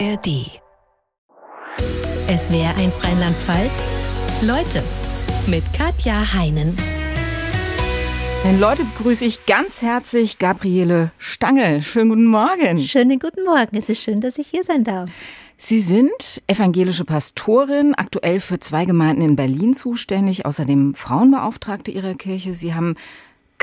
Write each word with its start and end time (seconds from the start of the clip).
ARD. 0.00 0.50
Es 2.26 2.52
wäre 2.52 2.74
eins 2.76 3.02
Rheinland-Pfalz. 3.04 3.86
Leute 4.42 4.82
mit 5.46 5.62
Katja 5.72 6.32
Heinen. 6.32 6.76
Den 8.44 8.58
Leute 8.58 8.84
begrüße 8.84 9.24
ich 9.24 9.46
ganz 9.46 9.82
herzlich 9.82 10.38
Gabriele 10.38 11.12
Stangel. 11.18 11.82
Schönen 11.82 12.08
guten 12.08 12.26
Morgen. 12.26 12.80
Schönen 12.80 13.18
guten 13.20 13.44
Morgen. 13.44 13.76
Es 13.76 13.88
ist 13.88 14.02
schön, 14.02 14.20
dass 14.20 14.38
ich 14.38 14.48
hier 14.48 14.64
sein 14.64 14.82
darf. 14.82 15.10
Sie 15.58 15.80
sind 15.80 16.42
evangelische 16.48 17.04
Pastorin, 17.04 17.94
aktuell 17.94 18.40
für 18.40 18.58
zwei 18.58 18.86
Gemeinden 18.86 19.22
in 19.22 19.36
Berlin 19.36 19.74
zuständig, 19.74 20.44
außerdem 20.44 20.94
Frauenbeauftragte 20.94 21.92
Ihrer 21.92 22.14
Kirche. 22.14 22.54
Sie 22.54 22.74
haben 22.74 22.96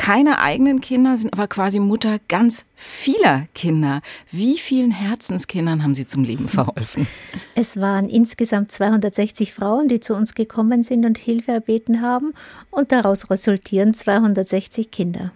keine 0.02 0.39
eigenen 0.39 0.81
Kinder, 0.81 1.15
sind 1.15 1.31
aber 1.31 1.47
quasi 1.47 1.77
Mutter 1.77 2.18
ganz 2.27 2.65
vieler 2.75 3.45
Kinder. 3.54 4.01
Wie 4.31 4.57
vielen 4.57 4.89
Herzenskindern 4.89 5.83
haben 5.83 5.93
Sie 5.93 6.07
zum 6.07 6.23
Leben 6.23 6.50
verholfen? 6.50 7.05
Es 7.54 7.79
waren 7.79 8.09
insgesamt 8.09 8.71
260 8.71 9.54
Frauen, 9.54 9.89
die 9.89 10.00
zu 10.00 10.15
uns 10.15 10.33
gekommen 10.33 10.82
sind 10.82 11.06
und 11.06 11.19
Hilfe 11.19 11.51
erbeten 11.51 12.01
haben 12.01 12.33
und 12.71 12.92
daraus 12.92 13.29
resultieren 13.29 13.93
260 13.93 14.89
Kinder. 14.89 15.32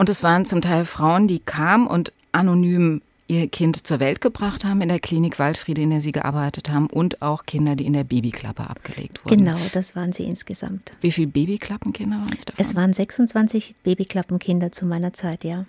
Und 0.00 0.08
es 0.08 0.24
waren 0.24 0.44
zum 0.44 0.60
Teil 0.60 0.86
Frauen, 0.86 1.28
die 1.28 1.38
kamen 1.38 1.86
und 1.86 2.12
anonym 2.32 3.00
ihr 3.34 3.48
Kind 3.48 3.86
zur 3.86 4.00
Welt 4.00 4.20
gebracht 4.20 4.64
haben 4.64 4.80
in 4.80 4.88
der 4.88 5.00
Klinik 5.00 5.38
Waldfriede, 5.38 5.82
in 5.82 5.90
der 5.90 6.00
sie 6.00 6.12
gearbeitet 6.12 6.70
haben, 6.70 6.86
und 6.86 7.22
auch 7.22 7.46
Kinder, 7.46 7.76
die 7.76 7.86
in 7.86 7.92
der 7.92 8.04
Babyklappe 8.04 8.68
abgelegt 8.68 9.24
wurden. 9.24 9.44
Genau, 9.44 9.58
das 9.72 9.96
waren 9.96 10.12
sie 10.12 10.24
insgesamt. 10.24 10.92
Wie 11.00 11.12
viele 11.12 11.28
Babyklappenkinder 11.28 12.16
waren 12.16 12.36
es 12.36 12.44
davon? 12.44 12.64
Es 12.64 12.74
waren 12.74 12.92
26 12.92 13.76
Babyklappenkinder 13.82 14.72
zu 14.72 14.86
meiner 14.86 15.12
Zeit, 15.12 15.44
ja. 15.44 15.66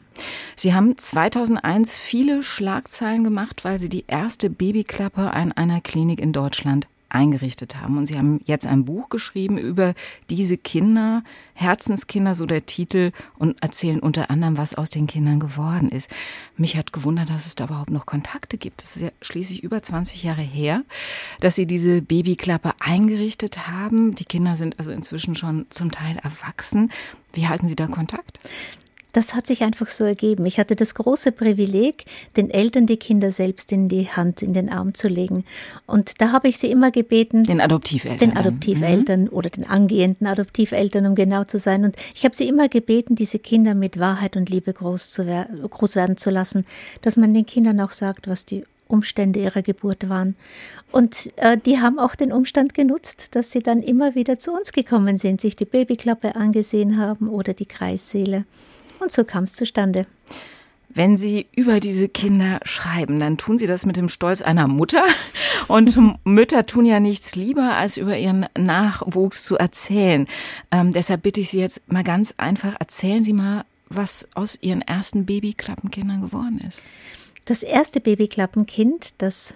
Sie 0.55 0.73
haben 0.73 0.97
2001 0.97 1.97
viele 1.97 2.43
Schlagzeilen 2.43 3.23
gemacht, 3.23 3.66
weil 3.66 3.79
Sie 3.79 3.89
die 3.89 4.05
erste 4.07 4.49
Babyklappe 4.49 5.31
an 5.31 5.52
einer 5.52 5.81
Klinik 5.81 6.22
in 6.22 6.31
Deutschland 6.31 6.88
eingerichtet 7.09 7.81
haben. 7.81 7.98
Und 7.98 8.06
Sie 8.08 8.17
haben 8.17 8.42
jetzt 8.45 8.67
ein 8.67 8.86
Buch 8.86 9.09
geschrieben 9.09 9.58
über 9.58 9.94
diese 10.30 10.58
Kinder, 10.58 11.23
Herzenskinder, 11.53 12.36
so 12.36 12.45
der 12.45 12.66
Titel, 12.66 13.12
und 13.38 13.62
erzählen 13.62 14.00
unter 14.00 14.30
anderem, 14.30 14.58
was 14.58 14.75
aus 14.75 14.89
den 14.89 15.08
Kindern 15.08 15.39
geworden 15.39 15.89
ist. 15.89 16.09
Mich 16.58 16.78
hat 16.78 16.94
gewundert, 16.94 17.30
dass 17.30 17.45
es 17.45 17.56
da 17.56 17.66
überhaupt 17.66 17.92
noch 17.92 18.06
Kontakte 18.06 18.58
gibt. 18.58 18.81
Das 18.81 18.95
ist 18.95 19.02
ja 19.02 19.09
schließlich 19.22 19.64
über 19.64 19.81
20 19.81 20.23
Jahre 20.23 20.42
her, 20.42 20.84
dass 21.39 21.56
Sie 21.56 21.66
diese 21.66 22.02
Babyklappe 22.02 22.73
eingerichtet 22.80 23.67
haben. 23.67 24.16
Die 24.16 24.25
Kinder 24.25 24.56
sind 24.56 24.80
also 24.80 24.92
inzwischen 24.92 25.36
schon 25.36 25.66
zum 25.69 25.92
Teil 25.92 26.17
erwachsen. 26.23 26.92
Wie 27.34 27.47
halten 27.47 27.67
Sie 27.67 27.75
da 27.75 27.88
Kontakt? 27.88 28.40
Das 29.16 29.33
hat 29.33 29.47
sich 29.47 29.63
einfach 29.63 29.88
so 29.88 30.03
ergeben. 30.03 30.45
Ich 30.45 30.59
hatte 30.59 30.75
das 30.75 30.94
große 30.94 31.31
Privileg, 31.31 32.03
den 32.35 32.49
Eltern 32.49 32.85
die 32.85 32.97
Kinder 32.97 33.31
selbst 33.31 33.72
in 33.72 33.88
die 33.88 34.09
Hand, 34.09 34.41
in 34.41 34.52
den 34.52 34.69
Arm 34.69 34.94
zu 34.94 35.07
legen. 35.07 35.45
Und 35.85 36.19
da 36.19 36.33
habe 36.33 36.49
ich 36.49 36.57
sie 36.57 36.69
immer 36.69 36.91
gebeten. 36.91 37.45
Den 37.45 37.61
Adoptiveltern. 37.61 38.19
Den 38.19 38.35
Adoptiveltern 38.35 39.22
mhm. 39.22 39.30
oder 39.30 39.49
den 39.49 39.66
angehenden 39.69 40.27
Adoptiveltern, 40.27 41.05
um 41.05 41.16
genau 41.16 41.45
zu 41.45 41.59
sein. 41.59 41.85
Und 41.85 41.95
ich 42.13 42.25
habe 42.25 42.35
sie 42.35 42.45
immer 42.45 42.67
gebeten, 42.67 43.16
diese 43.16 43.39
Kinder 43.39 43.73
mit 43.73 44.02
Wahrheit 44.02 44.35
und 44.35 44.49
Liebe 44.49 44.73
groß, 44.73 45.11
zu 45.11 45.25
wer 45.25 45.45
groß 45.45 45.95
werden 45.95 46.17
zu 46.17 46.29
lassen, 46.29 46.66
dass 47.02 47.16
man 47.16 47.33
den 47.33 47.45
Kindern 47.45 47.79
auch 47.79 47.94
sagt, 47.94 48.27
was 48.27 48.45
die 48.45 48.66
Umstände 48.89 49.39
ihrer 49.39 49.61
Geburt 49.61 50.09
waren. 50.09 50.35
Und 50.91 51.31
äh, 51.38 51.57
die 51.57 51.79
haben 51.79 52.00
auch 52.00 52.16
den 52.16 52.33
Umstand 52.33 52.73
genutzt, 52.73 53.29
dass 53.31 53.50
sie 53.50 53.61
dann 53.61 53.81
immer 53.81 54.13
wieder 54.13 54.39
zu 54.39 54.52
uns 54.52 54.73
gekommen 54.73 55.17
sind, 55.17 55.39
sich 55.39 55.55
die 55.55 55.63
Babyklappe 55.63 56.35
angesehen 56.35 56.97
haben 56.97 57.29
oder 57.29 57.53
die 57.53 57.66
Kreissäle. 57.66 58.44
Und 58.99 59.11
so 59.11 59.23
kam 59.23 59.45
es 59.45 59.53
zustande. 59.53 60.05
Wenn 60.95 61.17
Sie 61.17 61.47
über 61.53 61.81
diese 61.81 62.07
Kinder 62.07 62.61
schreiben, 62.63 63.19
dann 63.19 63.38
tun 63.38 63.57
Sie 63.57 63.65
das 63.65 63.85
mit 63.85 63.97
dem 63.97 64.07
Stolz 64.07 64.41
einer 64.41 64.67
Mutter. 64.67 65.03
Und 65.67 65.97
Mütter 66.23 66.65
tun 66.65 66.85
ja 66.85 67.01
nichts 67.01 67.35
lieber, 67.35 67.75
als 67.75 67.97
über 67.97 68.17
ihren 68.17 68.45
Nachwuchs 68.57 69.44
zu 69.44 69.57
erzählen. 69.57 70.25
Ähm, 70.72 70.94
deshalb 70.94 71.23
bitte 71.23 71.41
ich 71.41 71.50
Sie 71.50 71.59
jetzt 71.59 71.81
mal 71.91 72.05
ganz 72.05 72.34
einfach, 72.38 72.75
erzählen 72.79 73.25
Sie 73.25 73.34
mal, 73.34 73.66
was 73.89 74.29
aus 74.35 74.57
Ihren 74.61 74.81
ersten 74.81 75.25
Babyklappenkindern 75.25 76.22
geworden 76.22 76.61
ist. 76.66 76.81
Das 77.44 77.61
erste 77.61 78.00
Babyklappenkind, 78.00 79.16
das 79.17 79.53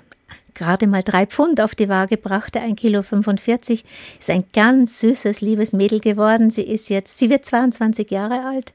gerade 0.55 0.87
mal 0.87 1.03
drei 1.03 1.25
Pfund 1.25 1.61
auf 1.61 1.73
die 1.73 1.87
Waage 1.87 2.17
brachte, 2.17 2.59
ein 2.59 2.75
Kilo 2.75 3.01
45, 3.01 3.85
ist 4.19 4.29
ein 4.29 4.43
ganz 4.51 4.99
süßes, 4.99 5.39
liebes 5.39 5.71
Mädel 5.71 6.01
geworden. 6.01 6.51
Sie 6.51 6.63
ist 6.63 6.89
jetzt, 6.89 7.17
sie 7.17 7.29
wird 7.29 7.45
22 7.45 8.11
Jahre 8.11 8.45
alt 8.45 8.73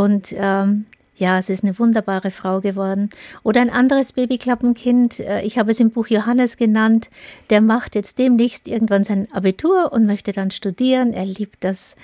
und 0.00 0.34
ähm, 0.34 0.86
ja, 1.14 1.38
es 1.38 1.50
ist 1.50 1.62
eine 1.62 1.78
wunderbare 1.78 2.30
Frau 2.30 2.62
geworden. 2.62 3.10
Oder 3.42 3.60
ein 3.60 3.68
anderes 3.68 4.14
Babyklappenkind, 4.14 5.20
äh, 5.20 5.42
ich 5.42 5.58
habe 5.58 5.72
es 5.72 5.78
im 5.78 5.90
Buch 5.90 6.06
Johannes 6.06 6.56
genannt, 6.56 7.10
der 7.50 7.60
macht 7.60 7.94
jetzt 7.94 8.18
demnächst 8.18 8.66
irgendwann 8.66 9.04
sein 9.04 9.28
Abitur 9.30 9.92
und 9.92 10.06
möchte 10.06 10.32
dann 10.32 10.50
studieren. 10.50 11.12
Er 11.12 11.26
liebt 11.26 11.62
das 11.62 11.96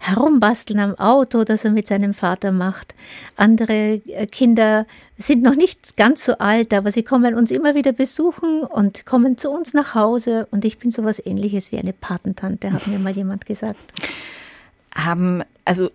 Herumbasteln 0.00 0.80
am 0.80 0.96
Auto, 0.96 1.44
das 1.44 1.64
er 1.64 1.70
mit 1.70 1.86
seinem 1.86 2.12
Vater 2.12 2.50
macht. 2.50 2.96
Andere 3.36 4.00
äh, 4.08 4.26
Kinder 4.26 4.84
sind 5.16 5.44
noch 5.44 5.54
nicht 5.54 5.96
ganz 5.96 6.24
so 6.24 6.38
alt, 6.38 6.74
aber 6.74 6.90
sie 6.90 7.04
kommen 7.04 7.36
uns 7.36 7.52
immer 7.52 7.76
wieder 7.76 7.92
besuchen 7.92 8.64
und 8.64 9.06
kommen 9.06 9.38
zu 9.38 9.52
uns 9.52 9.74
nach 9.74 9.94
Hause. 9.94 10.48
Und 10.50 10.64
ich 10.64 10.78
bin 10.78 10.90
sowas 10.90 11.22
ähnliches 11.24 11.70
wie 11.70 11.78
eine 11.78 11.92
Patentante, 11.92 12.72
hat 12.72 12.88
mir 12.88 12.98
mal 12.98 13.12
jemand 13.12 13.46
gesagt. 13.46 13.78
Haben, 14.96 15.44
also 15.64 15.90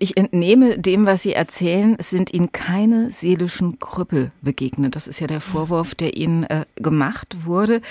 ich 0.00 0.16
entnehme 0.16 0.78
dem, 0.78 1.06
was 1.06 1.22
Sie 1.22 1.34
erzählen, 1.34 1.96
sind 2.00 2.32
Ihnen 2.32 2.52
keine 2.52 3.10
seelischen 3.10 3.78
Krüppel 3.78 4.32
begegnet. 4.40 4.96
Das 4.96 5.06
ist 5.06 5.20
ja 5.20 5.26
der 5.26 5.42
Vorwurf, 5.42 5.94
der 5.94 6.16
Ihnen 6.16 6.44
äh, 6.44 6.64
gemacht 6.76 7.44
wurde. 7.44 7.82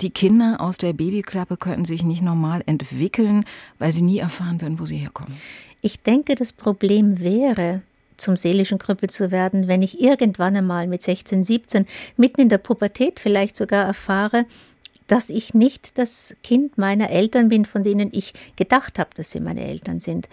Die 0.00 0.10
Kinder 0.10 0.56
aus 0.58 0.76
der 0.76 0.92
Babyklappe 0.92 1.56
könnten 1.56 1.84
sich 1.84 2.02
nicht 2.02 2.20
normal 2.20 2.62
entwickeln, 2.66 3.44
weil 3.78 3.92
sie 3.92 4.02
nie 4.02 4.18
erfahren 4.18 4.60
werden, 4.60 4.80
wo 4.80 4.86
sie 4.86 4.96
herkommen. 4.96 5.32
Ich 5.82 6.02
denke, 6.02 6.34
das 6.34 6.52
Problem 6.52 7.20
wäre, 7.20 7.82
zum 8.16 8.36
seelischen 8.36 8.78
Krüppel 8.78 9.08
zu 9.08 9.30
werden, 9.30 9.68
wenn 9.68 9.82
ich 9.82 10.00
irgendwann 10.00 10.56
einmal 10.56 10.88
mit 10.88 11.02
16, 11.02 11.44
17, 11.44 11.86
mitten 12.16 12.40
in 12.40 12.48
der 12.48 12.58
Pubertät 12.58 13.20
vielleicht 13.20 13.56
sogar 13.56 13.86
erfahre, 13.86 14.46
dass 15.06 15.30
ich 15.30 15.54
nicht 15.54 15.98
das 15.98 16.36
Kind 16.42 16.78
meiner 16.78 17.10
Eltern 17.10 17.48
bin, 17.48 17.64
von 17.64 17.84
denen 17.84 18.10
ich 18.12 18.32
gedacht 18.56 18.98
habe, 18.98 19.10
dass 19.14 19.30
sie 19.30 19.40
meine 19.40 19.66
Eltern 19.66 20.00
sind. 20.00 20.28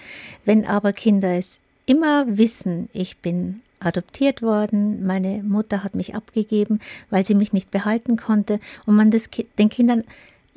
Wenn 0.45 0.65
aber 0.65 0.93
Kinder 0.93 1.29
es 1.35 1.59
immer 1.85 2.25
wissen, 2.37 2.89
ich 2.93 3.17
bin 3.17 3.61
adoptiert 3.79 4.41
worden, 4.41 5.05
meine 5.05 5.41
Mutter 5.43 5.83
hat 5.83 5.95
mich 5.95 6.15
abgegeben, 6.15 6.79
weil 7.09 7.25
sie 7.25 7.35
mich 7.35 7.53
nicht 7.53 7.71
behalten 7.71 8.17
konnte 8.17 8.59
und 8.85 8.95
man 8.95 9.11
das, 9.11 9.29
den 9.57 9.69
Kindern 9.69 10.03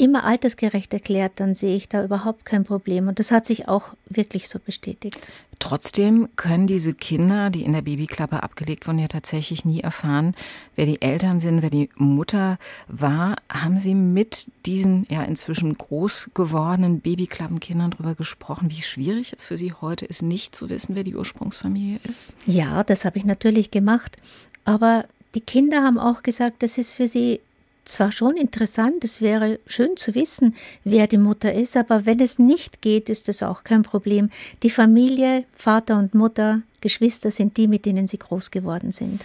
immer 0.03 0.25
altersgerecht 0.25 0.93
erklärt, 0.93 1.33
dann 1.37 1.55
sehe 1.55 1.77
ich 1.77 1.89
da 1.89 2.05
überhaupt 2.05 2.45
kein 2.45 2.65
Problem. 2.65 3.09
Und 3.09 3.19
das 3.19 3.31
hat 3.31 3.47
sich 3.47 3.69
auch 3.69 3.95
wirklich 4.09 4.49
so 4.49 4.59
bestätigt. 4.59 5.17
Trotzdem 5.61 6.29
können 6.35 6.67
diese 6.67 6.93
Kinder, 6.93 7.49
die 7.49 7.63
in 7.63 7.73
der 7.73 7.83
Babyklappe 7.83 8.43
abgelegt 8.43 8.89
wurden, 8.89 8.99
ja 8.99 9.07
tatsächlich 9.07 9.65
nie 9.65 9.81
erfahren, 9.81 10.35
wer 10.75 10.87
die 10.87 11.01
Eltern 11.01 11.39
sind, 11.39 11.63
wer 11.63 11.71
die 11.71 11.89
Mutter 11.95 12.59
war. 12.89 13.37
Haben 13.49 13.79
Sie 13.79 13.95
mit 13.95 14.51
diesen 14.67 15.07
ja 15.09 15.23
inzwischen 15.23 15.79
groß 15.79 16.31
gewordenen 16.35 17.01
Babyklappenkindern 17.01 17.93
darüber 17.93 18.17
gesprochen, 18.17 18.73
wie 18.73 18.83
schwierig 18.83 19.33
es 19.37 19.45
für 19.45 19.57
Sie 19.57 19.73
heute 19.73 20.05
ist, 20.05 20.23
nicht 20.23 20.57
zu 20.57 20.69
wissen, 20.69 20.97
wer 20.97 21.05
die 21.05 21.15
Ursprungsfamilie 21.15 22.01
ist? 22.11 22.27
Ja, 22.45 22.83
das 22.83 23.05
habe 23.05 23.19
ich 23.19 23.25
natürlich 23.25 23.71
gemacht. 23.71 24.17
Aber 24.65 25.05
die 25.37 25.41
Kinder 25.41 25.83
haben 25.83 25.99
auch 25.99 26.23
gesagt, 26.23 26.63
das 26.63 26.77
ist 26.77 26.93
für 26.93 27.09
sie 27.09 27.41
zwar 27.85 28.13
schon 28.13 28.37
interessant, 28.37 29.05
es 29.05 29.21
wäre 29.21 29.61
schön 29.67 29.97
zu 29.97 30.15
wissen, 30.15 30.55
wer 30.85 31.07
die 31.07 31.19
Mutter 31.19 31.53
ist, 31.53 31.77
aber 31.77 32.07
wenn 32.07 32.21
es 32.21 32.39
nicht 32.39 32.83
geht, 32.83 33.09
ist 33.09 33.29
es 33.29 33.43
auch 33.43 33.65
kein 33.65 33.83
Problem. 33.83 34.31
Die 34.63 34.71
Familie, 34.71 35.45
Vater 35.53 35.99
und 35.99 36.15
Mutter, 36.15 36.63
Geschwister 36.81 37.31
sind 37.31 37.57
die, 37.57 37.69
mit 37.69 37.87
denen 37.87 38.09
sie 38.09 38.19
groß 38.19 38.51
geworden 38.51 38.93
sind. 38.93 39.23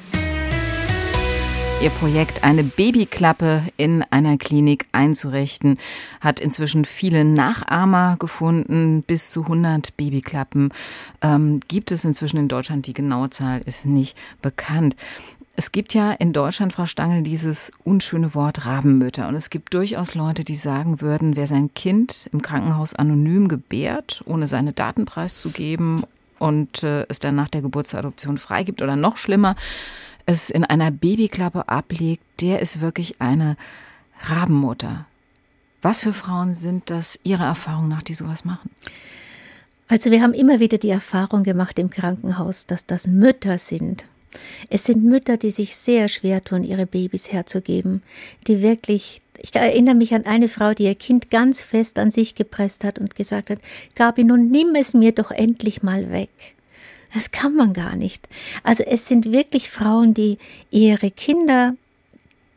Ihr 1.80 1.92
Projekt, 1.92 2.44
eine 2.44 2.64
Babyklappe 2.64 3.62
in 3.78 4.04
einer 4.10 4.38
Klinik 4.40 4.88
einzurichten, 4.94 5.78
hat 6.20 6.40
inzwischen 6.40 6.86
viele 6.86 7.24
Nachahmer 7.24 8.16
gefunden. 8.18 9.04
Bis 9.04 9.30
zu 9.30 9.44
100 9.44 9.96
Babyklappen 9.96 10.74
ähm, 11.22 11.60
gibt 11.68 11.92
es 11.92 12.04
inzwischen 12.04 12.38
in 12.38 12.48
Deutschland. 12.48 12.88
Die 12.88 12.94
genaue 12.94 13.30
Zahl 13.30 13.62
ist 13.64 13.86
nicht 13.86 14.18
bekannt. 14.42 14.96
Es 15.60 15.72
gibt 15.72 15.96
ja 15.96 16.12
in 16.12 16.34
Deutschland, 16.34 16.72
Frau 16.72 16.86
Stangl, 16.86 17.24
dieses 17.24 17.72
unschöne 17.84 18.36
Wort 18.36 18.68
Rabenmütter. 18.68 19.28
Und 19.28 19.34
es 19.34 19.50
gibt 19.50 19.74
durchaus 19.74 20.14
Leute, 20.14 20.44
die 20.44 20.56
sagen 20.56 21.02
würden, 21.02 21.36
wer 21.36 21.48
sein 21.48 21.74
Kind 21.74 22.30
im 22.32 22.44
Krankenhaus 22.44 22.94
anonym 22.94 23.48
gebärt, 23.48 24.22
ohne 24.28 24.46
seine 24.46 24.72
Daten 24.72 25.06
preiszugeben 25.06 26.04
und 26.38 26.84
äh, 26.84 27.08
es 27.10 27.18
dann 27.18 27.34
nach 27.34 27.48
der 27.48 27.64
Geburtsadoption 27.64 28.38
freigibt 28.38 28.84
oder 28.84 28.96
noch 28.96 29.18
schlimmer, 29.18 29.56
es 30.28 30.52
in 30.52 30.64
einer 30.64 30.92
Babyklappe 30.92 31.68
ablegt, 31.68 32.22
der 32.40 32.60
ist 32.60 32.80
wirklich 32.80 33.20
eine 33.20 33.58
Rabenmutter. 34.26 35.08
Was 35.82 36.02
für 36.02 36.14
Frauen 36.14 36.54
sind 36.54 36.92
das 36.92 37.18
Ihrer 37.24 37.46
Erfahrung 37.46 37.88
nach, 37.88 38.04
die 38.04 38.14
sowas 38.14 38.46
machen? 38.46 38.70
Also 39.88 40.12
wir 40.12 40.22
haben 40.22 40.34
immer 40.34 40.60
wieder 40.60 40.78
die 40.78 40.92
Erfahrung 40.92 41.42
gemacht 41.42 41.80
im 41.80 41.90
Krankenhaus, 41.90 42.68
dass 42.68 42.86
das 42.86 43.08
Mütter 43.08 43.58
sind, 43.58 44.06
Es 44.70 44.84
sind 44.84 45.04
Mütter, 45.04 45.38
die 45.38 45.52
sich 45.52 45.76
sehr 45.76 46.10
schwer 46.10 46.44
tun, 46.44 46.64
ihre 46.64 46.86
Babys 46.86 47.32
herzugeben, 47.32 48.04
die 48.48 48.62
wirklich 48.62 49.22
ich 49.40 49.56
erinnere 49.56 49.96
mich 49.96 50.16
an 50.16 50.26
eine 50.26 50.50
Frau, 50.50 50.74
die 50.74 50.86
ihr 50.86 50.96
Kind 50.96 51.30
ganz 51.30 51.62
fest 51.62 52.00
an 52.00 52.12
sich 52.12 52.36
gepresst 52.36 52.84
hat 52.84 52.98
und 52.98 53.16
gesagt 53.16 53.50
hat, 53.52 53.60
Gabi, 53.96 54.24
nun 54.24 54.50
nimm 54.50 54.74
es 54.76 54.96
mir 54.96 55.12
doch 55.12 55.30
endlich 55.30 55.84
mal 55.84 56.12
weg. 56.12 56.30
Das 57.14 57.32
kann 57.32 57.56
man 57.56 57.74
gar 57.74 57.96
nicht. 57.96 58.28
Also 58.64 58.84
es 58.84 59.08
sind 59.08 59.32
wirklich 59.32 59.70
Frauen, 59.70 60.14
die 60.14 60.38
ihre 60.72 61.12
Kinder 61.12 61.76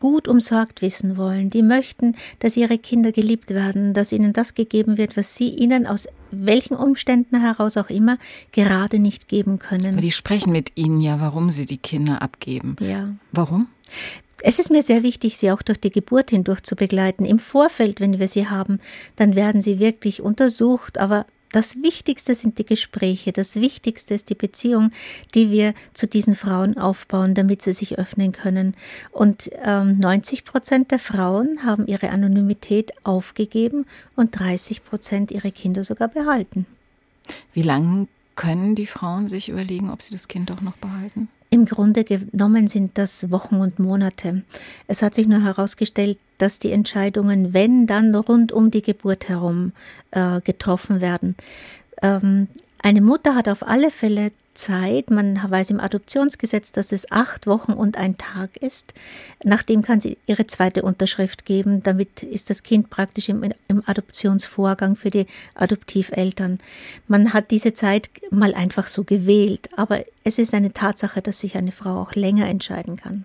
gut 0.00 0.26
umsorgt 0.26 0.82
wissen 0.82 1.16
wollen, 1.16 1.50
die 1.50 1.62
möchten, 1.62 2.16
dass 2.40 2.56
ihre 2.56 2.78
Kinder 2.78 3.12
geliebt 3.12 3.50
werden, 3.50 3.94
dass 3.94 4.12
ihnen 4.12 4.32
das 4.32 4.54
gegeben 4.54 4.96
wird, 4.96 5.16
was 5.16 5.36
sie 5.36 5.50
ihnen 5.50 5.86
aus 5.86 6.08
welchen 6.30 6.74
Umständen 6.74 7.40
heraus 7.40 7.76
auch 7.76 7.90
immer 7.90 8.18
gerade 8.50 8.98
nicht 8.98 9.28
geben 9.28 9.58
können. 9.58 9.92
Aber 9.94 10.00
die 10.00 10.10
sprechen 10.10 10.52
mit 10.52 10.72
ihnen 10.74 11.00
ja, 11.00 11.20
warum 11.20 11.50
sie 11.50 11.66
die 11.66 11.78
Kinder 11.78 12.22
abgeben. 12.22 12.76
Ja. 12.80 13.14
Warum? 13.30 13.68
Es 14.42 14.58
ist 14.58 14.70
mir 14.70 14.82
sehr 14.82 15.02
wichtig, 15.02 15.36
sie 15.36 15.52
auch 15.52 15.62
durch 15.62 15.78
die 15.78 15.90
Geburt 15.90 16.30
hindurch 16.30 16.62
zu 16.62 16.76
begleiten. 16.76 17.26
Im 17.26 17.38
Vorfeld, 17.38 18.00
wenn 18.00 18.18
wir 18.18 18.28
sie 18.28 18.48
haben, 18.48 18.80
dann 19.16 19.36
werden 19.36 19.60
sie 19.60 19.78
wirklich 19.78 20.22
untersucht, 20.22 20.96
aber 20.96 21.26
das 21.52 21.76
Wichtigste 21.82 22.34
sind 22.34 22.58
die 22.58 22.66
Gespräche, 22.66 23.32
das 23.32 23.56
Wichtigste 23.56 24.14
ist 24.14 24.30
die 24.30 24.34
Beziehung, 24.34 24.92
die 25.34 25.50
wir 25.50 25.74
zu 25.92 26.06
diesen 26.06 26.36
Frauen 26.36 26.78
aufbauen, 26.78 27.34
damit 27.34 27.62
sie 27.62 27.72
sich 27.72 27.98
öffnen 27.98 28.32
können. 28.32 28.74
Und 29.10 29.50
ähm, 29.64 29.98
90 29.98 30.44
Prozent 30.44 30.90
der 30.90 30.98
Frauen 30.98 31.64
haben 31.64 31.86
ihre 31.86 32.10
Anonymität 32.10 32.92
aufgegeben 33.04 33.86
und 34.16 34.38
30 34.38 34.84
Prozent 34.84 35.30
ihre 35.30 35.50
Kinder 35.50 35.84
sogar 35.84 36.08
behalten. 36.08 36.66
Wie 37.52 37.62
lange 37.62 38.08
können 38.36 38.74
die 38.74 38.86
Frauen 38.86 39.28
sich 39.28 39.48
überlegen, 39.48 39.90
ob 39.90 40.02
sie 40.02 40.12
das 40.12 40.28
Kind 40.28 40.50
auch 40.50 40.60
noch 40.60 40.76
behalten? 40.76 41.28
Im 41.52 41.64
Grunde 41.64 42.04
genommen 42.04 42.68
sind 42.68 42.96
das 42.96 43.30
Wochen 43.32 43.56
und 43.56 43.80
Monate. 43.80 44.42
Es 44.86 45.02
hat 45.02 45.16
sich 45.16 45.26
nur 45.26 45.42
herausgestellt, 45.42 46.16
dass 46.38 46.60
die 46.60 46.70
Entscheidungen, 46.70 47.52
wenn 47.52 47.88
dann 47.88 48.14
rund 48.14 48.52
um 48.52 48.70
die 48.70 48.82
Geburt 48.82 49.28
herum 49.28 49.72
äh, 50.12 50.40
getroffen 50.40 51.00
werden. 51.00 51.34
Ähm, 52.02 52.46
eine 52.82 53.00
Mutter 53.00 53.34
hat 53.34 53.48
auf 53.48 53.66
alle 53.66 53.90
Fälle 53.90 54.30
Zeit. 54.54 55.10
Man 55.10 55.40
weiß 55.50 55.70
im 55.70 55.80
Adoptionsgesetz, 55.80 56.72
dass 56.72 56.92
es 56.92 57.10
acht 57.10 57.46
Wochen 57.46 57.72
und 57.72 57.96
ein 57.96 58.18
Tag 58.18 58.56
ist. 58.56 58.94
Nachdem 59.42 59.82
kann 59.82 60.00
sie 60.00 60.18
ihre 60.26 60.46
zweite 60.46 60.82
Unterschrift 60.82 61.44
geben. 61.44 61.82
Damit 61.82 62.22
ist 62.22 62.50
das 62.50 62.62
Kind 62.62 62.90
praktisch 62.90 63.28
im, 63.28 63.44
im 63.68 63.82
Adoptionsvorgang 63.86 64.96
für 64.96 65.10
die 65.10 65.26
Adoptiveltern. 65.54 66.58
Man 67.08 67.32
hat 67.32 67.50
diese 67.50 67.72
Zeit 67.72 68.10
mal 68.30 68.54
einfach 68.54 68.86
so 68.86 69.04
gewählt. 69.04 69.68
Aber 69.76 70.04
es 70.24 70.38
ist 70.38 70.54
eine 70.54 70.72
Tatsache, 70.72 71.22
dass 71.22 71.40
sich 71.40 71.56
eine 71.56 71.72
Frau 71.72 72.00
auch 72.00 72.14
länger 72.14 72.48
entscheiden 72.48 72.96
kann. 72.96 73.24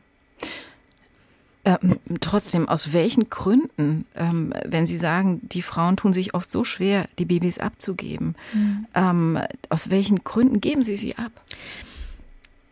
Ähm, 1.66 2.00
trotzdem, 2.22 2.70
aus 2.70 2.94
welchen 2.94 3.32
Gründen, 3.32 4.06
ähm, 4.16 4.54
wenn 4.66 4.86
Sie 4.86 4.98
sagen, 4.98 5.42
die 5.42 5.64
Frauen 5.64 5.98
tun 5.98 6.14
sich 6.14 6.36
oft 6.36 6.50
so 6.50 6.64
schwer, 6.64 7.08
die 7.18 7.26
Babys 7.26 7.58
abzugeben, 7.58 8.36
mhm. 8.54 8.86
ähm, 8.94 9.40
aus 9.70 9.90
welchen 9.90 10.24
Gründen 10.24 10.62
geben 10.62 10.84
Sie 10.84 10.96
sie 10.96 11.16
ab? 11.18 11.32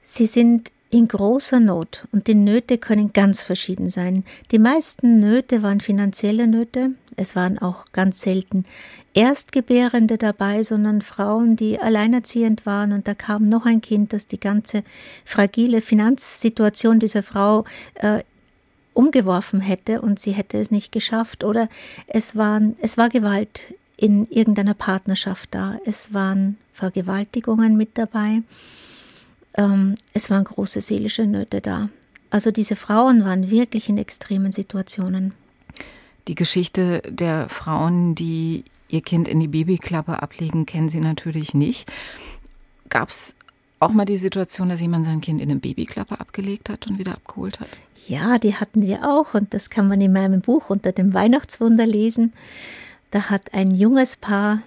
Sie 0.03 0.27
sind 0.27 0.71
in 0.91 1.07
großer 1.07 1.59
Not 1.59 2.07
und 2.11 2.27
die 2.27 2.35
Nöte 2.35 2.77
können 2.77 3.13
ganz 3.13 3.41
verschieden 3.41 3.89
sein. 3.89 4.23
Die 4.51 4.59
meisten 4.59 5.19
Nöte 5.19 5.63
waren 5.63 5.79
finanzielle 5.79 6.45
Nöte, 6.45 6.91
es 7.15 7.35
waren 7.35 7.57
auch 7.57 7.85
ganz 7.93 8.21
selten 8.21 8.63
Erstgebärende 9.15 10.19
dabei, 10.19 10.61
sondern 10.61 11.01
Frauen, 11.01 11.55
die 11.55 11.79
alleinerziehend 11.79 12.67
waren 12.67 12.91
und 12.91 13.07
da 13.07 13.15
kam 13.15 13.49
noch 13.49 13.65
ein 13.65 13.81
Kind, 13.81 14.13
das 14.13 14.27
die 14.27 14.39
ganze 14.39 14.83
fragile 15.25 15.81
Finanzsituation 15.81 16.99
dieser 16.99 17.23
Frau 17.23 17.65
äh, 17.95 18.19
umgeworfen 18.93 19.61
hätte 19.61 20.01
und 20.01 20.19
sie 20.19 20.31
hätte 20.31 20.57
es 20.57 20.71
nicht 20.71 20.91
geschafft 20.91 21.43
oder 21.43 21.69
es 22.07 22.35
waren, 22.35 22.75
es 22.81 22.97
war 22.97 23.09
Gewalt 23.09 23.73
in 23.97 24.27
irgendeiner 24.27 24.73
Partnerschaft 24.73 25.49
da. 25.51 25.77
Es 25.85 26.13
waren 26.13 26.57
Vergewaltigungen 26.73 27.77
mit 27.77 27.97
dabei. 27.97 28.41
Ähm, 29.55 29.95
es 30.13 30.29
waren 30.29 30.43
große 30.43 30.81
seelische 30.81 31.25
Nöte 31.25 31.61
da. 31.61 31.89
Also 32.29 32.51
diese 32.51 32.75
Frauen 32.75 33.23
waren 33.23 33.51
wirklich 33.51 33.89
in 33.89 33.97
extremen 33.97 34.51
Situationen. 34.51 35.35
Die 36.27 36.35
Geschichte 36.35 37.01
der 37.07 37.47
Frauen, 37.49 38.15
die 38.15 38.63
ihr 38.87 39.01
Kind 39.01 39.27
in 39.27 39.39
die 39.39 39.47
Babyklappe 39.47 40.21
ablegen, 40.21 40.65
kennen 40.65 40.89
Sie 40.89 40.99
natürlich 40.99 41.53
nicht. 41.53 41.91
Gab 42.89 43.09
es 43.09 43.35
auch 43.83 43.93
mal 43.93 44.05
die 44.05 44.17
Situation, 44.17 44.69
dass 44.69 44.81
jemand 44.81 45.05
sein 45.05 45.21
Kind 45.21 45.41
in 45.41 45.49
eine 45.49 45.59
Babyklappe 45.59 46.19
abgelegt 46.19 46.69
hat 46.69 46.87
und 46.87 46.97
wieder 46.99 47.13
abgeholt 47.13 47.59
hat? 47.59 47.69
Ja, 48.07 48.37
die 48.37 48.55
hatten 48.55 48.81
wir 48.81 49.03
auch 49.03 49.33
und 49.33 49.53
das 49.53 49.69
kann 49.69 49.87
man 49.87 50.01
in 50.01 50.11
meinem 50.11 50.41
Buch 50.41 50.69
unter 50.69 50.91
dem 50.91 51.13
Weihnachtswunder 51.13 51.85
lesen. 51.85 52.33
Da 53.11 53.29
hat 53.29 53.53
ein 53.53 53.71
junges 53.71 54.15
Paar 54.15 54.61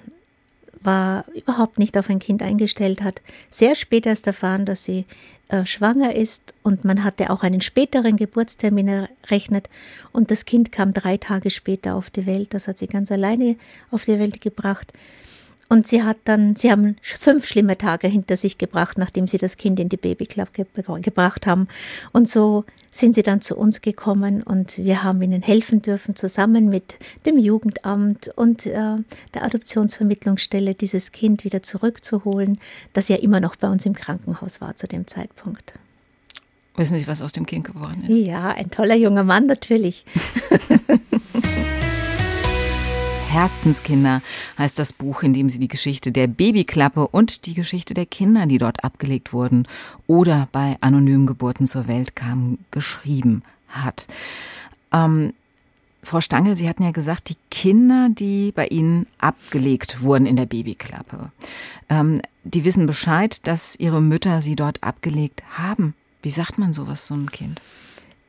war 0.87 1.25
überhaupt 1.35 1.79
nicht 1.79 1.99
auf 1.99 2.09
ein 2.09 2.21
Kind 2.21 2.43
eingestellt, 2.43 3.03
hat 3.03 3.21
sehr 3.51 3.75
spät 3.75 4.07
erst 4.07 4.27
erfahren, 4.27 4.65
dass 4.65 4.85
sie 4.85 5.05
äh, 5.49 5.67
schwanger 5.67 6.15
ist 6.15 6.55
und 6.63 6.85
man 6.85 7.05
hatte 7.05 7.31
auch 7.31 7.43
einen 7.43 7.61
späteren 7.61 8.17
Geburtstermin 8.17 8.89
errechnet 8.89 9.69
und 10.13 10.31
das 10.31 10.45
Kind 10.45 10.73
kam 10.73 10.93
drei 10.93 11.17
Tage 11.17 11.51
später 11.51 11.97
auf 11.97 12.09
die 12.09 12.27
Welt. 12.27 12.55
Das 12.55 12.69
hat 12.69 12.79
sie 12.79 12.87
ganz 12.87 13.11
alleine 13.11 13.57
auf 13.91 14.05
die 14.05 14.19
Welt 14.19 14.41
gebracht. 14.41 14.93
Und 15.69 15.87
sie 15.87 16.03
hat 16.03 16.19
dann, 16.25 16.55
sie 16.55 16.71
haben 16.71 16.97
fünf 17.03 17.47
schlimme 17.47 17.77
Tage 17.77 18.07
hinter 18.07 18.37
sich 18.37 18.57
gebracht, 18.57 18.99
nachdem 18.99 19.27
sie 19.27 19.39
das 19.39 19.57
Kind 19.57 19.81
in 19.81 19.89
die 19.89 19.97
Babyklappe 19.97 20.65
gebracht 21.03 21.47
haben. 21.47 21.67
Und 22.13 22.29
so 22.29 22.65
sind 22.93 23.15
sie 23.15 23.23
dann 23.23 23.41
zu 23.41 23.57
uns 23.57 23.81
gekommen 23.81 24.43
und 24.43 24.79
wir 24.79 25.03
haben 25.03 25.21
ihnen 25.23 25.43
helfen 25.43 25.83
dürfen, 25.83 26.17
zusammen 26.17 26.69
mit 26.69 26.97
dem 27.27 27.37
Jugendamt 27.37 28.31
und 28.37 28.67
äh, 28.67 28.97
der 29.35 29.45
Adoptionsvermittlungsstelle 29.45 30.75
dieses 30.75 31.13
Kind 31.13 31.45
wieder 31.45 31.63
zurückzuholen, 31.63 32.59
das 32.93 33.09
ja 33.09 33.17
immer 33.17 33.41
noch 33.41 33.57
bei 33.57 33.69
uns 33.69 33.85
im 33.87 33.95
Krankenhaus 33.95 34.61
war 34.61 34.77
zu 34.77 34.87
dem 34.87 35.07
Zeitpunkt. 35.07 35.75
Wissen 36.77 36.99
Sie, 36.99 37.07
was 37.07 37.23
aus 37.23 37.33
dem 37.33 37.47
Kind 37.47 37.65
geworden 37.65 38.05
ist? 38.07 38.17
Ja, 38.17 38.51
ein 38.51 38.71
toller 38.71 38.97
junger 38.97 39.25
Mann 39.25 39.47
natürlich. 39.47 40.05
Herzenskinder 43.27 44.23
heißt 44.59 44.79
das 44.79 44.93
Buch, 44.93 45.23
in 45.23 45.35
dem 45.35 45.51
sie 45.51 45.59
die 45.59 45.69
Geschichte 45.69 46.13
der 46.13 46.27
Babyklappe 46.27 47.07
und 47.09 47.47
die 47.47 47.55
Geschichte 47.55 47.95
der 47.95 48.07
Kinder, 48.07 48.47
die 48.47 48.59
dort 48.59 48.85
abgelegt 48.85 49.33
wurden 49.33 49.67
oder 50.07 50.49
bei 50.53 50.77
anonymen 50.81 51.27
Geburten 51.27 51.67
zur 51.67 51.89
Welt 51.89 52.17
kamen, 52.17 52.65
geschrieben 52.71 53.43
hat. 53.69 54.07
Ähm, 54.93 55.33
Frau 56.03 56.21
Stangl, 56.21 56.55
Sie 56.55 56.69
hatten 56.69 56.85
ja 56.85 56.93
gesagt, 56.93 57.31
die 57.31 57.37
Kinder, 57.51 58.09
die 58.11 58.53
bei 58.53 58.69
Ihnen 58.69 59.07
abgelegt 59.19 60.03
wurden 60.03 60.27
in 60.27 60.37
der 60.37 60.47
Babyklappe, 60.47 61.33
ähm, 61.89 62.23
die 62.45 62.65
wissen 62.65 62.87
Bescheid, 62.87 63.45
dass 63.47 63.75
ihre 63.77 64.01
Mütter 64.01 64.41
sie 64.41 64.55
dort 64.55 64.85
abgelegt 64.85 65.43
haben. 65.59 65.95
Wie 66.23 66.31
sagt 66.31 66.59
man 66.59 66.73
sowas 66.73 67.07
so 67.07 67.15
einem 67.15 67.31
Kind? 67.31 67.61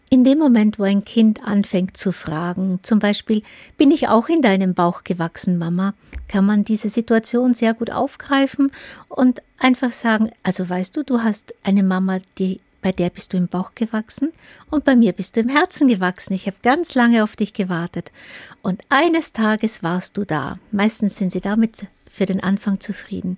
In 0.10 0.24
dem 0.24 0.38
Moment, 0.38 0.80
wo 0.80 0.84
ein 0.84 1.04
Kind 1.04 1.46
anfängt 1.46 1.98
zu 1.98 2.14
fragen, 2.14 2.80
zum 2.82 3.00
Beispiel, 3.00 3.44
bin 3.78 3.92
ich 3.92 4.08
auch 4.08 4.30
in 4.30 4.42
deinem 4.42 4.74
Bauch 4.74 5.04
gewachsen, 5.04 5.58
Mama, 5.58 5.94
kann 6.30 6.46
man 6.46 6.64
diese 6.64 6.88
Situation 6.88 7.56
sehr 7.56 7.74
gut 7.74 7.92
aufgreifen 7.92 8.72
und 9.10 9.42
einfach 9.58 9.92
sagen, 9.92 10.32
also 10.44 10.70
weißt 10.70 10.96
du, 10.96 11.04
du 11.04 11.24
hast 11.24 11.54
eine 11.64 11.84
Mama, 11.84 12.20
die 12.38 12.62
bei 12.82 12.94
der 12.94 13.10
bist 13.10 13.34
du 13.34 13.38
im 13.38 13.50
Bauch 13.50 13.72
gewachsen 13.76 14.32
und 14.70 14.86
bei 14.86 14.96
mir 14.96 15.12
bist 15.12 15.36
du 15.36 15.42
im 15.42 15.50
Herzen 15.50 15.90
gewachsen. 15.90 16.34
Ich 16.34 16.48
habe 16.48 16.58
ganz 16.62 16.96
lange 16.96 17.24
auf 17.24 17.36
dich 17.36 17.54
gewartet. 17.54 18.14
Und 18.62 18.82
eines 18.88 19.34
Tages 19.34 19.84
warst 19.84 20.16
du 20.16 20.24
da. 20.24 20.58
Meistens 20.72 21.18
sind 21.18 21.34
sie 21.34 21.42
damit 21.42 21.88
für 22.18 22.26
den 22.26 22.42
Anfang 22.42 22.80
zufrieden. 22.80 23.38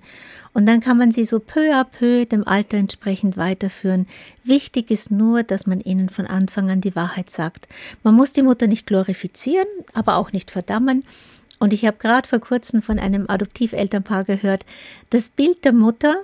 Und 0.53 0.65
dann 0.65 0.79
kann 0.79 0.97
man 0.97 1.11
sie 1.11 1.25
so 1.25 1.39
peu 1.39 1.73
à 1.73 1.83
peu 1.83 2.25
dem 2.25 2.47
Alter 2.47 2.77
entsprechend 2.77 3.37
weiterführen. 3.37 4.07
Wichtig 4.43 4.89
ist 4.89 5.11
nur, 5.11 5.43
dass 5.43 5.67
man 5.67 5.81
ihnen 5.81 6.09
von 6.09 6.25
Anfang 6.25 6.71
an 6.71 6.81
die 6.81 6.95
Wahrheit 6.95 7.29
sagt. 7.29 7.67
Man 8.03 8.15
muss 8.15 8.33
die 8.33 8.41
Mutter 8.41 8.67
nicht 8.67 8.87
glorifizieren, 8.87 9.67
aber 9.93 10.15
auch 10.15 10.31
nicht 10.31 10.49
verdammen. 10.49 11.03
Und 11.59 11.73
ich 11.73 11.85
habe 11.85 11.97
gerade 11.97 12.27
vor 12.27 12.39
kurzem 12.39 12.81
von 12.81 12.99
einem 12.99 13.25
Adoptivelternpaar 13.27 14.23
gehört, 14.23 14.65
das 15.09 15.29
Bild 15.29 15.65
der 15.65 15.73
Mutter 15.73 16.15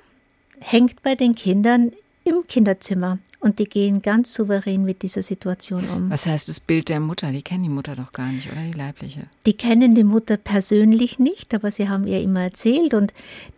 hängt 0.60 1.04
bei 1.04 1.16
den 1.16 1.36
Kindern 1.36 1.92
im 2.26 2.46
Kinderzimmer 2.48 3.20
und 3.40 3.60
die 3.60 3.66
gehen 3.66 4.02
ganz 4.02 4.34
souverän 4.34 4.84
mit 4.84 5.04
dieser 5.04 5.22
Situation 5.22 5.88
um. 5.90 6.10
Was 6.10 6.26
heißt 6.26 6.50
das 6.50 6.60
Bild 6.60 6.90
der 6.90 7.00
Mutter? 7.00 7.32
Die 7.32 7.44
kennen 7.44 7.64
die 7.64 7.70
Mutter 7.70 7.96
doch 7.96 8.12
gar 8.12 8.32
nicht, 8.32 8.52
oder 8.52 8.62
die 8.62 8.72
leibliche? 8.78 9.28
Die 9.46 9.54
kennen 9.54 9.96
die 9.96 10.04
Mutter 10.04 10.38
persönlich 10.38 11.20
nicht, 11.20 11.54
aber 11.54 11.72
sie 11.72 11.88
haben 11.88 12.08
ihr 12.08 12.22
immer 12.22 12.42
erzählt 12.42 12.94
und 12.94 13.14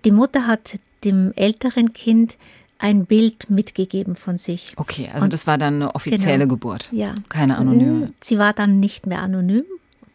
die 0.05 0.12
Mutter 0.12 0.45
hat 0.45 0.79
dem 1.03 1.31
älteren 1.36 1.93
Kind 1.93 2.38
ein 2.79 3.05
Bild 3.05 3.50
mitgegeben 3.50 4.15
von 4.15 4.38
sich. 4.38 4.74
Okay, 4.75 5.09
also 5.12 5.24
und 5.24 5.33
das 5.33 5.47
war 5.47 5.57
dann 5.57 5.75
eine 5.75 5.95
offizielle 5.95 6.39
genau, 6.39 6.50
Geburt. 6.50 6.89
Ja. 6.91 7.15
Keine 7.29 7.57
anonyme. 7.57 8.13
Sie 8.21 8.38
war 8.38 8.53
dann 8.53 8.79
nicht 8.79 9.07
mehr 9.07 9.21
anonym. 9.21 9.63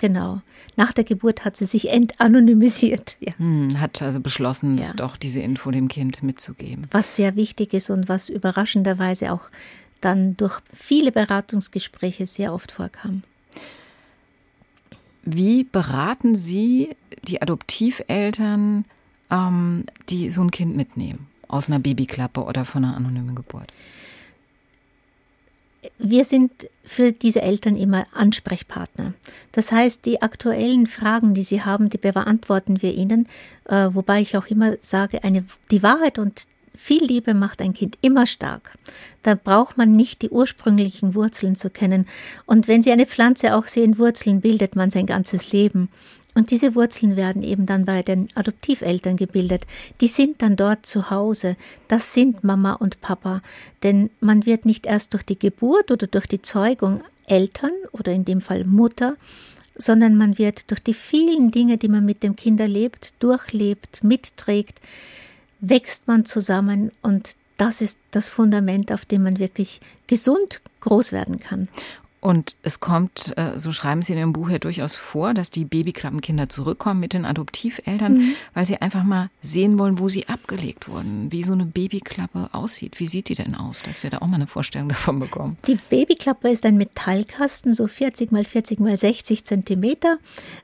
Genau. 0.03 0.43
Nach 0.77 0.93
der 0.93 1.05
Geburt 1.05 1.45
hat 1.45 1.57
sie 1.57 1.65
sich 1.65 1.89
entanonymisiert. 1.91 3.17
Ja. 3.23 3.33
Hm, 3.39 3.81
hat 3.81 4.03
also 4.03 4.19
beschlossen, 4.19 4.77
ja. 4.77 4.93
doch 4.97 5.17
diese 5.17 5.39
Info 5.41 5.71
dem 5.71 5.87
Kind 5.87 6.25
mitzugeben. 6.25 6.89
Was 6.91 7.15
sehr 7.15 7.37
wichtig 7.37 7.73
ist 7.73 7.89
und 7.89 8.09
was 8.09 8.29
überraschenderweise 8.29 9.33
auch 9.33 9.49
dann 10.01 10.37
durch 10.37 10.59
viele 10.75 11.13
Beratungsgespräche 11.13 12.27
sehr 12.27 12.53
oft 12.53 12.73
vorkam. 12.73 13.23
Wie 15.23 15.63
beraten 15.63 16.35
Sie 16.37 16.97
die 17.29 17.41
Adoptiveltern, 17.41 18.85
ähm, 19.31 19.85
die 20.09 20.31
so 20.31 20.43
ein 20.43 20.51
Kind 20.51 20.77
mitnehmen? 20.77 21.29
Aus 21.47 21.69
einer 21.69 21.79
Babyklappe 21.79 22.43
oder 22.43 22.65
von 22.65 22.85
einer 22.85 22.97
anonymen 22.97 23.37
Geburt? 23.37 23.73
Wir 25.99 26.25
sind 26.25 26.69
für 26.85 27.13
diese 27.13 27.43
Eltern 27.43 27.77
immer 27.77 28.07
Ansprechpartner. 28.13 29.15
Das 29.53 29.73
heißt, 29.73 30.05
die 30.05 30.23
aktuellen 30.23 30.87
Fragen, 30.87 31.35
die 31.35 31.43
sie 31.43 31.63
haben, 31.63 31.89
die 31.89 31.99
beantworten 31.99 32.83
wir 32.83 32.95
ihnen, 32.95 33.27
äh, 33.69 33.89
wobei 33.93 34.21
ich 34.21 34.37
auch 34.37 34.47
immer 34.47 34.77
sage, 34.81 35.25
eine, 35.25 35.45
die 35.71 35.83
Wahrheit 35.83 36.19
und 36.19 36.47
viel 36.75 37.05
Liebe 37.05 37.35
macht 37.35 37.61
ein 37.61 37.75
Kind 37.75 37.99
immer 38.01 38.27
stark. 38.27 38.79
Da 39.23 39.35
braucht 39.35 39.77
man 39.77 39.95
nicht 39.95 40.23
die 40.23 40.31
ursprünglichen 40.31 41.15
Wurzeln 41.15 41.55
zu 41.55 41.69
kennen. 41.69 42.07
Und 42.47 42.67
wenn 42.67 42.83
Sie 42.83 42.91
eine 42.93 43.07
Pflanze 43.07 43.57
auch 43.57 43.67
sehen, 43.67 43.99
Wurzeln 43.99 44.41
bildet 44.41 44.75
man 44.75 44.91
sein 44.91 45.07
ganzes 45.07 45.53
Leben. 45.53 45.91
Und 46.35 46.51
diese 46.51 46.75
Wurzeln 46.75 47.17
werden 47.17 47.43
eben 47.43 47.67
dann 47.67 47.85
bei 47.85 48.03
den 48.03 48.29
Adoptiveltern 48.35 49.17
gebildet. 49.17 49.67
Die 50.01 50.09
sind 50.09 50.41
dann 50.41 50.57
dort 50.57 50.87
zu 50.87 51.11
Hause. 51.11 51.57
Das 51.89 52.15
sind 52.15 52.43
Mama 52.43 52.73
und 52.73 53.01
Papa. 53.01 53.43
Denn 53.83 54.11
man 54.21 54.47
wird 54.47 54.65
nicht 54.65 54.87
erst 54.87 55.13
durch 55.13 55.25
die 55.25 55.39
Geburt 55.39 55.91
oder 55.91 56.07
durch 56.07 56.27
die 56.27 56.41
Zeugung 56.41 57.03
Eltern 57.27 57.73
oder 57.93 58.13
in 58.13 58.25
dem 58.25 58.41
Fall 58.41 58.65
Mutter, 58.65 59.17
sondern 59.75 60.17
man 60.17 60.39
wird 60.39 60.71
durch 60.71 60.83
die 60.83 60.95
vielen 60.95 61.51
Dinge, 61.51 61.79
die 61.79 61.89
man 61.89 62.05
mit 62.05 62.23
dem 62.23 62.37
Kind 62.37 62.61
erlebt, 62.61 63.15
durchlebt, 63.21 64.03
mitträgt, 64.03 64.81
wächst 65.61 66.09
man 66.09 66.25
zusammen 66.25 66.91
und 67.03 67.37
das 67.57 67.81
ist 67.81 67.99
das 68.11 68.29
Fundament, 68.29 68.91
auf 68.91 69.05
dem 69.05 69.23
man 69.23 69.39
wirklich 69.39 69.81
gesund 70.09 70.63
groß 70.81 71.13
werden 71.13 71.39
kann. 71.39 71.69
Und 72.23 72.55
es 72.63 72.79
kommt, 72.79 73.37
äh, 73.37 73.59
so 73.59 73.73
schreiben 73.73 74.01
Sie 74.01 74.13
in 74.13 74.19
Ihrem 74.21 74.33
Buch 74.33 74.49
ja 74.49 74.59
durchaus 74.59 74.95
vor, 74.95 75.35
dass 75.35 75.51
die 75.51 75.65
Babyklappenkinder 75.65 76.49
zurückkommen 76.49 77.01
mit 77.01 77.15
den 77.15 77.25
Adoptiveltern, 77.25 78.15
mhm. 78.15 78.35
weil 78.55 78.65
sie 78.65 78.81
einfach 78.81 79.03
mal 79.03 79.29
sehen 79.41 79.77
wollen, 79.77 79.99
wo 79.99 80.09
sie 80.09 80.29
abgelegt 80.29 80.87
wurden, 80.87 81.33
wie 81.33 81.43
so 81.43 81.53
eine 81.53 81.65
Babyklappe 81.65 82.51
aussieht. 82.53 83.01
Wie 83.01 83.07
sieht 83.07 83.29
die 83.29 83.35
denn 83.35 83.57
aus, 83.57 83.83
dass 83.83 84.05
wir 84.05 84.11
da 84.11 84.19
auch 84.19 84.29
mal 84.29 84.37
eine 84.37 84.47
Vorstellung 84.47 84.89
davon 84.89 85.19
bekommen? 85.19 85.57
Die 85.67 85.77
Babyklappe 85.91 86.49
ist 86.49 86.65
ein 86.65 86.77
Metallkasten, 86.77 87.75
so 87.75 87.89
40 87.89 88.31
mal 88.31 88.45
40 88.45 88.79
mal 88.79 88.97
60 88.97 89.45
Zentimeter, 89.45 90.19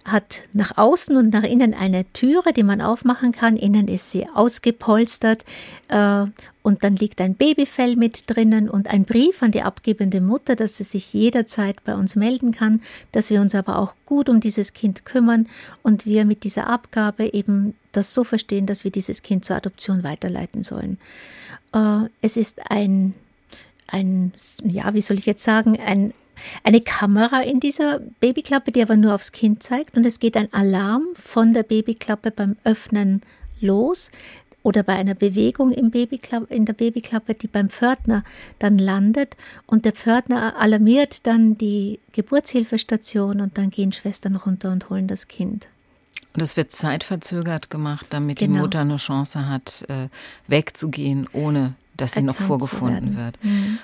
hat 0.04 0.44
nach 0.52 0.78
außen 0.78 1.16
und 1.16 1.32
nach 1.32 1.42
innen 1.42 1.74
eine 1.74 2.04
Türe, 2.12 2.52
die 2.52 2.62
man 2.62 2.80
aufmachen 2.80 3.32
kann. 3.32 3.56
Innen 3.56 3.88
ist 3.88 4.12
sie 4.12 4.28
ausgepolstert 4.32 5.44
äh, 5.88 6.26
und 6.62 6.82
dann 6.82 6.96
liegt 6.96 7.20
ein 7.20 7.34
Babyfell 7.34 7.96
mit 7.96 8.24
drinnen 8.26 8.68
und 8.68 8.88
ein 8.88 9.04
Brief 9.04 9.42
an 9.42 9.52
die 9.52 9.62
abgebende 9.62 10.20
Mutter, 10.20 10.56
dass 10.56 10.76
sie 10.76 10.84
sich 10.84 11.12
jederzeit 11.12 11.82
bei 11.84 11.94
uns 11.94 12.16
melden 12.16 12.52
kann, 12.52 12.82
dass 13.12 13.30
wir 13.30 13.40
uns 13.40 13.54
aber 13.54 13.78
auch 13.78 13.94
gut 14.06 14.28
um 14.28 14.40
dieses 14.40 14.72
Kind 14.72 15.04
kümmern 15.04 15.48
und 15.82 16.04
wir 16.04 16.24
mit 16.24 16.44
dieser 16.44 16.68
Abgabe 16.68 17.32
eben 17.32 17.74
das 17.92 18.12
so 18.12 18.24
verstehen, 18.24 18.66
dass 18.66 18.84
wir 18.84 18.90
dieses 18.90 19.22
Kind 19.22 19.44
zur 19.44 19.56
Adoption 19.56 20.02
weiterleiten 20.02 20.62
sollen. 20.62 20.98
Äh, 21.72 22.08
es 22.22 22.36
ist 22.36 22.60
ein, 22.70 23.14
ein, 23.86 24.32
ja, 24.64 24.92
wie 24.94 25.02
soll 25.02 25.18
ich 25.18 25.26
jetzt 25.26 25.44
sagen, 25.44 25.78
ein, 25.80 26.12
eine 26.64 26.80
Kamera 26.80 27.42
in 27.42 27.60
dieser 27.60 28.00
Babyklappe, 28.20 28.72
die 28.72 28.82
aber 28.82 28.96
nur 28.96 29.14
aufs 29.14 29.32
Kind 29.32 29.62
zeigt 29.62 29.96
und 29.96 30.04
es 30.04 30.20
geht 30.20 30.36
ein 30.36 30.52
Alarm 30.52 31.06
von 31.14 31.54
der 31.54 31.62
Babyklappe 31.62 32.30
beim 32.30 32.56
Öffnen 32.64 33.22
los 33.60 34.10
oder 34.62 34.82
bei 34.82 34.94
einer 34.94 35.14
Bewegung 35.14 35.72
im 35.72 35.92
in 36.48 36.64
der 36.64 36.72
Babyklappe, 36.72 37.34
die 37.34 37.46
beim 37.46 37.70
Pförtner 37.70 38.24
dann 38.58 38.78
landet 38.78 39.36
und 39.66 39.84
der 39.84 39.92
Pförtner 39.92 40.56
alarmiert 40.58 41.26
dann 41.26 41.56
die 41.56 42.00
Geburtshilfestation 42.12 43.40
und 43.40 43.56
dann 43.56 43.70
gehen 43.70 43.92
Schwestern 43.92 44.36
runter 44.36 44.70
und 44.70 44.90
holen 44.90 45.06
das 45.06 45.28
Kind. 45.28 45.68
Und 46.34 46.42
es 46.42 46.56
wird 46.56 46.72
zeitverzögert 46.72 47.70
gemacht, 47.70 48.06
damit 48.10 48.38
genau. 48.38 48.54
die 48.54 48.60
Mutter 48.60 48.80
eine 48.80 48.96
Chance 48.96 49.48
hat, 49.48 49.84
äh, 49.88 50.08
wegzugehen, 50.46 51.28
ohne 51.32 51.74
dass 51.96 52.12
sie 52.12 52.20
Erkannt 52.20 52.38
noch 52.38 52.46
vorgefunden 52.46 53.16
wird. 53.16 53.42
Mhm. 53.42 53.78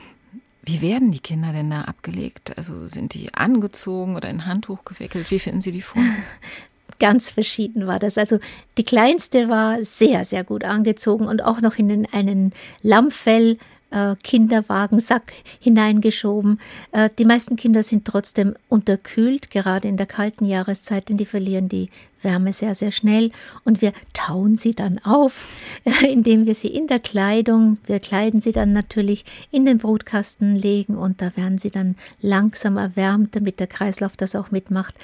Wie 0.62 0.80
werden 0.80 1.12
die 1.12 1.18
Kinder 1.18 1.52
denn 1.52 1.70
da 1.70 1.82
abgelegt? 1.82 2.56
Also 2.56 2.86
sind 2.86 3.12
die 3.14 3.34
angezogen 3.34 4.16
oder 4.16 4.30
in 4.30 4.46
Handtuch 4.46 4.84
gewickelt? 4.84 5.30
Wie 5.30 5.38
finden 5.38 5.60
Sie 5.60 5.72
die 5.72 5.82
vor? 5.82 6.02
ganz 6.98 7.30
verschieden 7.30 7.86
war 7.86 7.98
das. 7.98 8.18
Also 8.18 8.38
die 8.78 8.84
kleinste 8.84 9.48
war 9.48 9.84
sehr, 9.84 10.24
sehr 10.24 10.44
gut 10.44 10.64
angezogen 10.64 11.26
und 11.26 11.42
auch 11.44 11.60
noch 11.60 11.76
in 11.76 12.06
einen 12.12 12.52
Lammfell. 12.82 13.58
Äh, 13.94 14.16
Kinderwagensack 14.24 15.32
hineingeschoben. 15.60 16.58
Äh, 16.90 17.10
die 17.16 17.24
meisten 17.24 17.54
Kinder 17.54 17.84
sind 17.84 18.04
trotzdem 18.04 18.56
unterkühlt, 18.68 19.52
gerade 19.52 19.86
in 19.86 19.96
der 19.96 20.06
kalten 20.06 20.46
Jahreszeit, 20.46 21.08
denn 21.08 21.16
die 21.16 21.26
verlieren 21.26 21.68
die 21.68 21.90
Wärme 22.20 22.52
sehr, 22.52 22.74
sehr 22.74 22.90
schnell. 22.90 23.30
Und 23.64 23.82
wir 23.82 23.92
tauen 24.12 24.56
sie 24.56 24.74
dann 24.74 24.98
auf, 25.04 25.46
indem 26.02 26.44
wir 26.46 26.56
sie 26.56 26.68
in 26.74 26.88
der 26.88 26.98
Kleidung, 26.98 27.78
wir 27.86 28.00
kleiden 28.00 28.40
sie 28.40 28.50
dann 28.50 28.72
natürlich 28.72 29.24
in 29.52 29.64
den 29.64 29.78
Brutkasten 29.78 30.56
legen 30.56 30.96
und 30.96 31.22
da 31.22 31.36
werden 31.36 31.58
sie 31.58 31.70
dann 31.70 31.94
langsam 32.20 32.76
erwärmt, 32.78 33.36
damit 33.36 33.60
der 33.60 33.68
Kreislauf 33.68 34.16
das 34.16 34.34
auch 34.34 34.50
mitmacht. 34.50 34.96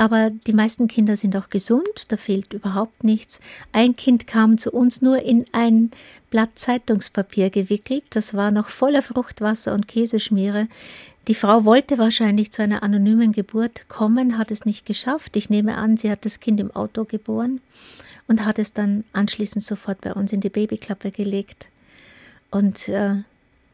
Aber 0.00 0.30
die 0.30 0.54
meisten 0.54 0.88
Kinder 0.88 1.14
sind 1.14 1.36
auch 1.36 1.50
gesund, 1.50 2.06
da 2.08 2.16
fehlt 2.16 2.54
überhaupt 2.54 3.04
nichts. 3.04 3.38
Ein 3.70 3.96
Kind 3.96 4.26
kam 4.26 4.56
zu 4.56 4.70
uns 4.70 5.02
nur 5.02 5.20
in 5.22 5.44
ein 5.52 5.90
Blatt 6.30 6.52
Zeitungspapier 6.54 7.50
gewickelt, 7.50 8.04
das 8.08 8.32
war 8.32 8.50
noch 8.50 8.68
voller 8.68 9.02
Fruchtwasser 9.02 9.74
und 9.74 9.88
Käseschmiere. 9.88 10.68
Die 11.28 11.34
Frau 11.34 11.66
wollte 11.66 11.98
wahrscheinlich 11.98 12.50
zu 12.50 12.62
einer 12.62 12.82
anonymen 12.82 13.32
Geburt 13.32 13.90
kommen, 13.90 14.38
hat 14.38 14.50
es 14.50 14.64
nicht 14.64 14.86
geschafft. 14.86 15.36
Ich 15.36 15.50
nehme 15.50 15.76
an, 15.76 15.98
sie 15.98 16.10
hat 16.10 16.24
das 16.24 16.40
Kind 16.40 16.60
im 16.60 16.74
Auto 16.74 17.04
geboren 17.04 17.60
und 18.26 18.46
hat 18.46 18.58
es 18.58 18.72
dann 18.72 19.04
anschließend 19.12 19.62
sofort 19.62 20.00
bei 20.00 20.14
uns 20.14 20.32
in 20.32 20.40
die 20.40 20.48
Babyklappe 20.48 21.10
gelegt. 21.10 21.68
Und 22.50 22.88
äh, 22.88 23.16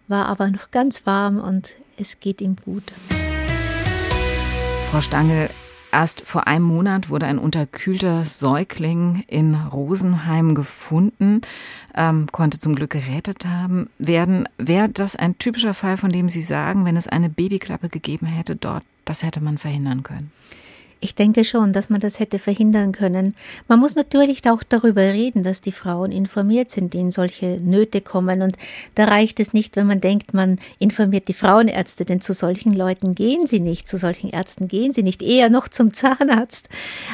war 0.08 0.26
aber 0.26 0.50
noch 0.50 0.72
ganz 0.72 1.06
warm 1.06 1.38
und 1.38 1.76
es 1.96 2.18
geht 2.18 2.40
ihm 2.40 2.56
gut. 2.64 2.82
Frau 4.90 5.00
Stangl, 5.00 5.50
Erst 5.96 6.26
vor 6.26 6.46
einem 6.46 6.66
Monat 6.66 7.08
wurde 7.08 7.24
ein 7.24 7.38
unterkühlter 7.38 8.26
Säugling 8.26 9.24
in 9.28 9.54
Rosenheim 9.54 10.54
gefunden, 10.54 11.40
ähm, 11.94 12.26
konnte 12.30 12.58
zum 12.58 12.74
Glück 12.74 12.90
gerettet 12.90 13.46
haben 13.46 13.88
werden. 13.96 14.46
Wäre 14.58 14.90
das 14.90 15.16
ein 15.16 15.38
typischer 15.38 15.72
Fall, 15.72 15.96
von 15.96 16.12
dem 16.12 16.28
Sie 16.28 16.42
sagen, 16.42 16.84
wenn 16.84 16.98
es 16.98 17.08
eine 17.08 17.30
Babyklappe 17.30 17.88
gegeben 17.88 18.26
hätte 18.26 18.56
dort, 18.56 18.84
das 19.06 19.22
hätte 19.22 19.40
man 19.40 19.56
verhindern 19.56 20.02
können? 20.02 20.32
Ich 21.00 21.14
denke 21.14 21.44
schon, 21.44 21.74
dass 21.74 21.90
man 21.90 22.00
das 22.00 22.20
hätte 22.20 22.38
verhindern 22.38 22.92
können. 22.92 23.34
Man 23.68 23.78
muss 23.78 23.96
natürlich 23.96 24.48
auch 24.48 24.62
darüber 24.62 25.02
reden, 25.02 25.42
dass 25.42 25.60
die 25.60 25.72
Frauen 25.72 26.10
informiert 26.10 26.70
sind, 26.70 26.94
die 26.94 26.98
in 26.98 27.10
solche 27.10 27.58
Nöte 27.60 28.00
kommen. 28.00 28.40
Und 28.40 28.56
da 28.94 29.04
reicht 29.04 29.38
es 29.38 29.52
nicht, 29.52 29.76
wenn 29.76 29.86
man 29.86 30.00
denkt, 30.00 30.32
man 30.32 30.58
informiert 30.78 31.28
die 31.28 31.34
Frauenärzte, 31.34 32.06
denn 32.06 32.22
zu 32.22 32.32
solchen 32.32 32.72
Leuten 32.72 33.14
gehen 33.14 33.46
sie 33.46 33.60
nicht, 33.60 33.88
zu 33.88 33.98
solchen 33.98 34.30
Ärzten 34.30 34.68
gehen 34.68 34.94
sie 34.94 35.02
nicht, 35.02 35.22
eher 35.22 35.50
noch 35.50 35.68
zum 35.68 35.92
Zahnarzt. 35.92 36.70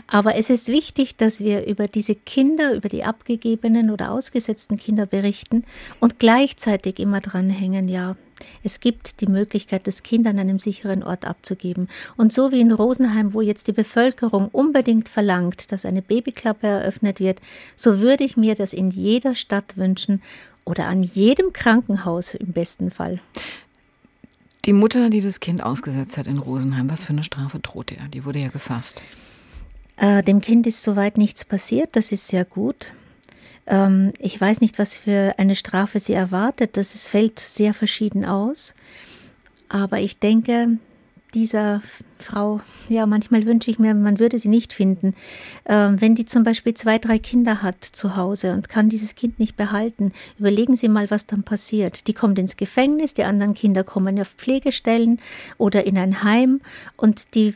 Aber 0.06 0.36
es 0.36 0.48
ist 0.48 0.68
wichtig, 0.68 1.16
dass 1.16 1.40
wir 1.40 1.66
über 1.66 1.88
diese 1.88 2.14
Kinder, 2.14 2.74
über 2.74 2.88
die 2.88 3.02
abgegebenen 3.02 3.90
oder 3.90 4.12
ausgesetzten 4.12 4.76
Kinder 4.76 5.06
berichten 5.06 5.64
und 5.98 6.20
gleichzeitig 6.20 7.00
immer 7.00 7.20
dranhängen, 7.20 7.88
ja, 7.88 8.16
es 8.62 8.80
gibt 8.80 9.20
die 9.20 9.26
Möglichkeit, 9.26 9.86
das 9.86 10.02
Kind 10.02 10.26
an 10.26 10.38
einem 10.38 10.58
sicheren 10.58 11.02
Ort 11.02 11.26
abzugeben. 11.26 11.88
Und 12.16 12.32
so 12.32 12.52
wie 12.52 12.60
in 12.60 12.72
Rosenheim, 12.72 13.34
wo 13.34 13.40
jetzt 13.40 13.68
die 13.68 13.72
Bevölkerung 13.72 14.48
unbedingt 14.48 15.08
verlangt, 15.08 15.72
dass 15.72 15.84
eine 15.84 16.02
Babyklappe 16.02 16.66
eröffnet 16.66 17.20
wird, 17.20 17.40
so 17.76 18.00
würde 18.00 18.24
ich 18.24 18.36
mir 18.36 18.54
das 18.54 18.72
in 18.72 18.90
jeder 18.90 19.34
Stadt 19.34 19.76
wünschen 19.76 20.22
oder 20.64 20.86
an 20.86 21.02
jedem 21.02 21.52
Krankenhaus 21.52 22.34
im 22.34 22.52
besten 22.52 22.90
Fall. 22.90 23.20
Die 24.64 24.72
Mutter, 24.72 25.10
die 25.10 25.20
das 25.20 25.40
Kind 25.40 25.62
ausgesetzt 25.62 26.16
hat 26.16 26.28
in 26.28 26.38
Rosenheim, 26.38 26.88
was 26.88 27.04
für 27.04 27.12
eine 27.12 27.24
Strafe 27.24 27.58
droht 27.58 27.90
ihr? 27.90 28.08
Die 28.12 28.24
wurde 28.24 28.38
ja 28.38 28.48
gefasst. 28.48 29.02
Äh, 29.96 30.22
dem 30.22 30.40
Kind 30.40 30.66
ist 30.66 30.82
soweit 30.82 31.18
nichts 31.18 31.44
passiert, 31.44 31.96
das 31.96 32.12
ist 32.12 32.28
sehr 32.28 32.44
gut. 32.44 32.92
Ähm, 33.66 34.12
ich 34.18 34.40
weiß 34.40 34.60
nicht, 34.60 34.78
was 34.78 34.96
für 34.96 35.34
eine 35.38 35.56
Strafe 35.56 36.00
sie 36.00 36.14
erwartet. 36.14 36.76
Das 36.76 37.08
fällt 37.08 37.38
sehr 37.38 37.74
verschieden 37.74 38.24
aus. 38.24 38.74
Aber 39.68 40.00
ich 40.00 40.18
denke, 40.18 40.78
dieser 41.34 41.82
Frau, 42.18 42.60
ja, 42.88 43.06
manchmal 43.06 43.46
wünsche 43.46 43.70
ich 43.70 43.78
mir, 43.78 43.94
man 43.94 44.18
würde 44.18 44.38
sie 44.38 44.48
nicht 44.48 44.72
finden. 44.72 45.14
Ähm, 45.66 46.00
wenn 46.00 46.14
die 46.14 46.26
zum 46.26 46.44
Beispiel 46.44 46.74
zwei, 46.74 46.98
drei 46.98 47.18
Kinder 47.18 47.62
hat 47.62 47.82
zu 47.82 48.16
Hause 48.16 48.52
und 48.52 48.68
kann 48.68 48.88
dieses 48.88 49.14
Kind 49.14 49.38
nicht 49.38 49.56
behalten, 49.56 50.12
überlegen 50.38 50.76
Sie 50.76 50.88
mal, 50.88 51.10
was 51.10 51.26
dann 51.26 51.42
passiert. 51.42 52.06
Die 52.06 52.12
kommt 52.12 52.38
ins 52.38 52.56
Gefängnis, 52.56 53.14
die 53.14 53.24
anderen 53.24 53.54
Kinder 53.54 53.82
kommen 53.82 54.20
auf 54.20 54.34
Pflegestellen 54.36 55.20
oder 55.58 55.86
in 55.86 55.96
ein 55.98 56.22
Heim 56.22 56.60
und 56.96 57.34
die 57.34 57.54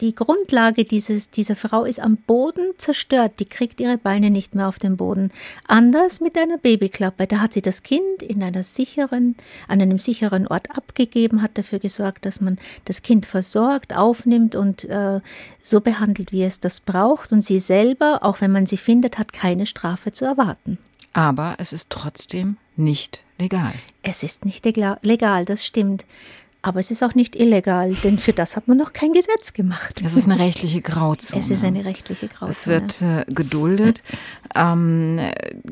die 0.00 0.14
Grundlage 0.14 0.84
dieses, 0.84 1.30
dieser 1.30 1.56
Frau 1.56 1.84
ist 1.84 2.00
am 2.00 2.16
Boden 2.16 2.72
zerstört. 2.78 3.34
Die 3.38 3.44
kriegt 3.44 3.80
ihre 3.80 3.98
Beine 3.98 4.30
nicht 4.30 4.54
mehr 4.54 4.68
auf 4.68 4.78
den 4.78 4.96
Boden. 4.96 5.30
Anders 5.66 6.20
mit 6.20 6.38
einer 6.38 6.58
Babyklappe. 6.58 7.26
Da 7.26 7.40
hat 7.40 7.52
sie 7.52 7.62
das 7.62 7.82
Kind 7.82 8.22
in 8.22 8.42
einer 8.42 8.62
sicheren, 8.62 9.36
an 9.68 9.80
einem 9.80 9.98
sicheren 9.98 10.46
Ort 10.46 10.76
abgegeben, 10.76 11.42
hat 11.42 11.58
dafür 11.58 11.78
gesorgt, 11.78 12.24
dass 12.24 12.40
man 12.40 12.58
das 12.86 13.02
Kind 13.02 13.26
versorgt, 13.26 13.94
aufnimmt 13.94 14.54
und 14.54 14.84
äh, 14.84 15.20
so 15.62 15.80
behandelt, 15.80 16.32
wie 16.32 16.44
es 16.44 16.60
das 16.60 16.80
braucht. 16.80 17.32
Und 17.32 17.42
sie 17.42 17.58
selber, 17.58 18.20
auch 18.22 18.40
wenn 18.40 18.52
man 18.52 18.66
sie 18.66 18.78
findet, 18.78 19.18
hat 19.18 19.32
keine 19.32 19.66
Strafe 19.66 20.12
zu 20.12 20.24
erwarten. 20.24 20.78
Aber 21.12 21.56
es 21.58 21.72
ist 21.72 21.90
trotzdem 21.90 22.56
nicht 22.76 23.22
legal. 23.38 23.72
Es 24.02 24.22
ist 24.22 24.44
nicht 24.44 24.64
legal, 24.64 25.44
das 25.44 25.66
stimmt. 25.66 26.04
Aber 26.62 26.78
es 26.78 26.90
ist 26.90 27.02
auch 27.02 27.14
nicht 27.14 27.36
illegal, 27.36 27.94
denn 28.04 28.18
für 28.18 28.34
das 28.34 28.54
hat 28.56 28.68
man 28.68 28.76
noch 28.76 28.92
kein 28.92 29.12
Gesetz 29.12 29.54
gemacht. 29.54 30.02
Es 30.04 30.14
ist 30.14 30.26
eine 30.26 30.38
rechtliche 30.38 30.82
Grauzone. 30.82 31.40
Es 31.40 31.48
ist 31.48 31.64
eine 31.64 31.84
rechtliche 31.86 32.28
Grauzone. 32.28 32.50
Es 32.50 32.66
wird 32.66 33.00
äh, 33.00 33.24
geduldet, 33.32 34.02
ähm, 34.54 35.18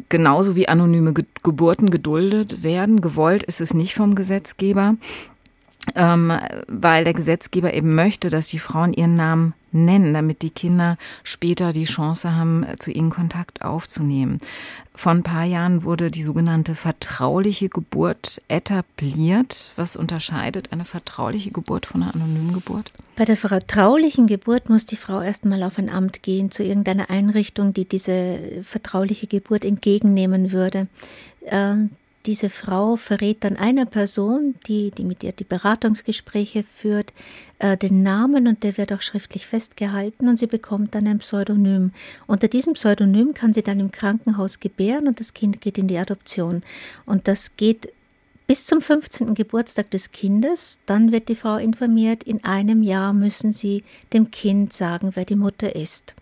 genauso 0.09 0.57
wie 0.57 0.69
anonyme 0.69 1.13
Ge 1.13 1.25
Geburten 1.43 1.91
geduldet 1.91 2.63
werden. 2.63 3.01
Gewollt 3.01 3.43
ist 3.43 3.61
es 3.61 3.75
nicht 3.75 3.95
vom 3.95 4.15
Gesetzgeber 4.15 4.95
ähm, 5.95 6.33
weil 6.67 7.05
der 7.05 7.15
Gesetzgeber 7.15 7.75
eben 7.75 7.95
möchte, 7.95 8.31
dass 8.31 8.49
die 8.49 8.59
Frauen 8.59 8.93
ihren 8.93 9.15
Namen 9.15 9.55
nennen, 9.73 10.15
damit 10.15 10.43
die 10.43 10.51
Kinder 10.51 10.97
später 11.25 11.73
die 11.73 11.85
Chance 11.85 12.35
haben, 12.35 12.67
zu 12.79 12.91
ihnen 12.91 13.11
Kontakt 13.11 13.63
aufzunehmen. 13.63 14.39
Vor 14.95 15.13
ein 15.13 15.23
paar 15.23 15.45
Jahren 15.45 15.85
wurde 15.85 16.11
die 16.11 16.23
sogenannte 16.23 16.75
vertrauliche 16.75 17.69
Geburt 17.69 18.41
etabliert. 18.49 19.73
Was 19.77 19.95
unterscheidet 19.95 20.73
eine 20.73 20.85
vertrauliche 20.85 21.51
Geburt 21.51 21.87
von 21.87 22.03
einer 22.03 22.15
anonymen 22.15 22.53
Geburt? 22.53 22.91
Bei 23.15 23.25
der 23.25 23.37
vertraulichen 23.37 24.27
Geburt 24.27 24.69
muss 24.69 24.87
die 24.87 24.97
Frau 24.97 25.21
erstmal 25.21 25.63
auf 25.63 25.79
ein 25.79 25.89
Amt 25.89 26.23
gehen, 26.23 26.51
zu 26.51 26.65
irgendeiner 26.65 27.11
Einrichtung, 27.11 27.75
die 27.75 27.85
diese 27.85 28.39
vertrauliche 28.63 29.27
Geburt 29.27 29.65
entgegennehmen 29.65 30.51
würde. 30.51 30.89
Diese 32.29 32.51
Frau 32.51 32.97
verrät 32.97 33.43
dann 33.43 33.57
einer 33.57 33.87
Person, 33.87 34.55
die, 34.67 34.91
die 34.91 35.05
mit 35.05 35.25
ihr 35.25 35.33
die 35.33 35.45
Beratungsgespräche 35.45 36.63
führt, 36.63 37.15
äh, 37.59 37.79
den 37.79 38.03
Namen 38.03 38.47
und 38.47 38.65
der 38.65 38.77
wird 38.77 38.93
auch 38.93 39.01
schriftlich 39.01 39.47
festgehalten 39.47 40.29
und 40.29 40.39
sie 40.39 40.47
bekommt 40.47 40.95
dann 40.95 41.07
ein 41.07 41.21
Pseudonym. 41.21 41.93
Unter 42.27 42.49
diesem 42.49 42.75
Pseudonym 42.75 43.33
kann 43.33 43.55
sie 43.55 43.63
dann 43.63 43.81
im 43.81 43.93
Krankenhaus 43.93 44.61
gebären 44.61 45.09
und 45.09 45.21
das 45.21 45.33
Kind 45.33 45.63
geht 45.63 45.79
in 45.79 45.89
die 45.89 45.97
Adoption. 45.97 46.63
Und 47.07 47.29
das 47.29 47.57
geht 47.57 47.89
bis 48.47 48.67
zum 48.67 48.83
15. 48.83 49.33
Geburtstag 49.33 49.91
des 49.91 50.13
Kindes. 50.13 50.81
Dann 50.85 51.13
wird 51.13 51.31
die 51.31 51.35
Frau 51.35 51.57
informiert, 51.57 52.25
in 52.25 52.45
einem 52.45 52.83
Jahr 52.83 53.15
müssen 53.15 53.53
sie 53.53 53.85
dem 54.13 54.31
Kind 54.31 54.75
sagen, 54.75 55.13
wer 55.15 55.25
die 55.25 55.35
Mutter 55.35 55.75
ist. 55.75 56.15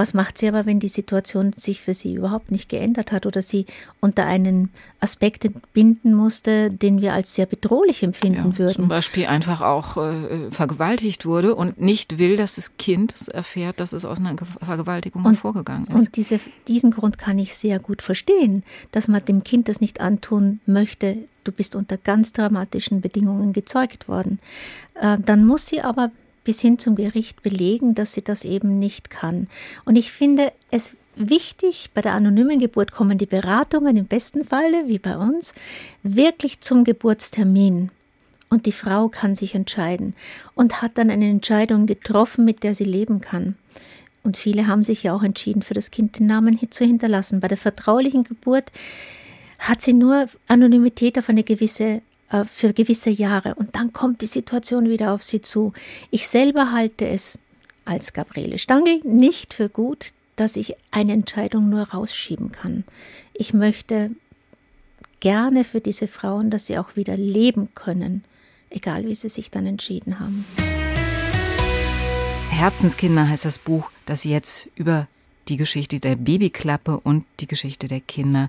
Was 0.00 0.14
macht 0.14 0.38
sie 0.38 0.48
aber, 0.48 0.64
wenn 0.64 0.80
die 0.80 0.88
Situation 0.88 1.52
sich 1.54 1.82
für 1.82 1.92
sie 1.92 2.14
überhaupt 2.14 2.50
nicht 2.50 2.70
geändert 2.70 3.12
hat 3.12 3.26
oder 3.26 3.42
sie 3.42 3.66
unter 4.00 4.24
einen 4.24 4.70
Aspekt 4.98 5.46
binden 5.74 6.14
musste, 6.14 6.70
den 6.70 7.02
wir 7.02 7.12
als 7.12 7.34
sehr 7.34 7.44
bedrohlich 7.44 8.02
empfinden 8.02 8.52
ja, 8.52 8.58
würden? 8.58 8.76
Zum 8.76 8.88
Beispiel 8.88 9.26
einfach 9.26 9.60
auch 9.60 9.98
äh, 9.98 10.50
vergewaltigt 10.52 11.26
wurde 11.26 11.54
und 11.54 11.82
nicht 11.82 12.16
will, 12.16 12.38
dass 12.38 12.54
das 12.54 12.78
Kind 12.78 13.28
erfährt, 13.28 13.78
dass 13.78 13.92
es 13.92 14.06
aus 14.06 14.20
einer 14.20 14.36
Vergewaltigung 14.62 15.22
und, 15.22 15.34
hervorgegangen 15.34 15.86
ist. 15.88 15.94
Und 15.94 16.16
diese, 16.16 16.40
diesen 16.66 16.92
Grund 16.92 17.18
kann 17.18 17.38
ich 17.38 17.54
sehr 17.54 17.78
gut 17.78 18.00
verstehen, 18.00 18.62
dass 18.92 19.06
man 19.06 19.22
dem 19.22 19.44
Kind 19.44 19.68
das 19.68 19.82
nicht 19.82 20.00
antun 20.00 20.60
möchte. 20.64 21.18
Du 21.44 21.52
bist 21.52 21.76
unter 21.76 21.98
ganz 21.98 22.32
dramatischen 22.32 23.02
Bedingungen 23.02 23.52
gezeugt 23.52 24.08
worden. 24.08 24.38
Äh, 24.94 25.18
dann 25.22 25.44
muss 25.44 25.66
sie 25.66 25.82
aber 25.82 26.10
bis 26.44 26.60
hin 26.60 26.78
zum 26.78 26.96
Gericht 26.96 27.42
belegen, 27.42 27.94
dass 27.94 28.12
sie 28.12 28.22
das 28.22 28.44
eben 28.44 28.78
nicht 28.78 29.10
kann. 29.10 29.48
Und 29.84 29.96
ich 29.96 30.12
finde 30.12 30.52
es 30.70 30.96
wichtig, 31.16 31.90
bei 31.94 32.00
der 32.00 32.14
anonymen 32.14 32.58
Geburt 32.58 32.92
kommen 32.92 33.18
die 33.18 33.26
Beratungen 33.26 33.96
im 33.96 34.06
besten 34.06 34.44
Falle, 34.44 34.86
wie 34.86 34.98
bei 34.98 35.16
uns, 35.16 35.54
wirklich 36.02 36.60
zum 36.60 36.84
Geburtstermin. 36.84 37.90
Und 38.48 38.66
die 38.66 38.72
Frau 38.72 39.08
kann 39.08 39.34
sich 39.36 39.54
entscheiden 39.54 40.14
und 40.54 40.82
hat 40.82 40.98
dann 40.98 41.10
eine 41.10 41.28
Entscheidung 41.28 41.86
getroffen, 41.86 42.44
mit 42.44 42.64
der 42.64 42.74
sie 42.74 42.84
leben 42.84 43.20
kann. 43.20 43.54
Und 44.22 44.36
viele 44.36 44.66
haben 44.66 44.84
sich 44.84 45.04
ja 45.04 45.14
auch 45.14 45.22
entschieden, 45.22 45.62
für 45.62 45.74
das 45.74 45.90
Kind 45.90 46.18
den 46.18 46.26
Namen 46.26 46.58
zu 46.70 46.84
hinterlassen. 46.84 47.40
Bei 47.40 47.48
der 47.48 47.56
vertraulichen 47.56 48.24
Geburt 48.24 48.70
hat 49.58 49.82
sie 49.82 49.94
nur 49.94 50.26
Anonymität 50.48 51.18
auf 51.18 51.28
eine 51.28 51.44
gewisse 51.44 52.02
äh, 52.30 52.44
für 52.44 52.72
gewisse 52.72 53.10
Jahre 53.10 53.54
und 53.54 53.74
dann 53.76 53.92
kommt 53.92 54.20
die 54.20 54.26
Situation 54.26 54.88
wieder 54.88 55.12
auf 55.12 55.22
sie 55.22 55.40
zu. 55.40 55.72
Ich 56.10 56.28
selber 56.28 56.72
halte 56.72 57.08
es 57.08 57.38
als 57.84 58.12
Gabriele 58.12 58.58
Stangl 58.58 59.00
nicht 59.04 59.54
für 59.54 59.68
gut, 59.68 60.12
dass 60.36 60.56
ich 60.56 60.74
eine 60.90 61.12
Entscheidung 61.12 61.68
nur 61.68 61.90
rausschieben 61.90 62.52
kann. 62.52 62.84
Ich 63.34 63.52
möchte 63.52 64.10
gerne 65.20 65.64
für 65.64 65.80
diese 65.80 66.08
Frauen, 66.08 66.50
dass 66.50 66.66
sie 66.66 66.78
auch 66.78 66.96
wieder 66.96 67.16
leben 67.16 67.68
können, 67.74 68.24
egal 68.70 69.06
wie 69.06 69.14
sie 69.14 69.28
sich 69.28 69.50
dann 69.50 69.66
entschieden 69.66 70.18
haben. 70.18 70.44
Herzenskinder 72.50 73.28
heißt 73.28 73.44
das 73.44 73.58
Buch, 73.58 73.90
das 74.06 74.24
jetzt 74.24 74.68
über 74.76 75.08
die 75.48 75.56
Geschichte 75.56 76.00
der 76.00 76.16
Babyklappe 76.16 76.98
und 77.00 77.24
die 77.40 77.46
Geschichte 77.46 77.88
der 77.88 78.00
Kinder, 78.00 78.48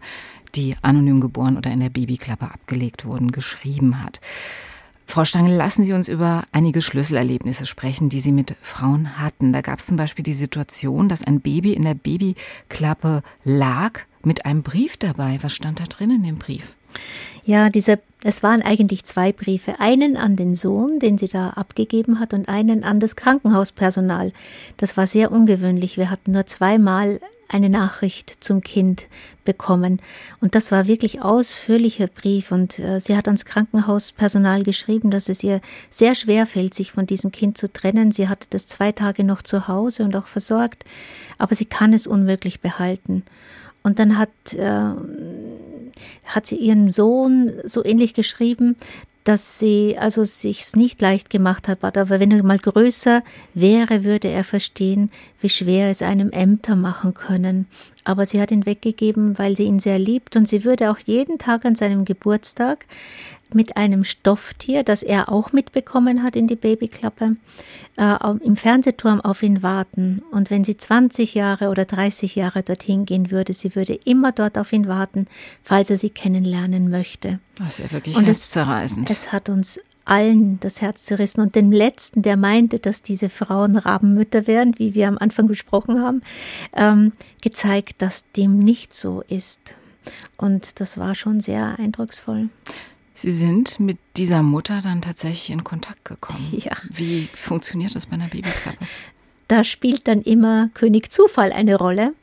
die 0.55 0.75
anonym 0.81 1.21
geboren 1.21 1.57
oder 1.57 1.71
in 1.71 1.79
der 1.79 1.89
Babyklappe 1.89 2.45
abgelegt 2.45 3.05
wurden, 3.05 3.31
geschrieben 3.31 4.03
hat. 4.03 4.21
Frau 5.07 5.25
Stangl, 5.25 5.51
lassen 5.51 5.83
Sie 5.83 5.91
uns 5.91 6.07
über 6.07 6.45
einige 6.53 6.81
Schlüsselerlebnisse 6.81 7.65
sprechen, 7.65 8.07
die 8.07 8.21
Sie 8.21 8.31
mit 8.31 8.55
Frauen 8.61 9.19
hatten. 9.19 9.51
Da 9.51 9.59
gab 9.59 9.79
es 9.79 9.87
zum 9.87 9.97
Beispiel 9.97 10.23
die 10.23 10.31
Situation, 10.31 11.09
dass 11.09 11.23
ein 11.23 11.41
Baby 11.41 11.73
in 11.73 11.83
der 11.83 11.95
Babyklappe 11.95 13.21
lag 13.43 13.99
mit 14.23 14.45
einem 14.45 14.63
Brief 14.63 14.95
dabei. 14.95 15.39
Was 15.41 15.53
stand 15.53 15.81
da 15.81 15.83
drin 15.83 16.11
in 16.11 16.23
dem 16.23 16.37
Brief? 16.37 16.63
Ja, 17.43 17.69
diese, 17.69 17.99
es 18.23 18.43
waren 18.43 18.61
eigentlich 18.61 19.03
zwei 19.03 19.31
Briefe. 19.31 19.79
Einen 19.79 20.15
an 20.15 20.35
den 20.35 20.55
Sohn, 20.55 20.99
den 20.99 21.17
sie 21.17 21.27
da 21.27 21.51
abgegeben 21.51 22.19
hat, 22.19 22.33
und 22.33 22.49
einen 22.49 22.83
an 22.83 22.99
das 22.99 23.15
Krankenhauspersonal. 23.15 24.31
Das 24.77 24.97
war 24.97 25.07
sehr 25.07 25.31
ungewöhnlich. 25.31 25.97
Wir 25.97 26.09
hatten 26.09 26.31
nur 26.31 26.45
zweimal 26.45 27.19
eine 27.53 27.69
Nachricht 27.69 28.43
zum 28.43 28.61
Kind 28.61 29.07
bekommen. 29.43 30.01
Und 30.39 30.55
das 30.55 30.71
war 30.71 30.87
wirklich 30.87 31.21
ausführlicher 31.21 32.07
Brief. 32.07 32.51
Und 32.51 32.79
äh, 32.79 32.99
sie 32.99 33.17
hat 33.17 33.27
ans 33.27 33.45
Krankenhauspersonal 33.45 34.63
geschrieben, 34.63 35.11
dass 35.11 35.29
es 35.29 35.43
ihr 35.43 35.61
sehr 35.89 36.15
schwer 36.15 36.47
fällt, 36.47 36.73
sich 36.73 36.91
von 36.91 37.05
diesem 37.05 37.31
Kind 37.31 37.57
zu 37.57 37.71
trennen. 37.71 38.11
Sie 38.11 38.29
hatte 38.29 38.47
das 38.49 38.67
zwei 38.67 38.91
Tage 38.91 39.23
noch 39.23 39.41
zu 39.41 39.67
Hause 39.67 40.03
und 40.03 40.15
auch 40.15 40.27
versorgt, 40.27 40.85
aber 41.37 41.55
sie 41.55 41.65
kann 41.65 41.93
es 41.93 42.07
unmöglich 42.07 42.61
behalten. 42.61 43.23
Und 43.83 43.99
dann 43.99 44.17
hat, 44.17 44.29
äh, 44.53 44.91
hat 46.25 46.47
sie 46.47 46.55
ihren 46.55 46.91
Sohn 46.91 47.51
so 47.65 47.83
ähnlich 47.83 48.13
geschrieben, 48.13 48.75
dass 49.23 49.59
sie 49.59 49.97
also 49.99 50.23
sich's 50.23 50.75
nicht 50.75 50.99
leicht 51.01 51.29
gemacht 51.29 51.67
hat, 51.67 51.83
aber 51.83 52.19
wenn 52.19 52.31
er 52.31 52.43
mal 52.43 52.57
größer 52.57 53.23
wäre, 53.53 54.03
würde 54.03 54.29
er 54.29 54.43
verstehen, 54.43 55.11
wie 55.41 55.49
schwer 55.49 55.91
es 55.91 56.01
einem 56.01 56.31
Ämter 56.31 56.75
machen 56.75 57.13
können. 57.13 57.67
Aber 58.03 58.25
sie 58.25 58.41
hat 58.41 58.49
ihn 58.49 58.65
weggegeben, 58.65 59.37
weil 59.37 59.55
sie 59.55 59.65
ihn 59.65 59.79
sehr 59.79 59.99
liebt 59.99 60.35
und 60.35 60.47
sie 60.47 60.63
würde 60.63 60.89
auch 60.89 60.97
jeden 60.97 61.37
Tag 61.37 61.65
an 61.65 61.75
seinem 61.75 62.03
Geburtstag 62.03 62.87
mit 63.55 63.77
einem 63.77 64.03
Stofftier, 64.03 64.83
das 64.83 65.03
er 65.03 65.31
auch 65.31 65.51
mitbekommen 65.51 66.23
hat 66.23 66.35
in 66.35 66.47
die 66.47 66.55
Babyklappe, 66.55 67.35
äh, 67.97 68.15
im 68.43 68.55
Fernsehturm 68.55 69.21
auf 69.21 69.43
ihn 69.43 69.63
warten. 69.63 70.21
Und 70.31 70.49
wenn 70.49 70.63
sie 70.63 70.77
20 70.77 71.35
Jahre 71.35 71.69
oder 71.69 71.85
30 71.85 72.35
Jahre 72.35 72.63
dorthin 72.63 73.05
gehen 73.05 73.31
würde, 73.31 73.53
sie 73.53 73.75
würde 73.75 73.93
immer 74.05 74.31
dort 74.31 74.57
auf 74.57 74.73
ihn 74.73 74.87
warten, 74.87 75.27
falls 75.63 75.89
er 75.89 75.97
sie 75.97 76.09
kennenlernen 76.09 76.89
möchte. 76.89 77.39
Das 77.55 77.79
ist 77.79 77.79
ja 77.79 77.91
wirklich 77.91 78.15
und 78.15 78.25
herzzerreißend. 78.25 79.09
Es, 79.09 79.25
es 79.25 79.31
hat 79.31 79.49
uns 79.49 79.79
allen 80.05 80.59
das 80.59 80.81
Herz 80.81 81.03
zerrissen. 81.03 81.41
Und 81.41 81.55
dem 81.55 81.71
Letzten, 81.71 82.21
der 82.21 82.37
meinte, 82.37 82.79
dass 82.79 83.01
diese 83.01 83.29
Frauen 83.29 83.75
Rabenmütter 83.77 84.47
wären, 84.47 84.77
wie 84.77 84.93
wir 84.93 85.07
am 85.07 85.17
Anfang 85.17 85.47
besprochen 85.47 86.01
haben, 86.01 86.21
ähm, 86.75 87.13
gezeigt, 87.41 88.01
dass 88.01 88.29
dem 88.31 88.59
nicht 88.59 88.93
so 88.93 89.23
ist. 89.27 89.75
Und 90.37 90.79
das 90.79 90.97
war 90.97 91.15
schon 91.15 91.41
sehr 91.41 91.77
eindrucksvoll. 91.77 92.49
Sie 93.21 93.31
sind 93.31 93.79
mit 93.79 93.99
dieser 94.17 94.41
Mutter 94.41 94.81
dann 94.81 95.03
tatsächlich 95.03 95.51
in 95.51 95.63
Kontakt 95.63 96.05
gekommen. 96.05 96.39
Ja. 96.61 96.75
Wie 96.89 97.29
funktioniert 97.33 97.95
das 97.95 98.07
bei 98.07 98.13
einer 98.13 98.27
Babyklappe? 98.27 98.85
Da 99.47 99.63
spielt 99.63 100.07
dann 100.07 100.21
immer 100.21 100.69
König 100.73 101.11
Zufall 101.11 101.51
eine 101.51 101.75
Rolle, 101.75 102.13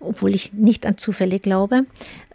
obwohl 0.00 0.34
ich 0.34 0.52
nicht 0.52 0.86
an 0.86 0.96
Zufälle 0.96 1.38
glaube. 1.38 1.86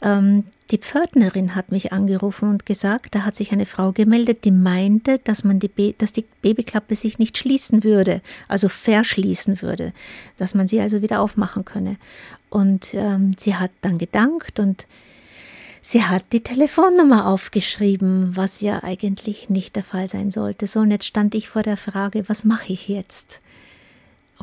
Ähm, 0.02 0.46
die 0.72 0.78
Pförtnerin 0.78 1.56
hat 1.56 1.72
mich 1.72 1.92
angerufen 1.92 2.50
und 2.50 2.66
gesagt, 2.66 3.16
da 3.16 3.24
hat 3.24 3.36
sich 3.36 3.52
eine 3.52 3.66
Frau 3.66 3.92
gemeldet, 3.92 4.46
die 4.46 4.52
meinte, 4.52 5.20
dass 5.20 5.44
man 5.44 5.60
die, 5.60 5.96
dass 5.98 6.14
die 6.14 6.26
Babyklappe 6.42 6.96
sich 6.96 7.20
nicht 7.20 7.38
schließen 7.38 7.84
würde, 7.84 8.22
also 8.48 8.70
verschließen 8.70 9.62
würde, 9.62 9.94
dass 10.38 10.54
man 10.54 10.68
sie 10.68 10.80
also 10.80 11.02
wieder 11.02 11.20
aufmachen 11.20 11.66
könne. 11.66 11.98
Und 12.50 12.94
ähm, 12.94 13.36
sie 13.38 13.56
hat 13.56 13.72
dann 13.82 13.98
gedankt 13.98 14.60
und 14.60 14.88
Sie 15.88 16.04
hat 16.04 16.24
die 16.32 16.42
Telefonnummer 16.42 17.28
aufgeschrieben, 17.28 18.36
was 18.36 18.60
ja 18.60 18.84
eigentlich 18.84 19.52
nicht 19.52 19.76
der 19.76 19.84
Fall 19.84 20.10
sein 20.10 20.32
sollte. 20.32 20.66
So, 20.66 20.80
und 20.80 20.90
jetzt 20.90 21.06
stand 21.06 21.36
ich 21.36 21.48
vor 21.48 21.62
der 21.62 21.78
Frage, 21.78 22.28
was 22.28 22.44
mache 22.44 22.74
ich 22.74 22.88
jetzt? 22.88 23.40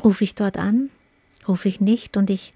Rufe 0.01 0.23
ich 0.23 0.35
dort 0.35 0.57
an? 0.57 0.89
Rufe 1.45 1.67
ich 1.67 1.81
nicht? 1.81 2.15
Und 2.15 2.29
ich 2.29 2.53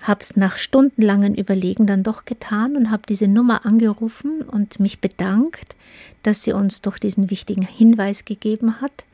habe 0.00 0.20
es 0.20 0.34
nach 0.34 0.56
stundenlangen 0.56 1.36
Überlegen 1.36 1.86
dann 1.86 2.02
doch 2.02 2.24
getan 2.24 2.76
und 2.76 2.90
habe 2.90 3.04
diese 3.08 3.28
Nummer 3.28 3.64
angerufen 3.64 4.42
und 4.42 4.80
mich 4.80 4.98
bedankt, 4.98 5.76
dass 6.24 6.42
sie 6.42 6.54
uns 6.54 6.82
doch 6.82 6.98
diesen 6.98 7.30
wichtigen 7.30 7.62
Hinweis 7.62 8.24
gegeben 8.24 8.80
hat. 8.80 9.04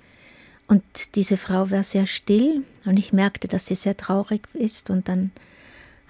Und 0.66 0.82
diese 1.14 1.36
Frau 1.36 1.70
war 1.70 1.84
sehr 1.84 2.06
still 2.06 2.64
und 2.86 2.98
ich 2.98 3.12
merkte, 3.12 3.48
dass 3.48 3.66
sie 3.66 3.74
sehr 3.74 3.98
traurig 3.98 4.48
ist. 4.54 4.88
Und 4.88 5.08
dann 5.08 5.30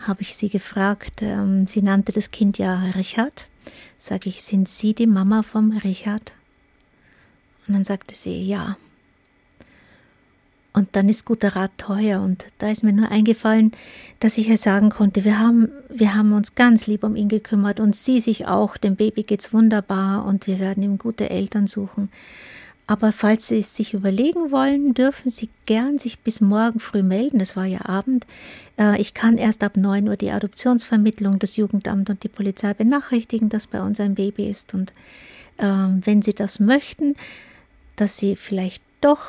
habe 0.06 0.22
ich 0.22 0.34
sie 0.34 0.48
gefragt, 0.48 1.22
ähm, 1.22 1.66
sie 1.66 1.82
nannte 1.82 2.12
das 2.12 2.30
Kind 2.30 2.58
ja 2.58 2.90
Richard. 2.94 3.48
Sage 3.98 4.28
ich, 4.28 4.42
sind 4.42 4.68
Sie 4.68 4.94
die 4.94 5.06
Mama 5.06 5.42
vom 5.42 5.72
Richard? 5.72 6.32
Und 7.66 7.74
dann 7.74 7.84
sagte 7.84 8.14
sie, 8.14 8.44
ja. 8.44 8.76
Und 10.72 10.88
dann 10.92 11.08
ist 11.08 11.24
guter 11.24 11.56
Rat 11.56 11.72
teuer. 11.76 12.20
Und 12.20 12.46
da 12.58 12.70
ist 12.70 12.84
mir 12.84 12.92
nur 12.92 13.10
eingefallen, 13.10 13.72
dass 14.20 14.38
ich 14.38 14.48
ihr 14.48 14.58
sagen 14.58 14.90
konnte, 14.90 15.24
wir 15.24 15.38
haben, 15.38 15.70
wir 15.88 16.14
haben 16.14 16.32
uns 16.32 16.54
ganz 16.54 16.86
lieb 16.86 17.02
um 17.02 17.16
ihn 17.16 17.28
gekümmert 17.28 17.80
und 17.80 17.96
sie 17.96 18.20
sich 18.20 18.46
auch. 18.46 18.76
Dem 18.76 18.96
Baby 18.96 19.24
geht's 19.24 19.52
wunderbar 19.52 20.24
und 20.24 20.46
wir 20.46 20.60
werden 20.60 20.82
ihm 20.82 20.98
gute 20.98 21.28
Eltern 21.30 21.66
suchen. 21.66 22.10
Aber 22.88 23.12
falls 23.12 23.48
Sie 23.48 23.58
es 23.58 23.76
sich 23.76 23.92
überlegen 23.92 24.50
wollen, 24.50 24.94
dürfen 24.94 25.30
Sie 25.30 25.50
gern 25.66 25.98
sich 25.98 26.20
bis 26.20 26.40
morgen 26.40 26.80
früh 26.80 27.02
melden. 27.02 27.38
Es 27.38 27.54
war 27.54 27.66
ja 27.66 27.84
Abend. 27.84 28.26
Äh, 28.78 28.98
ich 28.98 29.12
kann 29.12 29.36
erst 29.36 29.62
ab 29.62 29.76
9 29.76 30.08
Uhr 30.08 30.16
die 30.16 30.30
Adoptionsvermittlung, 30.30 31.38
das 31.38 31.58
Jugendamt 31.58 32.08
und 32.08 32.24
die 32.24 32.28
Polizei 32.28 32.72
benachrichtigen, 32.72 33.50
dass 33.50 33.66
bei 33.66 33.82
uns 33.82 34.00
ein 34.00 34.14
Baby 34.14 34.48
ist. 34.48 34.72
Und 34.72 34.94
ähm, 35.58 36.00
wenn 36.06 36.22
Sie 36.22 36.32
das 36.32 36.60
möchten, 36.60 37.14
dass 37.96 38.16
Sie 38.16 38.36
vielleicht 38.36 38.82
doch 39.02 39.20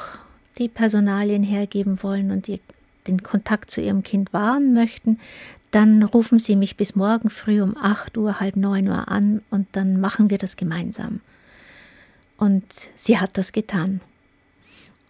die 0.58 0.70
Personalien 0.70 1.44
hergeben 1.44 2.02
wollen 2.02 2.32
und 2.32 2.48
den 3.08 3.24
Kontakt 3.24 3.72
zu 3.72 3.82
Ihrem 3.82 4.04
Kind 4.04 4.32
wahren 4.32 4.74
möchten, 4.74 5.20
dann 5.72 6.02
rufen 6.04 6.40
Sie 6.40 6.56
mich 6.56 6.78
bis 6.78 6.96
morgen 6.96 7.30
früh 7.30 7.62
um 7.62 7.76
8 7.76 8.18
Uhr, 8.18 8.40
halb 8.40 8.56
9 8.56 8.88
Uhr 8.88 9.10
an 9.10 9.42
und 9.50 9.68
dann 9.74 10.00
machen 10.00 10.30
wir 10.30 10.38
das 10.38 10.56
gemeinsam. 10.56 11.20
Und 12.40 12.64
sie 12.96 13.20
hat 13.20 13.38
das 13.38 13.52
getan. 13.52 14.00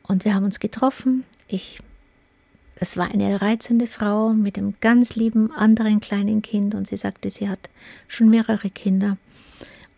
Und 0.03 0.25
wir 0.25 0.33
haben 0.33 0.45
uns 0.45 0.59
getroffen. 0.59 1.23
Ich, 1.47 1.79
es 2.75 2.97
war 2.97 3.11
eine 3.11 3.39
reizende 3.41 3.85
Frau 3.85 4.33
mit 4.33 4.57
einem 4.57 4.73
ganz 4.81 5.15
lieben 5.15 5.51
anderen 5.51 6.01
kleinen 6.01 6.41
Kind 6.41 6.73
und 6.73 6.87
sie 6.87 6.97
sagte, 6.97 7.29
sie 7.29 7.47
hat 7.47 7.69
schon 8.07 8.29
mehrere 8.29 8.71
Kinder. 8.71 9.17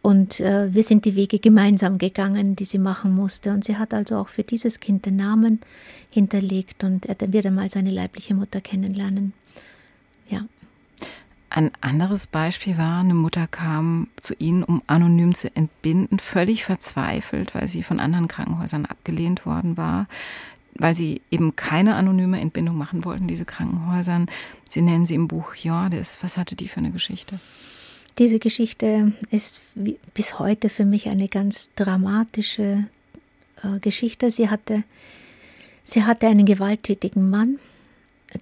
Und 0.02 0.42
äh, 0.42 0.74
wir 0.74 0.84
sind 0.84 1.06
die 1.06 1.16
Wege 1.16 1.40
gemeinsam 1.40 1.98
gegangen, 2.00 2.56
die 2.56 2.66
sie 2.66 2.80
machen 2.80 3.16
musste. 3.16 3.52
Und 3.52 3.64
sie 3.64 3.78
hat 3.78 3.94
also 3.94 4.18
auch 4.18 4.28
für 4.28 4.44
dieses 4.44 4.82
Kind 4.82 5.06
den 5.06 5.16
Namen 5.16 5.62
hinterlegt 6.10 6.84
und 6.84 7.06
er 7.06 7.16
wird 7.32 7.46
einmal 7.46 7.70
seine 7.70 7.92
leibliche 7.92 8.34
Mutter 8.34 8.60
kennenlernen. 8.60 9.32
Ja. 10.28 10.46
Ein 11.54 11.72
anderes 11.82 12.28
Beispiel 12.28 12.78
war, 12.78 13.02
eine 13.02 13.14
Mutter 13.14 13.46
kam 13.46 14.08
zu 14.22 14.34
ihnen, 14.36 14.64
um 14.64 14.82
anonym 14.88 15.36
zu 15.36 15.54
entbinden, 15.54 16.18
völlig 16.18 16.64
verzweifelt, 16.64 17.54
weil 17.54 17.68
sie 17.68 17.84
von 17.84 18.00
anderen 18.00 18.30
Krankenhäusern 18.30 18.86
abgelehnt 18.86 19.46
worden 19.46 19.76
war, 19.76 20.08
weil 20.76 20.96
sie 20.96 21.22
eben 21.30 21.58
keine 21.58 21.96
anonyme 21.96 22.40
Entbindung 22.40 22.78
machen 22.78 23.04
wollten, 23.04 23.28
diese 23.28 23.44
Krankenhäusern. 23.44 24.28
Sie 24.66 24.82
nennen 24.82 25.06
sie 25.06 25.16
im 25.16 25.28
Buch 25.28 25.54
Jordis. 25.56 26.20
Was 26.22 26.38
hatte 26.38 26.56
die 26.56 26.70
für 26.70 26.78
eine 26.78 26.92
Geschichte? 26.92 27.42
Diese 28.18 28.40
Geschichte 28.40 29.12
ist 29.30 29.62
bis 30.14 30.40
heute 30.40 30.70
für 30.70 30.86
mich 30.86 31.10
eine 31.10 31.28
ganz 31.28 31.74
dramatische 31.76 32.86
äh, 33.62 33.80
Geschichte. 33.82 34.32
Sie 34.32 34.50
hatte, 34.50 34.84
sie 35.84 36.06
hatte 36.06 36.28
einen 36.28 36.46
gewalttätigen 36.46 37.30
Mann, 37.30 37.60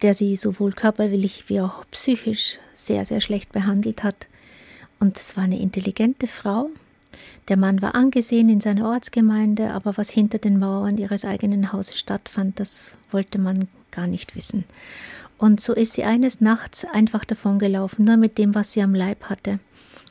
der 0.04 0.14
sie 0.14 0.36
sowohl 0.36 0.74
körperlich 0.74 1.46
wie 1.48 1.62
auch 1.62 1.86
psychisch 1.90 2.60
sehr, 2.86 3.06
sehr 3.06 3.22
schlecht 3.22 3.52
behandelt 3.52 4.04
hat. 4.04 4.28
Und 5.00 5.18
es 5.18 5.38
war 5.38 5.44
eine 5.44 5.60
intelligente 5.60 6.28
Frau. 6.28 6.70
Der 7.48 7.58
Mann 7.58 7.82
war 7.82 7.96
angesehen 7.96 8.50
in 8.50 8.62
seiner 8.62 8.90
Ortsgemeinde, 8.90 9.72
aber 9.72 9.98
was 9.98 10.10
hinter 10.10 10.38
den 10.38 10.60
Mauern 10.60 10.98
ihres 10.98 11.26
eigenen 11.26 11.74
Hauses 11.74 11.98
stattfand, 11.98 12.60
das 12.60 12.96
wollte 13.12 13.40
man 13.40 13.68
gar 13.92 14.08
nicht 14.08 14.36
wissen. 14.36 14.66
Und 15.38 15.62
so 15.62 15.74
ist 15.74 15.94
sie 15.94 16.04
eines 16.04 16.42
Nachts 16.42 16.86
einfach 16.86 17.26
davongelaufen, 17.26 18.06
nur 18.06 18.18
mit 18.18 18.38
dem, 18.38 18.54
was 18.54 18.74
sie 18.74 18.82
am 18.82 18.94
Leib 18.94 19.24
hatte 19.26 19.60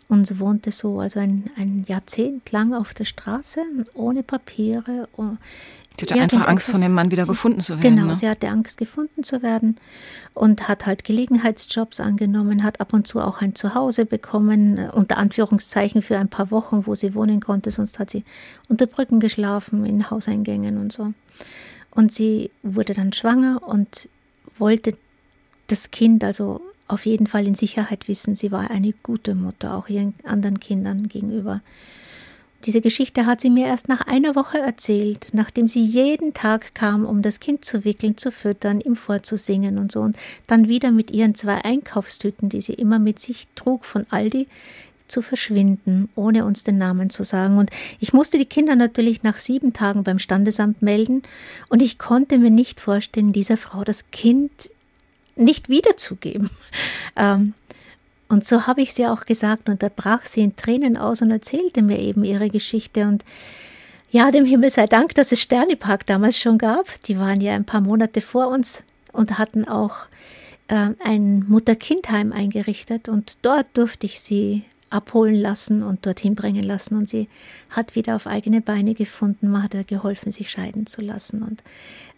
und 0.08 0.40
wohnte 0.40 0.70
so 0.70 1.00
also 1.00 1.20
ein, 1.20 1.50
ein 1.56 1.84
Jahrzehnt 1.86 2.50
lang 2.50 2.72
auf 2.74 2.94
der 2.94 3.04
Straße, 3.04 3.60
ohne 3.94 4.22
Papiere. 4.22 5.08
Sie 5.98 6.04
hatte 6.04 6.20
einfach 6.20 6.46
Angst, 6.46 6.66
von 6.66 6.80
dem 6.80 6.92
Mann 6.92 7.10
wieder 7.10 7.24
sie, 7.24 7.32
gefunden 7.32 7.60
zu 7.60 7.82
werden. 7.82 7.96
Genau, 7.96 8.06
ne? 8.06 8.14
sie 8.14 8.28
hatte 8.28 8.48
Angst, 8.48 8.78
gefunden 8.78 9.24
zu 9.24 9.42
werden 9.42 9.76
und 10.32 10.68
hat 10.68 10.86
halt 10.86 11.04
Gelegenheitsjobs 11.04 12.00
angenommen, 12.00 12.62
hat 12.62 12.80
ab 12.80 12.92
und 12.92 13.06
zu 13.06 13.20
auch 13.20 13.42
ein 13.42 13.54
Zuhause 13.54 14.06
bekommen, 14.06 14.88
unter 14.90 15.18
Anführungszeichen 15.18 16.00
für 16.00 16.16
ein 16.18 16.28
paar 16.28 16.50
Wochen, 16.50 16.86
wo 16.86 16.94
sie 16.94 17.14
wohnen 17.14 17.40
konnte, 17.40 17.70
sonst 17.70 17.98
hat 17.98 18.10
sie 18.10 18.24
unter 18.68 18.86
Brücken 18.86 19.20
geschlafen, 19.20 19.84
in 19.84 20.08
Hauseingängen 20.08 20.78
und 20.78 20.92
so. 20.92 21.12
Und 21.90 22.14
sie 22.14 22.50
wurde 22.62 22.94
dann 22.94 23.12
schwanger 23.12 23.60
und 23.66 24.08
wollte 24.56 24.96
das 25.66 25.90
Kind 25.90 26.22
also 26.24 26.60
auf 26.88 27.06
jeden 27.06 27.26
Fall 27.26 27.46
in 27.46 27.54
Sicherheit 27.54 28.08
wissen, 28.08 28.34
sie 28.34 28.50
war 28.50 28.70
eine 28.70 28.92
gute 29.02 29.34
Mutter, 29.34 29.74
auch 29.76 29.88
ihren 29.88 30.14
anderen 30.24 30.58
Kindern 30.58 31.08
gegenüber. 31.08 31.60
Diese 32.64 32.80
Geschichte 32.80 33.24
hat 33.24 33.40
sie 33.40 33.50
mir 33.50 33.66
erst 33.66 33.88
nach 33.88 34.00
einer 34.08 34.34
Woche 34.34 34.58
erzählt, 34.58 35.28
nachdem 35.32 35.68
sie 35.68 35.84
jeden 35.84 36.34
Tag 36.34 36.74
kam, 36.74 37.06
um 37.06 37.22
das 37.22 37.38
Kind 37.38 37.64
zu 37.64 37.84
wickeln, 37.84 38.16
zu 38.16 38.32
füttern, 38.32 38.80
ihm 38.80 38.96
vorzusingen 38.96 39.78
und 39.78 39.92
so, 39.92 40.00
und 40.00 40.16
dann 40.48 40.66
wieder 40.66 40.90
mit 40.90 41.12
ihren 41.12 41.36
zwei 41.36 41.64
Einkaufstüten, 41.64 42.48
die 42.48 42.60
sie 42.60 42.74
immer 42.74 42.98
mit 42.98 43.20
sich 43.20 43.46
trug 43.54 43.84
von 43.84 44.06
Aldi, 44.10 44.48
zu 45.06 45.22
verschwinden, 45.22 46.08
ohne 46.16 46.44
uns 46.44 46.64
den 46.64 46.78
Namen 46.78 47.10
zu 47.10 47.24
sagen. 47.24 47.58
Und 47.58 47.70
ich 47.98 48.12
musste 48.12 48.38
die 48.38 48.44
Kinder 48.44 48.76
natürlich 48.76 49.22
nach 49.22 49.38
sieben 49.38 49.72
Tagen 49.72 50.02
beim 50.02 50.18
Standesamt 50.18 50.82
melden, 50.82 51.22
und 51.68 51.80
ich 51.80 51.96
konnte 51.96 52.38
mir 52.38 52.50
nicht 52.50 52.80
vorstellen, 52.80 53.32
dieser 53.32 53.56
Frau 53.56 53.84
das 53.84 54.10
Kind 54.10 54.70
nicht 55.38 55.68
wiederzugeben. 55.68 56.50
Ähm, 57.16 57.54
und 58.28 58.46
so 58.46 58.68
habe 58.68 58.80
ich 58.80 58.94
sie 58.94 59.08
auch 59.08 59.26
gesagt 59.26 59.68
und 59.68 59.82
da 59.82 59.88
brach 59.88 60.24
sie 60.24 60.42
in 60.42 60.54
Tränen 60.54 60.96
aus 60.96 61.20
und 61.20 61.32
erzählte 61.32 61.82
mir 61.82 61.98
eben 61.98 62.22
ihre 62.22 62.48
Geschichte 62.48 63.08
und 63.08 63.24
ja, 64.10 64.30
dem 64.30 64.44
Himmel 64.44 64.70
sei 64.70 64.86
Dank, 64.86 65.14
dass 65.16 65.32
es 65.32 65.40
Sternepark 65.42 66.06
damals 66.06 66.38
schon 66.38 66.56
gab. 66.56 66.86
Die 67.02 67.18
waren 67.18 67.40
ja 67.40 67.54
ein 67.54 67.64
paar 67.64 67.80
Monate 67.80 68.20
vor 68.20 68.48
uns 68.48 68.84
und 69.12 69.38
hatten 69.38 69.66
auch 69.66 70.06
äh, 70.68 70.90
ein 71.04 71.44
Mutter-Kind-Heim 71.48 72.32
eingerichtet 72.32 73.08
und 73.08 73.38
dort 73.42 73.66
durfte 73.74 74.06
ich 74.06 74.20
sie 74.20 74.62
abholen 74.90 75.34
lassen 75.34 75.82
und 75.82 76.06
dorthin 76.06 76.34
bringen 76.34 76.62
lassen 76.62 76.96
und 76.96 77.08
sie 77.08 77.28
hat 77.70 77.94
wieder 77.94 78.16
auf 78.16 78.26
eigene 78.26 78.60
Beine 78.62 78.94
gefunden. 78.94 79.50
Man 79.50 79.64
hat 79.64 79.74
ihr 79.74 79.84
geholfen, 79.84 80.32
sich 80.32 80.50
scheiden 80.50 80.86
zu 80.86 81.02
lassen 81.02 81.42
und 81.42 81.62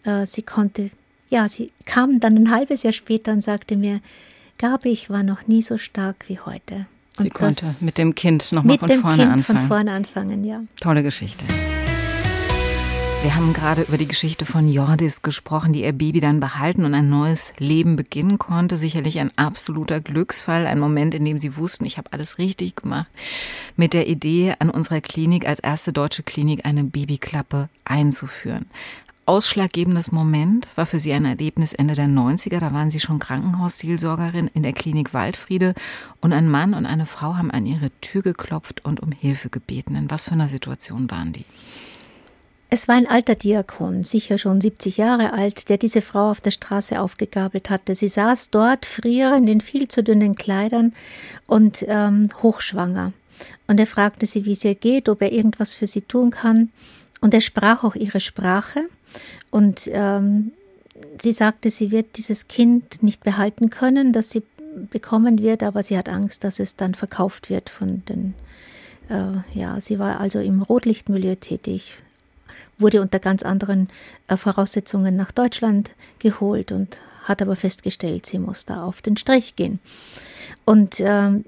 äh, 0.09 0.25
sie 0.25 0.43
konnte 0.43 0.91
ja, 1.31 1.47
sie 1.49 1.71
kam 1.85 2.19
dann 2.19 2.37
ein 2.37 2.51
halbes 2.51 2.83
Jahr 2.83 2.93
später 2.93 3.31
und 3.31 3.41
sagte 3.41 3.77
mir, 3.77 4.01
Gabi, 4.57 4.89
ich 4.89 5.09
war 5.09 5.23
noch 5.23 5.47
nie 5.47 5.61
so 5.61 5.77
stark 5.77 6.25
wie 6.27 6.39
heute. 6.39 6.85
Und 7.17 7.23
sie 7.23 7.29
konnte 7.29 7.65
mit 7.79 7.97
dem 7.97 8.13
Kind 8.13 8.51
nochmal 8.51 8.77
von 8.77 8.89
vorne 8.89 9.17
kind 9.17 9.31
anfangen. 9.31 9.59
Von 9.59 9.67
vorne 9.67 9.91
anfangen, 9.91 10.43
ja. 10.43 10.61
Tolle 10.79 11.03
Geschichte. 11.03 11.45
Wir 13.23 13.35
haben 13.35 13.53
gerade 13.53 13.83
über 13.83 13.97
die 13.97 14.07
Geschichte 14.07 14.45
von 14.45 14.67
Jordis 14.67 15.21
gesprochen, 15.21 15.73
die 15.73 15.83
ihr 15.83 15.93
Baby 15.93 16.19
dann 16.19 16.39
behalten 16.39 16.85
und 16.85 16.95
ein 16.95 17.09
neues 17.09 17.53
Leben 17.59 17.95
beginnen 17.95 18.39
konnte. 18.39 18.77
Sicherlich 18.77 19.19
ein 19.19 19.31
absoluter 19.37 20.01
Glücksfall, 20.01 20.65
ein 20.65 20.79
Moment, 20.79 21.13
in 21.13 21.23
dem 21.23 21.37
sie 21.37 21.55
wussten, 21.55 21.85
ich 21.85 21.97
habe 21.97 22.11
alles 22.11 22.39
richtig 22.39 22.77
gemacht. 22.77 23.07
Mit 23.75 23.93
der 23.93 24.07
Idee, 24.07 24.55
an 24.59 24.71
unserer 24.71 25.01
Klinik 25.01 25.47
als 25.47 25.59
erste 25.59 25.93
deutsche 25.93 26.23
Klinik 26.23 26.65
eine 26.65 26.83
Babyklappe 26.83 27.69
einzuführen 27.85 28.65
ausschlaggebendes 29.25 30.11
Moment 30.11 30.67
war 30.75 30.85
für 30.85 30.99
Sie 30.99 31.13
ein 31.13 31.25
Erlebnis 31.25 31.73
Ende 31.73 31.93
der 31.93 32.07
90er. 32.07 32.59
Da 32.59 32.73
waren 32.73 32.89
Sie 32.89 32.99
schon 32.99 33.19
Krankenhausseelsorgerin 33.19 34.49
in 34.53 34.63
der 34.63 34.73
Klinik 34.73 35.13
Waldfriede 35.13 35.73
und 36.19 36.33
ein 36.33 36.49
Mann 36.49 36.73
und 36.73 36.85
eine 36.85 37.05
Frau 37.05 37.35
haben 37.35 37.51
an 37.51 37.65
Ihre 37.65 37.91
Tür 38.01 38.21
geklopft 38.21 38.83
und 38.83 38.99
um 38.99 39.11
Hilfe 39.11 39.49
gebeten. 39.49 39.95
In 39.95 40.09
was 40.09 40.25
für 40.25 40.31
einer 40.31 40.49
Situation 40.49 41.09
waren 41.11 41.33
die? 41.33 41.45
Es 42.73 42.87
war 42.87 42.95
ein 42.95 43.05
alter 43.05 43.35
Diakon, 43.35 44.05
sicher 44.05 44.37
schon 44.37 44.61
70 44.61 44.95
Jahre 44.95 45.33
alt, 45.33 45.67
der 45.67 45.77
diese 45.77 46.01
Frau 46.01 46.31
auf 46.31 46.39
der 46.39 46.51
Straße 46.51 47.01
aufgegabelt 47.01 47.69
hatte. 47.69 47.95
Sie 47.95 48.07
saß 48.07 48.49
dort, 48.49 48.85
frierend 48.85 49.49
in 49.49 49.59
viel 49.59 49.89
zu 49.89 50.03
dünnen 50.03 50.35
Kleidern 50.35 50.93
und 51.47 51.85
ähm, 51.89 52.29
hochschwanger. 52.41 53.11
Und 53.67 53.79
er 53.79 53.87
fragte 53.87 54.25
sie, 54.25 54.45
wie 54.45 54.53
es 54.53 54.63
ihr 54.63 54.75
geht, 54.75 55.09
ob 55.09 55.21
er 55.21 55.33
irgendwas 55.33 55.73
für 55.73 55.85
sie 55.85 56.01
tun 56.01 56.31
kann. 56.31 56.69
Und 57.19 57.33
er 57.33 57.41
sprach 57.41 57.83
auch 57.83 57.95
ihre 57.95 58.21
Sprache. 58.21 58.87
Und 59.49 59.89
ähm, 59.91 60.51
sie 61.19 61.31
sagte, 61.31 61.69
sie 61.69 61.91
wird 61.91 62.17
dieses 62.17 62.47
Kind 62.47 63.03
nicht 63.03 63.23
behalten 63.23 63.69
können, 63.69 64.13
dass 64.13 64.29
sie 64.29 64.43
bekommen 64.89 65.41
wird, 65.41 65.63
aber 65.63 65.83
sie 65.83 65.97
hat 65.97 66.09
Angst, 66.09 66.43
dass 66.43 66.59
es 66.59 66.75
dann 66.75 66.93
verkauft 66.93 67.49
wird 67.49 67.69
von 67.69 68.03
den, 68.05 68.33
äh, 69.09 69.57
ja, 69.57 69.79
sie 69.81 69.99
war 69.99 70.19
also 70.19 70.39
im 70.39 70.61
Rotlichtmilieu 70.61 71.35
tätig, 71.35 71.97
wurde 72.77 73.01
unter 73.01 73.19
ganz 73.19 73.43
anderen 73.43 73.89
äh, 74.27 74.37
Voraussetzungen 74.37 75.15
nach 75.15 75.31
Deutschland 75.31 75.91
geholt 76.19 76.71
und 76.71 77.01
hat 77.23 77.41
aber 77.41 77.55
festgestellt, 77.55 78.25
sie 78.25 78.39
muss 78.39 78.65
da 78.65 78.83
auf 78.83 79.01
den 79.01 79.17
Strich 79.17 79.55
gehen. 79.55 79.79
Und 80.65 80.99
ähm, 80.99 81.45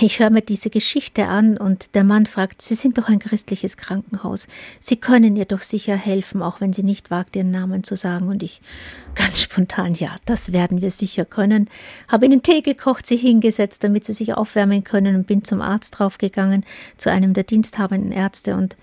ich 0.00 0.18
höre 0.18 0.30
mir 0.30 0.42
diese 0.42 0.68
Geschichte 0.68 1.26
an 1.26 1.56
und 1.56 1.94
der 1.94 2.02
Mann 2.02 2.26
fragt, 2.26 2.60
Sie 2.60 2.74
sind 2.74 2.98
doch 2.98 3.08
ein 3.08 3.20
christliches 3.20 3.76
Krankenhaus. 3.76 4.48
Sie 4.80 4.96
können 4.96 5.36
ihr 5.36 5.44
doch 5.44 5.62
sicher 5.62 5.96
helfen, 5.96 6.42
auch 6.42 6.60
wenn 6.60 6.72
sie 6.72 6.82
nicht 6.82 7.12
wagt, 7.12 7.36
ihren 7.36 7.52
Namen 7.52 7.84
zu 7.84 7.94
sagen. 7.94 8.28
Und 8.28 8.42
ich 8.42 8.60
ganz 9.14 9.40
spontan, 9.42 9.94
ja, 9.94 10.16
das 10.24 10.52
werden 10.52 10.82
wir 10.82 10.90
sicher 10.90 11.24
können. 11.24 11.70
Habe 12.08 12.26
ihnen 12.26 12.42
Tee 12.42 12.62
gekocht, 12.62 13.06
sie 13.06 13.16
hingesetzt, 13.16 13.84
damit 13.84 14.04
sie 14.04 14.12
sich 14.12 14.34
aufwärmen 14.34 14.82
können 14.82 15.14
und 15.14 15.26
bin 15.28 15.44
zum 15.44 15.62
Arzt 15.62 15.98
draufgegangen, 15.98 16.64
zu 16.96 17.10
einem 17.10 17.32
der 17.32 17.44
diensthabenden 17.44 18.10
Ärzte 18.10 18.56
und 18.56 18.76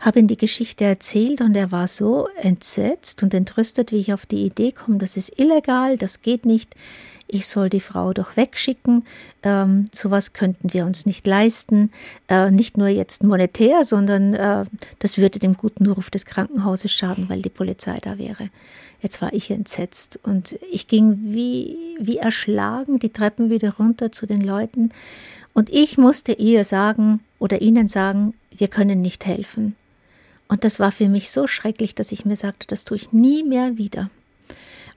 habe 0.00 0.18
ihm 0.18 0.26
die 0.26 0.36
Geschichte 0.36 0.84
erzählt 0.84 1.40
und 1.40 1.54
er 1.54 1.70
war 1.70 1.86
so 1.86 2.26
entsetzt 2.36 3.22
und 3.22 3.32
entrüstet, 3.32 3.92
wie 3.92 3.98
ich 3.98 4.12
auf 4.12 4.26
die 4.26 4.44
Idee 4.44 4.72
komme, 4.72 4.98
das 4.98 5.16
ist 5.16 5.38
illegal, 5.38 5.96
das 5.96 6.22
geht 6.22 6.44
nicht 6.44 6.74
ich 7.32 7.46
soll 7.46 7.70
die 7.70 7.80
Frau 7.80 8.12
doch 8.12 8.36
wegschicken. 8.36 9.04
Ähm, 9.42 9.88
sowas 9.92 10.34
könnten 10.34 10.72
wir 10.74 10.84
uns 10.84 11.06
nicht 11.06 11.26
leisten. 11.26 11.90
Äh, 12.28 12.50
nicht 12.50 12.76
nur 12.76 12.88
jetzt 12.88 13.24
monetär, 13.24 13.84
sondern 13.84 14.34
äh, 14.34 14.66
das 14.98 15.16
würde 15.16 15.38
dem 15.38 15.54
guten 15.54 15.86
Ruf 15.86 16.10
des 16.10 16.26
Krankenhauses 16.26 16.92
schaden, 16.92 17.30
weil 17.30 17.40
die 17.40 17.48
Polizei 17.48 17.98
da 18.02 18.18
wäre. 18.18 18.50
Jetzt 19.00 19.22
war 19.22 19.32
ich 19.32 19.50
entsetzt 19.50 20.20
und 20.22 20.58
ich 20.70 20.86
ging 20.86 21.18
wie, 21.24 21.76
wie 21.98 22.18
erschlagen 22.18 22.98
die 22.98 23.10
Treppen 23.10 23.48
wieder 23.48 23.74
runter 23.76 24.12
zu 24.12 24.26
den 24.26 24.42
Leuten. 24.42 24.90
Und 25.54 25.70
ich 25.70 25.96
musste 25.96 26.32
ihr 26.32 26.64
sagen 26.64 27.20
oder 27.38 27.62
ihnen 27.62 27.88
sagen, 27.88 28.34
wir 28.50 28.68
können 28.68 29.00
nicht 29.00 29.24
helfen. 29.24 29.74
Und 30.48 30.64
das 30.64 30.78
war 30.78 30.92
für 30.92 31.08
mich 31.08 31.30
so 31.30 31.46
schrecklich, 31.46 31.94
dass 31.94 32.12
ich 32.12 32.26
mir 32.26 32.36
sagte, 32.36 32.66
das 32.66 32.84
tue 32.84 32.98
ich 32.98 33.12
nie 33.12 33.42
mehr 33.42 33.78
wieder. 33.78 34.10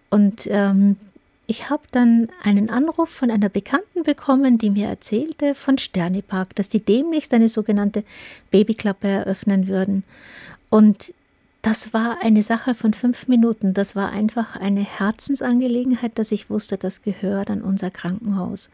Und 0.10 0.48
ähm, 0.52 0.98
ich 1.47 1.69
habe 1.69 1.84
dann 1.91 2.29
einen 2.43 2.69
Anruf 2.69 3.10
von 3.10 3.31
einer 3.31 3.49
Bekannten 3.49 4.03
bekommen, 4.03 4.58
die 4.58 4.69
mir 4.69 4.88
erzählte 4.88 5.55
von 5.55 5.77
Sternepark, 5.77 6.55
dass 6.55 6.69
die 6.69 6.81
demnächst 6.81 7.34
eine 7.34 7.49
sogenannte 7.49 8.03
Babyklappe 8.51 9.08
eröffnen 9.08 9.67
würden. 9.67 10.03
Und 10.69 11.13
das 11.65 11.93
war 11.93 12.19
eine 12.21 12.43
Sache 12.43 12.75
von 12.75 12.93
fünf 12.93 13.27
Minuten. 13.27 13.73
Das 13.73 13.95
war 13.95 14.12
einfach 14.12 14.55
eine 14.55 14.81
Herzensangelegenheit, 14.81 16.12
dass 16.19 16.31
ich 16.31 16.47
wusste, 16.51 16.77
das 16.77 17.01
gehört 17.01 17.49
an 17.49 17.63
unser 17.63 17.89
Krankenhaus. 17.89 18.69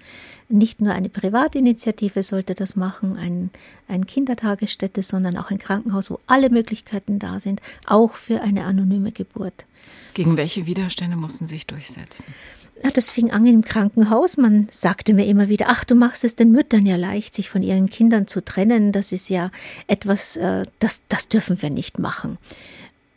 Nicht 0.49 0.81
nur 0.81 0.91
eine 0.91 1.07
Privatinitiative 1.07 2.21
sollte 2.21 2.53
das 2.53 2.75
machen, 2.75 3.15
ein, 3.15 3.49
ein 3.87 4.05
Kindertagesstätte, 4.05 5.03
sondern 5.03 5.37
auch 5.37 5.51
ein 5.51 5.57
Krankenhaus, 5.57 6.11
wo 6.11 6.19
alle 6.27 6.49
Möglichkeiten 6.49 7.17
da 7.17 7.39
sind, 7.39 7.61
auch 7.85 8.15
für 8.15 8.41
eine 8.41 8.65
anonyme 8.65 9.13
Geburt. 9.13 9.65
Gegen 10.13 10.35
welche 10.35 10.65
Widerstände 10.65 11.15
mussten 11.15 11.45
Sie 11.45 11.55
sich 11.55 11.67
durchsetzen? 11.67 12.25
Ja, 12.83 12.89
das 12.89 13.11
fing 13.11 13.31
an 13.31 13.45
im 13.45 13.61
Krankenhaus. 13.63 14.37
Man 14.37 14.67
sagte 14.71 15.13
mir 15.13 15.25
immer 15.25 15.49
wieder, 15.49 15.67
ach, 15.69 15.83
du 15.83 15.93
machst 15.93 16.23
es 16.23 16.35
den 16.35 16.51
Müttern 16.51 16.85
ja 16.85 16.95
leicht, 16.95 17.35
sich 17.35 17.49
von 17.49 17.61
ihren 17.61 17.89
Kindern 17.89 18.25
zu 18.25 18.43
trennen. 18.43 18.91
Das 18.91 19.11
ist 19.11 19.29
ja 19.29 19.51
etwas, 19.87 20.37
äh, 20.37 20.65
das, 20.79 21.01
das 21.07 21.27
dürfen 21.27 21.61
wir 21.61 21.69
nicht 21.69 21.99
machen. 21.99 22.37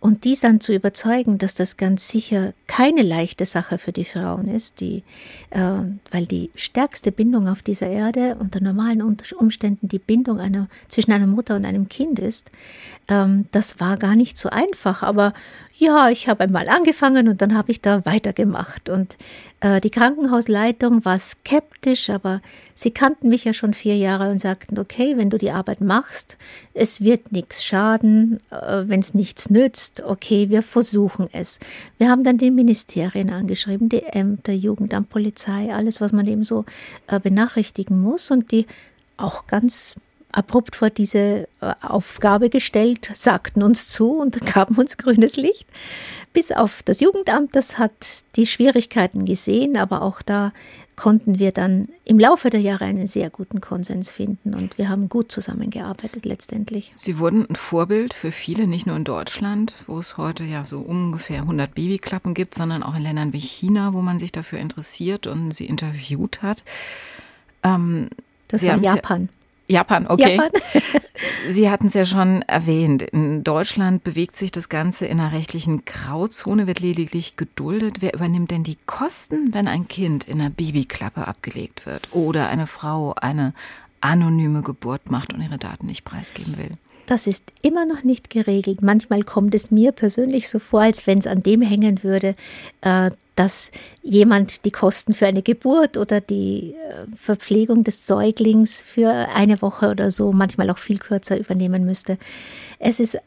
Und 0.04 0.24
dies 0.24 0.40
dann 0.40 0.60
zu 0.60 0.74
überzeugen, 0.74 1.38
dass 1.38 1.54
das 1.54 1.78
ganz 1.78 2.08
sicher 2.08 2.52
keine 2.66 3.00
leichte 3.00 3.46
Sache 3.46 3.78
für 3.78 3.90
die 3.90 4.04
Frauen 4.04 4.48
ist, 4.48 4.80
die, 4.80 5.02
äh, 5.48 5.78
weil 6.10 6.26
die 6.26 6.50
stärkste 6.56 7.10
Bindung 7.10 7.48
auf 7.48 7.62
dieser 7.62 7.88
Erde 7.88 8.36
unter 8.38 8.60
normalen 8.60 9.00
Umständen 9.00 9.88
die 9.88 9.98
Bindung 9.98 10.40
einer, 10.40 10.68
zwischen 10.88 11.12
einer 11.12 11.26
Mutter 11.26 11.56
und 11.56 11.64
einem 11.64 11.88
Kind 11.88 12.18
ist, 12.18 12.50
ähm, 13.08 13.46
das 13.52 13.80
war 13.80 13.96
gar 13.96 14.16
nicht 14.16 14.36
so 14.36 14.48
einfach. 14.50 15.02
Aber 15.02 15.32
ja, 15.76 16.08
ich 16.08 16.28
habe 16.28 16.44
einmal 16.44 16.68
angefangen 16.68 17.28
und 17.28 17.42
dann 17.42 17.56
habe 17.56 17.72
ich 17.72 17.82
da 17.82 18.04
weitergemacht. 18.06 18.88
Und 18.88 19.16
äh, 19.60 19.80
die 19.80 19.90
Krankenhausleitung 19.90 21.04
war 21.04 21.18
skeptisch, 21.18 22.10
aber 22.10 22.40
sie 22.74 22.92
kannten 22.92 23.28
mich 23.28 23.44
ja 23.44 23.52
schon 23.52 23.74
vier 23.74 23.96
Jahre 23.96 24.30
und 24.30 24.40
sagten, 24.40 24.78
okay, 24.78 25.16
wenn 25.16 25.30
du 25.30 25.38
die 25.38 25.50
Arbeit 25.50 25.80
machst, 25.80 26.38
es 26.74 27.00
wird 27.00 27.32
nichts 27.32 27.64
schaden, 27.64 28.38
äh, 28.50 28.84
wenn 28.86 29.00
es 29.00 29.14
nichts 29.14 29.50
nützt, 29.50 30.02
okay, 30.02 30.48
wir 30.48 30.62
versuchen 30.62 31.28
es. 31.32 31.58
Wir 31.98 32.08
haben 32.08 32.22
dann 32.22 32.38
die 32.38 32.52
Ministerien 32.52 33.30
angeschrieben, 33.30 33.88
die 33.88 34.04
Ämter, 34.04 34.52
Jugendamt, 34.52 35.10
Polizei, 35.10 35.74
alles, 35.74 36.00
was 36.00 36.12
man 36.12 36.28
eben 36.28 36.44
so 36.44 36.64
äh, 37.08 37.18
benachrichtigen 37.18 38.00
muss 38.00 38.30
und 38.30 38.52
die 38.52 38.66
auch 39.16 39.46
ganz 39.46 39.94
abrupt 40.36 40.76
vor 40.76 40.90
diese 40.90 41.48
äh, 41.60 41.72
Aufgabe 41.82 42.50
gestellt, 42.50 43.10
sagten 43.14 43.62
uns 43.62 43.88
zu 43.88 44.12
und 44.12 44.44
gaben 44.54 44.76
uns 44.76 44.96
grünes 44.96 45.36
Licht. 45.36 45.66
Bis 46.32 46.50
auf 46.50 46.82
das 46.82 47.00
Jugendamt, 47.00 47.54
das 47.54 47.78
hat 47.78 48.24
die 48.36 48.46
Schwierigkeiten 48.46 49.24
gesehen, 49.24 49.76
aber 49.76 50.02
auch 50.02 50.20
da 50.20 50.52
konnten 50.96 51.38
wir 51.38 51.52
dann 51.52 51.88
im 52.04 52.18
Laufe 52.18 52.50
der 52.50 52.60
Jahre 52.60 52.84
einen 52.84 53.06
sehr 53.06 53.30
guten 53.30 53.60
Konsens 53.60 54.10
finden 54.10 54.54
und 54.54 54.78
wir 54.78 54.88
haben 54.88 55.08
gut 55.08 55.32
zusammengearbeitet 55.32 56.24
letztendlich. 56.24 56.90
Sie 56.94 57.18
wurden 57.18 57.46
ein 57.48 57.56
Vorbild 57.56 58.14
für 58.14 58.32
viele, 58.32 58.66
nicht 58.66 58.86
nur 58.86 58.96
in 58.96 59.04
Deutschland, 59.04 59.74
wo 59.86 59.98
es 59.98 60.16
heute 60.16 60.44
ja 60.44 60.64
so 60.64 60.78
ungefähr 60.78 61.40
100 61.42 61.74
Babyklappen 61.74 62.34
gibt, 62.34 62.54
sondern 62.54 62.82
auch 62.82 62.94
in 62.94 63.02
Ländern 63.02 63.32
wie 63.32 63.40
China, 63.40 63.92
wo 63.92 64.02
man 64.02 64.18
sich 64.18 64.32
dafür 64.32 64.60
interessiert 64.60 65.26
und 65.26 65.52
sie 65.52 65.66
interviewt 65.66 66.42
hat. 66.42 66.64
Ähm, 67.62 68.08
das 68.48 68.60
sie 68.60 68.68
war 68.68 68.78
Japan. 68.78 69.28
Japan, 69.66 70.06
okay. 70.06 70.36
Japan. 70.36 70.50
Sie 71.48 71.70
hatten 71.70 71.86
es 71.86 71.94
ja 71.94 72.04
schon 72.04 72.42
erwähnt. 72.42 73.02
In 73.02 73.44
Deutschland 73.44 74.04
bewegt 74.04 74.36
sich 74.36 74.52
das 74.52 74.68
Ganze 74.68 75.06
in 75.06 75.20
einer 75.20 75.32
rechtlichen 75.32 75.84
Grauzone, 75.84 76.66
wird 76.66 76.80
lediglich 76.80 77.36
geduldet. 77.36 77.96
Wer 78.00 78.14
übernimmt 78.14 78.50
denn 78.50 78.62
die 78.62 78.78
Kosten, 78.86 79.54
wenn 79.54 79.68
ein 79.68 79.88
Kind 79.88 80.28
in 80.28 80.40
einer 80.40 80.50
Babyklappe 80.50 81.26
abgelegt 81.26 81.86
wird 81.86 82.08
oder 82.12 82.48
eine 82.48 82.66
Frau 82.66 83.14
eine 83.14 83.54
anonyme 84.00 84.62
Geburt 84.62 85.10
macht 85.10 85.32
und 85.32 85.40
ihre 85.40 85.58
Daten 85.58 85.86
nicht 85.86 86.04
preisgeben 86.04 86.58
will? 86.58 86.76
Das 87.06 87.26
ist 87.26 87.52
immer 87.60 87.84
noch 87.84 88.02
nicht 88.02 88.30
geregelt. 88.30 88.80
Manchmal 88.82 89.22
kommt 89.22 89.54
es 89.54 89.70
mir 89.70 89.92
persönlich 89.92 90.48
so 90.48 90.58
vor, 90.58 90.82
als 90.82 91.06
wenn 91.06 91.18
es 91.18 91.26
an 91.26 91.42
dem 91.42 91.60
hängen 91.60 92.02
würde, 92.02 92.34
äh, 92.80 93.10
dass 93.36 93.70
jemand 94.02 94.64
die 94.64 94.70
Kosten 94.70 95.12
für 95.12 95.26
eine 95.26 95.42
Geburt 95.42 95.96
oder 95.96 96.20
die 96.20 96.74
äh, 96.74 97.04
Verpflegung 97.16 97.84
des 97.84 98.06
Säuglings 98.06 98.82
für 98.82 99.10
eine 99.34 99.60
Woche 99.60 99.90
oder 99.90 100.10
so, 100.10 100.32
manchmal 100.32 100.70
auch 100.70 100.78
viel 100.78 100.98
kürzer 100.98 101.38
übernehmen 101.38 101.84
müsste. 101.84 102.16
Es 102.78 103.00
ist 103.00 103.18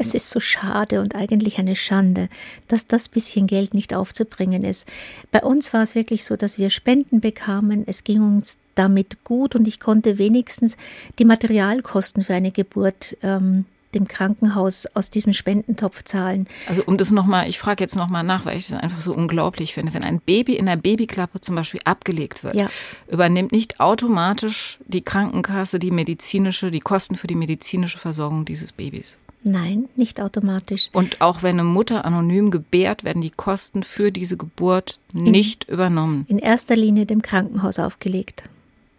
es 0.00 0.14
ist 0.14 0.30
so 0.30 0.40
schade 0.40 1.00
und 1.02 1.14
eigentlich 1.14 1.58
eine 1.58 1.76
Schande, 1.76 2.28
dass 2.68 2.86
das 2.86 3.08
bisschen 3.08 3.46
Geld 3.46 3.74
nicht 3.74 3.94
aufzubringen 3.94 4.64
ist. 4.64 4.88
Bei 5.30 5.42
uns 5.42 5.74
war 5.74 5.82
es 5.82 5.94
wirklich 5.94 6.24
so, 6.24 6.36
dass 6.36 6.56
wir 6.56 6.70
Spenden 6.70 7.20
bekamen. 7.20 7.84
Es 7.86 8.02
ging 8.02 8.22
uns 8.22 8.58
damit 8.74 9.24
gut 9.24 9.54
und 9.54 9.68
ich 9.68 9.78
konnte 9.78 10.16
wenigstens 10.16 10.78
die 11.18 11.26
Materialkosten 11.26 12.24
für 12.24 12.34
eine 12.34 12.50
Geburt 12.50 13.18
ähm, 13.22 13.66
dem 13.94 14.08
Krankenhaus 14.08 14.86
aus 14.94 15.10
diesem 15.10 15.34
Spendentopf 15.34 16.04
zahlen. 16.04 16.46
Also 16.68 16.82
um 16.86 16.96
das 16.96 17.10
nochmal, 17.10 17.48
ich 17.48 17.58
frage 17.58 17.84
jetzt 17.84 17.96
nochmal 17.96 18.22
nach, 18.22 18.46
weil 18.46 18.56
ich 18.56 18.68
das 18.68 18.80
einfach 18.80 19.02
so 19.02 19.12
unglaublich 19.12 19.74
finde. 19.74 19.92
Wenn 19.92 20.04
ein 20.04 20.20
Baby 20.20 20.54
in 20.54 20.66
der 20.66 20.76
Babyklappe 20.76 21.40
zum 21.40 21.56
Beispiel 21.56 21.80
abgelegt 21.84 22.42
wird, 22.42 22.54
ja. 22.54 22.70
übernimmt 23.08 23.52
nicht 23.52 23.80
automatisch 23.80 24.78
die 24.86 25.02
Krankenkasse 25.02 25.78
die 25.78 25.90
medizinische, 25.90 26.70
die 26.70 26.80
Kosten 26.80 27.16
für 27.16 27.26
die 27.26 27.34
medizinische 27.34 27.98
Versorgung 27.98 28.44
dieses 28.44 28.72
Babys. 28.72 29.18
Nein, 29.42 29.88
nicht 29.96 30.20
automatisch. 30.20 30.90
Und 30.92 31.20
auch 31.20 31.42
wenn 31.42 31.58
eine 31.58 31.64
Mutter 31.64 32.04
anonym 32.04 32.50
gebärt, 32.50 33.04
werden 33.04 33.22
die 33.22 33.30
Kosten 33.30 33.82
für 33.82 34.12
diese 34.12 34.36
Geburt 34.36 34.98
nicht 35.14 35.64
in, 35.64 35.74
übernommen. 35.74 36.26
In 36.28 36.38
erster 36.38 36.76
Linie 36.76 37.06
dem 37.06 37.22
Krankenhaus 37.22 37.78
aufgelegt. 37.78 38.44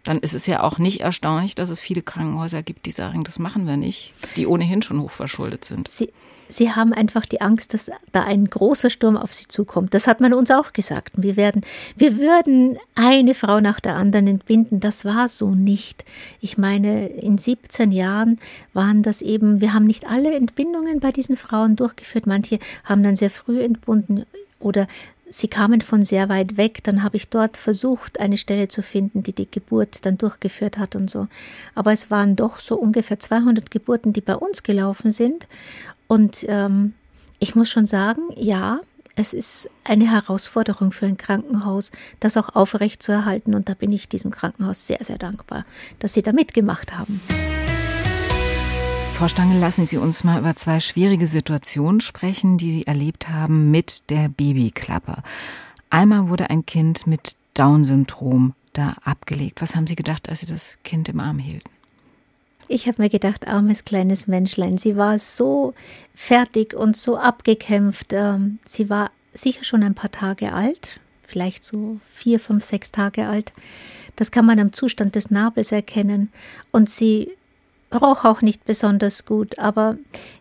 Dann 0.04 0.18
ist 0.18 0.34
es 0.34 0.46
ja 0.46 0.62
auch 0.62 0.78
nicht 0.78 1.00
erstaunlich, 1.00 1.54
dass 1.54 1.70
es 1.70 1.80
viele 1.80 2.02
Krankenhäuser 2.02 2.62
gibt, 2.62 2.86
die 2.86 2.90
sagen, 2.90 3.24
das 3.24 3.38
machen 3.38 3.66
wir 3.66 3.76
nicht, 3.76 4.12
die 4.36 4.46
ohnehin 4.46 4.82
schon 4.82 5.00
hochverschuldet 5.00 5.64
sind. 5.64 5.86
Sie, 5.86 6.12
sie 6.48 6.72
haben 6.72 6.92
einfach 6.92 7.24
die 7.24 7.40
Angst, 7.40 7.72
dass 7.72 7.90
da 8.10 8.24
ein 8.24 8.46
großer 8.46 8.90
Sturm 8.90 9.16
auf 9.16 9.32
sie 9.32 9.46
zukommt. 9.46 9.94
Das 9.94 10.08
hat 10.08 10.20
man 10.20 10.34
uns 10.34 10.50
auch 10.50 10.72
gesagt. 10.72 11.12
Wir 11.16 11.36
werden, 11.36 11.62
wir 11.96 12.18
würden 12.18 12.78
eine 12.96 13.34
Frau 13.34 13.60
nach 13.60 13.78
der 13.78 13.94
anderen 13.94 14.26
entbinden. 14.26 14.80
Das 14.80 15.04
war 15.04 15.28
so 15.28 15.54
nicht. 15.54 16.04
Ich 16.40 16.58
meine, 16.58 17.06
in 17.06 17.38
17 17.38 17.92
Jahren 17.92 18.40
waren 18.72 19.02
das 19.02 19.22
eben, 19.22 19.60
wir 19.60 19.72
haben 19.72 19.84
nicht 19.84 20.06
alle 20.08 20.34
Entbindungen 20.34 20.98
bei 20.98 21.12
diesen 21.12 21.36
Frauen 21.36 21.76
durchgeführt. 21.76 22.26
Manche 22.26 22.58
haben 22.84 23.04
dann 23.04 23.16
sehr 23.16 23.30
früh 23.30 23.62
entbunden 23.62 24.24
oder 24.58 24.86
sie 25.32 25.48
kamen 25.48 25.80
von 25.80 26.02
sehr 26.02 26.28
weit 26.28 26.56
weg, 26.56 26.84
dann 26.84 27.02
habe 27.02 27.16
ich 27.16 27.28
dort 27.28 27.56
versucht, 27.56 28.20
eine 28.20 28.36
Stelle 28.36 28.68
zu 28.68 28.82
finden, 28.82 29.22
die 29.22 29.32
die 29.32 29.50
Geburt 29.50 30.04
dann 30.04 30.18
durchgeführt 30.18 30.78
hat 30.78 30.94
und 30.94 31.10
so. 31.10 31.26
Aber 31.74 31.92
es 31.92 32.10
waren 32.10 32.36
doch 32.36 32.58
so 32.58 32.76
ungefähr 32.76 33.18
200 33.18 33.70
Geburten, 33.70 34.12
die 34.12 34.20
bei 34.20 34.36
uns 34.36 34.62
gelaufen 34.62 35.10
sind. 35.10 35.48
Und 36.06 36.44
ähm, 36.48 36.94
ich 37.38 37.54
muss 37.54 37.70
schon 37.70 37.86
sagen, 37.86 38.22
ja, 38.36 38.80
es 39.16 39.32
ist 39.32 39.68
eine 39.84 40.10
Herausforderung 40.10 40.92
für 40.92 41.06
ein 41.06 41.16
Krankenhaus, 41.16 41.92
das 42.20 42.36
auch 42.36 42.54
aufrecht 42.54 43.02
zu 43.02 43.12
erhalten. 43.12 43.54
Und 43.54 43.68
da 43.68 43.74
bin 43.74 43.92
ich 43.92 44.08
diesem 44.08 44.30
Krankenhaus 44.30 44.86
sehr, 44.86 45.02
sehr 45.02 45.18
dankbar, 45.18 45.64
dass 45.98 46.14
Sie 46.14 46.22
da 46.22 46.32
mitgemacht 46.32 46.96
haben. 46.96 47.20
Frau 49.22 49.28
Stange, 49.28 49.60
lassen 49.60 49.86
Sie 49.86 49.98
uns 49.98 50.24
mal 50.24 50.40
über 50.40 50.56
zwei 50.56 50.80
schwierige 50.80 51.28
Situationen 51.28 52.00
sprechen, 52.00 52.58
die 52.58 52.72
Sie 52.72 52.88
erlebt 52.88 53.28
haben 53.28 53.70
mit 53.70 54.10
der 54.10 54.28
Babyklappe. 54.28 55.22
Einmal 55.90 56.28
wurde 56.28 56.50
ein 56.50 56.66
Kind 56.66 57.06
mit 57.06 57.36
Down-Syndrom 57.54 58.54
da 58.72 58.96
abgelegt. 59.04 59.62
Was 59.62 59.76
haben 59.76 59.86
Sie 59.86 59.94
gedacht, 59.94 60.28
als 60.28 60.40
Sie 60.40 60.46
das 60.46 60.78
Kind 60.82 61.08
im 61.08 61.20
Arm 61.20 61.38
hielten? 61.38 61.70
Ich 62.66 62.88
habe 62.88 63.00
mir 63.00 63.10
gedacht, 63.10 63.46
armes 63.46 63.84
kleines 63.84 64.26
Menschlein, 64.26 64.76
sie 64.76 64.96
war 64.96 65.20
so 65.20 65.72
fertig 66.16 66.74
und 66.74 66.96
so 66.96 67.16
abgekämpft. 67.16 68.12
Ähm, 68.12 68.58
sie 68.66 68.90
war 68.90 69.12
sicher 69.32 69.62
schon 69.62 69.84
ein 69.84 69.94
paar 69.94 70.10
Tage 70.10 70.52
alt, 70.52 70.98
vielleicht 71.24 71.62
so 71.62 72.00
vier, 72.10 72.40
fünf, 72.40 72.64
sechs 72.64 72.90
Tage 72.90 73.28
alt. 73.28 73.52
Das 74.16 74.32
kann 74.32 74.46
man 74.46 74.58
am 74.58 74.72
Zustand 74.72 75.14
des 75.14 75.30
Nabels 75.30 75.70
erkennen. 75.70 76.32
Und 76.72 76.90
sie 76.90 77.30
roch 77.94 78.24
auch 78.24 78.42
nicht 78.42 78.64
besonders 78.64 79.24
gut. 79.26 79.58
Aber 79.58 79.96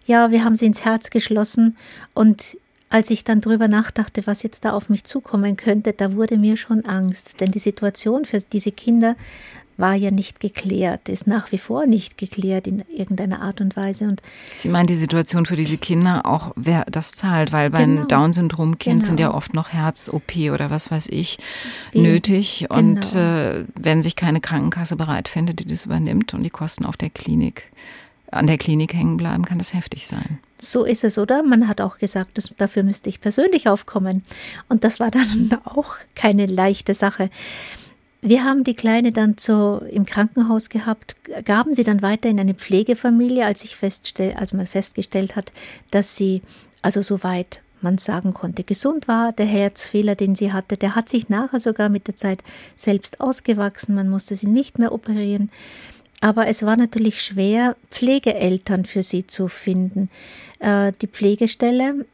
ja, 0.05 0.31
wir 0.31 0.43
haben 0.43 0.57
sie 0.57 0.65
ins 0.65 0.85
Herz 0.85 1.09
geschlossen. 1.09 1.77
Und 2.13 2.57
als 2.89 3.09
ich 3.09 3.23
dann 3.23 3.41
drüber 3.41 3.67
nachdachte, 3.67 4.27
was 4.27 4.43
jetzt 4.43 4.65
da 4.65 4.73
auf 4.73 4.89
mich 4.89 5.03
zukommen 5.03 5.55
könnte, 5.57 5.93
da 5.93 6.13
wurde 6.13 6.37
mir 6.37 6.57
schon 6.57 6.85
Angst. 6.85 7.39
Denn 7.39 7.51
die 7.51 7.59
Situation 7.59 8.25
für 8.25 8.39
diese 8.39 8.71
Kinder 8.71 9.15
war 9.81 9.95
ja 9.95 10.11
nicht 10.11 10.39
geklärt, 10.39 11.09
ist 11.09 11.27
nach 11.27 11.51
wie 11.51 11.57
vor 11.57 11.85
nicht 11.85 12.17
geklärt 12.17 12.67
in 12.67 12.85
irgendeiner 12.87 13.41
Art 13.41 13.59
und 13.59 13.75
Weise. 13.75 14.05
Und 14.05 14.21
Sie 14.55 14.69
meinen 14.69 14.87
die 14.87 14.95
Situation 14.95 15.45
für 15.45 15.55
diese 15.57 15.77
Kinder 15.77 16.25
auch, 16.25 16.51
wer 16.55 16.85
das 16.85 17.11
zahlt, 17.11 17.51
weil 17.51 17.69
beim 17.69 17.95
genau. 17.95 18.07
Down-Syndrom-Kind 18.07 18.99
genau. 18.99 19.05
sind 19.05 19.19
ja 19.19 19.33
oft 19.33 19.53
noch 19.53 19.69
Herz-OP 19.69 20.35
oder 20.53 20.69
was 20.69 20.89
weiß 20.89 21.07
ich 21.09 21.39
Wie, 21.91 22.01
nötig 22.01 22.67
genau. 22.69 22.79
und 22.79 23.15
äh, 23.15 23.65
wenn 23.75 24.01
sich 24.03 24.15
keine 24.15 24.39
Krankenkasse 24.39 24.95
bereit 24.95 25.27
findet, 25.27 25.59
die 25.59 25.65
das 25.65 25.85
übernimmt 25.85 26.33
und 26.33 26.43
die 26.43 26.49
Kosten 26.49 26.85
auf 26.85 26.95
der 26.95 27.09
Klinik 27.09 27.63
an 28.31 28.47
der 28.47 28.57
Klinik 28.57 28.93
hängen 28.93 29.17
bleiben, 29.17 29.43
kann 29.43 29.57
das 29.57 29.73
heftig 29.73 30.07
sein. 30.07 30.39
So 30.57 30.85
ist 30.85 31.03
es, 31.03 31.17
oder? 31.17 31.43
Man 31.43 31.67
hat 31.67 31.81
auch 31.81 31.97
gesagt, 31.97 32.37
dass, 32.37 32.53
dafür 32.57 32.83
müsste 32.83 33.09
ich 33.09 33.19
persönlich 33.19 33.67
aufkommen. 33.67 34.23
Und 34.69 34.83
das 34.83 34.99
war 34.99 35.11
dann 35.11 35.59
auch 35.65 35.95
keine 36.15 36.45
leichte 36.45 36.93
Sache. 36.93 37.29
Wir 38.21 38.43
haben 38.43 38.63
die 38.63 38.75
Kleine 38.75 39.11
dann 39.11 39.35
so 39.39 39.81
im 39.89 40.05
Krankenhaus 40.05 40.69
gehabt, 40.69 41.15
gaben 41.43 41.73
sie 41.73 41.83
dann 41.83 42.03
weiter 42.03 42.29
in 42.29 42.39
eine 42.39 42.53
Pflegefamilie, 42.53 43.45
als 43.45 43.63
ich 43.63 43.75
feststell, 43.75 44.33
als 44.33 44.53
man 44.53 44.67
festgestellt 44.67 45.35
hat, 45.35 45.51
dass 45.89 46.15
sie 46.15 46.43
also 46.83 47.01
soweit 47.01 47.61
man 47.81 47.97
sagen 47.97 48.33
konnte, 48.33 48.63
gesund 48.63 49.07
war. 49.07 49.31
Der 49.31 49.47
Herzfehler, 49.47 50.15
den 50.15 50.35
sie 50.35 50.53
hatte, 50.53 50.77
der 50.77 50.95
hat 50.95 51.09
sich 51.09 51.29
nachher 51.29 51.59
sogar 51.59 51.89
mit 51.89 52.07
der 52.07 52.15
Zeit 52.15 52.43
selbst 52.75 53.19
ausgewachsen. 53.19 53.95
Man 53.95 54.09
musste 54.09 54.35
sie 54.35 54.47
nicht 54.47 54.77
mehr 54.77 54.91
operieren. 54.91 55.49
Aber 56.19 56.47
es 56.47 56.63
war 56.63 56.77
natürlich 56.77 57.23
schwer, 57.23 57.75
Pflegeeltern 57.89 58.85
für 58.85 59.01
sie 59.01 59.25
zu 59.25 59.47
finden. 59.47 60.09
Äh, 60.59 60.91
die 61.01 61.07
Pflegestelle 61.07 62.05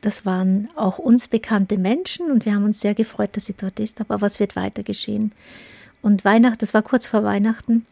das 0.00 0.24
waren 0.26 0.68
auch 0.76 0.98
uns 0.98 1.28
bekannte 1.28 1.78
Menschen 1.78 2.30
und 2.30 2.44
wir 2.44 2.54
haben 2.54 2.64
uns 2.64 2.80
sehr 2.80 2.94
gefreut, 2.94 3.30
dass 3.32 3.46
sie 3.46 3.54
dort 3.54 3.80
ist. 3.80 4.00
Aber 4.00 4.20
was 4.20 4.40
wird 4.40 4.56
weiter 4.56 4.82
geschehen? 4.82 5.32
Und 6.02 6.24
Weihnachten, 6.24 6.58
das 6.58 6.74
war 6.74 6.82
kurz 6.82 7.08
vor 7.08 7.24
Weihnachten 7.24 7.84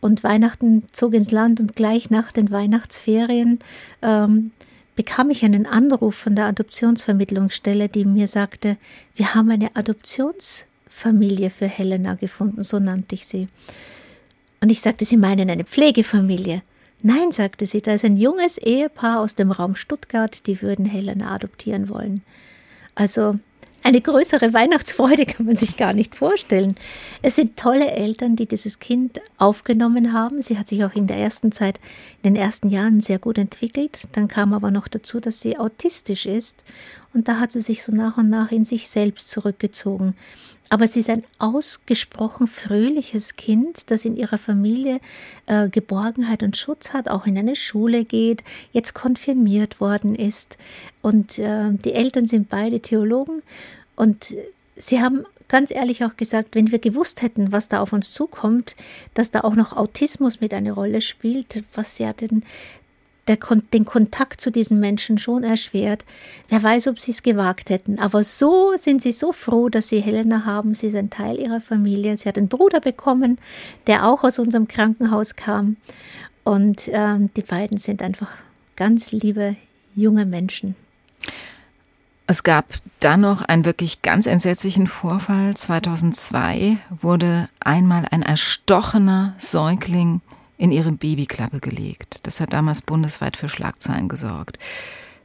und 0.00 0.24
Weihnachten 0.24 0.84
zog 0.92 1.14
ins 1.14 1.30
Land 1.30 1.60
und 1.60 1.76
gleich 1.76 2.10
nach 2.10 2.32
den 2.32 2.50
Weihnachtsferien 2.50 3.60
ähm, 4.02 4.50
bekam 4.96 5.30
ich 5.30 5.44
einen 5.44 5.66
Anruf 5.66 6.16
von 6.16 6.34
der 6.34 6.46
Adoptionsvermittlungsstelle, 6.46 7.88
die 7.88 8.04
mir 8.04 8.28
sagte, 8.28 8.76
wir 9.14 9.34
haben 9.34 9.50
eine 9.50 9.74
Adoptionsfamilie 9.74 11.50
für 11.50 11.66
Helena 11.66 12.14
gefunden, 12.14 12.64
so 12.64 12.78
nannte 12.78 13.14
ich 13.14 13.26
sie. 13.26 13.48
Und 14.60 14.70
ich 14.70 14.80
sagte, 14.80 15.04
Sie 15.04 15.16
meinen 15.16 15.50
eine 15.50 15.64
Pflegefamilie. 15.64 16.62
Nein, 17.02 17.32
sagte 17.32 17.66
sie, 17.66 17.82
da 17.82 17.94
ist 17.94 18.04
ein 18.04 18.16
junges 18.16 18.58
Ehepaar 18.58 19.20
aus 19.20 19.34
dem 19.34 19.50
Raum 19.50 19.74
Stuttgart, 19.74 20.46
die 20.46 20.62
würden 20.62 20.84
Helena 20.84 21.34
adoptieren 21.34 21.88
wollen. 21.88 22.22
Also 22.94 23.38
eine 23.84 24.00
größere 24.00 24.52
Weihnachtsfreude 24.52 25.26
kann 25.26 25.46
man 25.46 25.56
sich 25.56 25.76
gar 25.76 25.92
nicht 25.92 26.14
vorstellen. 26.14 26.76
Es 27.20 27.36
sind 27.36 27.56
tolle 27.56 27.90
Eltern, 27.90 28.36
die 28.36 28.46
dieses 28.46 28.78
Kind 28.78 29.20
aufgenommen 29.38 30.12
haben. 30.12 30.40
Sie 30.40 30.58
hat 30.58 30.68
sich 30.68 30.84
auch 30.84 30.94
in 30.94 31.08
der 31.08 31.16
ersten 31.16 31.50
Zeit, 31.50 31.80
in 32.22 32.34
den 32.34 32.40
ersten 32.40 32.68
Jahren 32.68 33.00
sehr 33.00 33.18
gut 33.18 33.38
entwickelt. 33.38 34.04
Dann 34.12 34.28
kam 34.28 34.52
aber 34.52 34.70
noch 34.70 34.86
dazu, 34.86 35.18
dass 35.18 35.40
sie 35.40 35.58
autistisch 35.58 36.26
ist. 36.26 36.64
Und 37.14 37.28
da 37.28 37.38
hat 37.38 37.52
sie 37.52 37.60
sich 37.60 37.82
so 37.82 37.92
nach 37.92 38.16
und 38.16 38.30
nach 38.30 38.50
in 38.50 38.64
sich 38.64 38.88
selbst 38.88 39.28
zurückgezogen. 39.30 40.14
Aber 40.72 40.88
sie 40.88 41.00
ist 41.00 41.10
ein 41.10 41.24
ausgesprochen 41.38 42.46
fröhliches 42.46 43.36
Kind, 43.36 43.90
das 43.90 44.06
in 44.06 44.16
ihrer 44.16 44.38
Familie 44.38 45.00
äh, 45.44 45.68
Geborgenheit 45.68 46.42
und 46.42 46.56
Schutz 46.56 46.94
hat, 46.94 47.08
auch 47.08 47.26
in 47.26 47.36
eine 47.36 47.56
Schule 47.56 48.06
geht, 48.06 48.42
jetzt 48.72 48.94
konfirmiert 48.94 49.80
worden 49.80 50.14
ist. 50.14 50.56
Und 51.02 51.38
äh, 51.38 51.72
die 51.72 51.92
Eltern 51.92 52.26
sind 52.26 52.48
beide 52.48 52.80
Theologen. 52.80 53.42
Und 53.96 54.34
sie 54.76 55.02
haben 55.02 55.26
ganz 55.52 55.70
ehrlich 55.70 56.06
auch 56.06 56.16
gesagt, 56.16 56.54
wenn 56.54 56.72
wir 56.72 56.78
gewusst 56.78 57.20
hätten, 57.20 57.52
was 57.52 57.68
da 57.68 57.80
auf 57.80 57.92
uns 57.92 58.10
zukommt, 58.10 58.74
dass 59.12 59.30
da 59.30 59.40
auch 59.40 59.54
noch 59.54 59.76
Autismus 59.76 60.40
mit 60.40 60.54
eine 60.54 60.72
Rolle 60.72 61.02
spielt, 61.02 61.62
was 61.74 61.98
ja 61.98 62.14
den 62.14 62.44
der, 63.28 63.38
den 63.72 63.84
Kontakt 63.84 64.40
zu 64.40 64.50
diesen 64.50 64.80
Menschen 64.80 65.18
schon 65.18 65.44
erschwert. 65.44 66.04
Wer 66.48 66.62
weiß, 66.62 66.88
ob 66.88 66.98
sie 66.98 67.12
es 67.12 67.22
gewagt 67.22 67.70
hätten. 67.70 67.98
Aber 67.98 68.24
so 68.24 68.72
sind 68.76 69.02
sie 69.02 69.12
so 69.12 69.32
froh, 69.32 69.68
dass 69.68 69.88
sie 69.88 70.00
Helena 70.00 70.44
haben. 70.44 70.74
Sie 70.74 70.88
ist 70.88 70.96
ein 70.96 71.10
Teil 71.10 71.38
ihrer 71.38 71.60
Familie. 71.60 72.16
Sie 72.16 72.28
hat 72.28 72.36
einen 72.36 72.48
Bruder 72.48 72.80
bekommen, 72.80 73.38
der 73.86 74.06
auch 74.06 74.24
aus 74.24 74.38
unserem 74.38 74.66
Krankenhaus 74.66 75.36
kam. 75.36 75.76
Und 76.44 76.88
ähm, 76.92 77.30
die 77.36 77.42
beiden 77.42 77.78
sind 77.78 78.02
einfach 78.02 78.30
ganz 78.74 79.12
liebe 79.12 79.56
junge 79.94 80.26
Menschen. 80.26 80.74
Es 82.26 82.42
gab 82.42 82.66
dann 83.00 83.20
noch 83.20 83.42
einen 83.42 83.64
wirklich 83.64 84.02
ganz 84.02 84.26
entsetzlichen 84.26 84.86
Vorfall. 84.86 85.54
2002 85.54 86.78
wurde 86.88 87.48
einmal 87.60 88.06
ein 88.10 88.22
erstochener 88.22 89.34
Säugling 89.38 90.20
in 90.58 90.72
ihre 90.72 90.92
Babyklappe 90.92 91.60
gelegt. 91.60 92.26
Das 92.26 92.40
hat 92.40 92.52
damals 92.52 92.82
bundesweit 92.82 93.36
für 93.36 93.48
Schlagzeilen 93.48 94.08
gesorgt. 94.08 94.58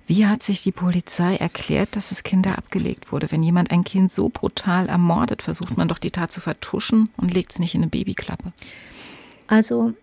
Wie 0.07 0.25
hat 0.25 0.41
sich 0.41 0.61
die 0.61 0.71
Polizei 0.71 1.35
erklärt, 1.35 1.97
dass 1.97 2.09
das 2.09 2.23
Kind 2.23 2.45
da 2.45 2.53
abgelegt 2.53 3.11
wurde? 3.11 3.29
Wenn 3.29 3.43
jemand 3.43 3.71
ein 3.71 3.83
Kind 3.83 4.09
so 4.09 4.29
brutal 4.29 4.87
ermordet, 4.87 5.41
versucht 5.41 5.75
man 5.75 5.89
doch 5.89 5.97
die 5.97 6.11
Tat 6.11 6.31
zu 6.31 6.39
vertuschen 6.39 7.09
und 7.17 7.33
legt 7.33 7.51
es 7.51 7.59
nicht 7.59 7.75
in 7.75 7.81
eine 7.81 7.89
Babyklappe. 7.89 8.53
Also 9.47 9.93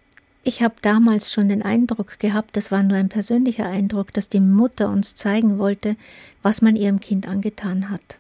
ich 0.43 0.63
habe 0.63 0.75
damals 0.83 1.33
schon 1.33 1.49
den 1.49 1.63
Eindruck 1.63 2.19
gehabt, 2.19 2.55
das 2.55 2.71
war 2.71 2.83
nur 2.83 2.99
ein 2.99 3.09
persönlicher 3.09 3.67
Eindruck, 3.67 4.13
dass 4.13 4.29
die 4.29 4.41
Mutter 4.41 4.91
uns 4.91 5.15
zeigen 5.15 5.59
wollte, 5.59 5.97
was 6.43 6.61
man 6.61 6.77
ihrem 6.77 7.01
Kind 7.01 7.27
angetan 7.27 7.89
hat. 7.89 8.19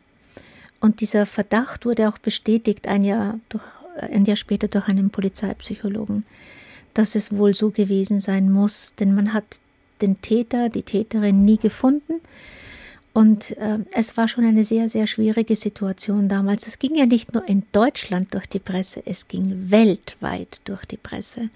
Und 0.80 1.02
dieser 1.02 1.26
Verdacht 1.26 1.84
wurde 1.84 2.08
auch 2.08 2.16
bestätigt 2.16 2.88
ein 2.88 3.04
Jahr, 3.04 3.38
durch, 3.50 3.64
ein 4.00 4.24
Jahr 4.24 4.38
später 4.38 4.68
durch 4.68 4.88
einen 4.88 5.10
Polizeipsychologen 5.10 6.24
dass 6.94 7.14
es 7.14 7.36
wohl 7.36 7.54
so 7.54 7.70
gewesen 7.70 8.20
sein 8.20 8.50
muss, 8.50 8.94
denn 8.98 9.14
man 9.14 9.32
hat 9.32 9.44
den 10.00 10.20
Täter, 10.20 10.68
die 10.68 10.82
Täterin 10.82 11.44
nie 11.44 11.58
gefunden. 11.58 12.20
Und 13.12 13.56
äh, 13.58 13.78
es 13.92 14.16
war 14.16 14.26
schon 14.26 14.44
eine 14.44 14.64
sehr, 14.64 14.88
sehr 14.88 15.06
schwierige 15.06 15.54
Situation 15.54 16.28
damals. 16.28 16.66
Es 16.66 16.80
ging 16.80 16.96
ja 16.96 17.06
nicht 17.06 17.32
nur 17.32 17.48
in 17.48 17.62
Deutschland 17.70 18.34
durch 18.34 18.46
die 18.46 18.58
Presse, 18.58 19.02
es 19.06 19.28
ging 19.28 19.70
weltweit 19.70 20.60
durch 20.64 20.84
die 20.84 20.96
Presse. 20.96 21.48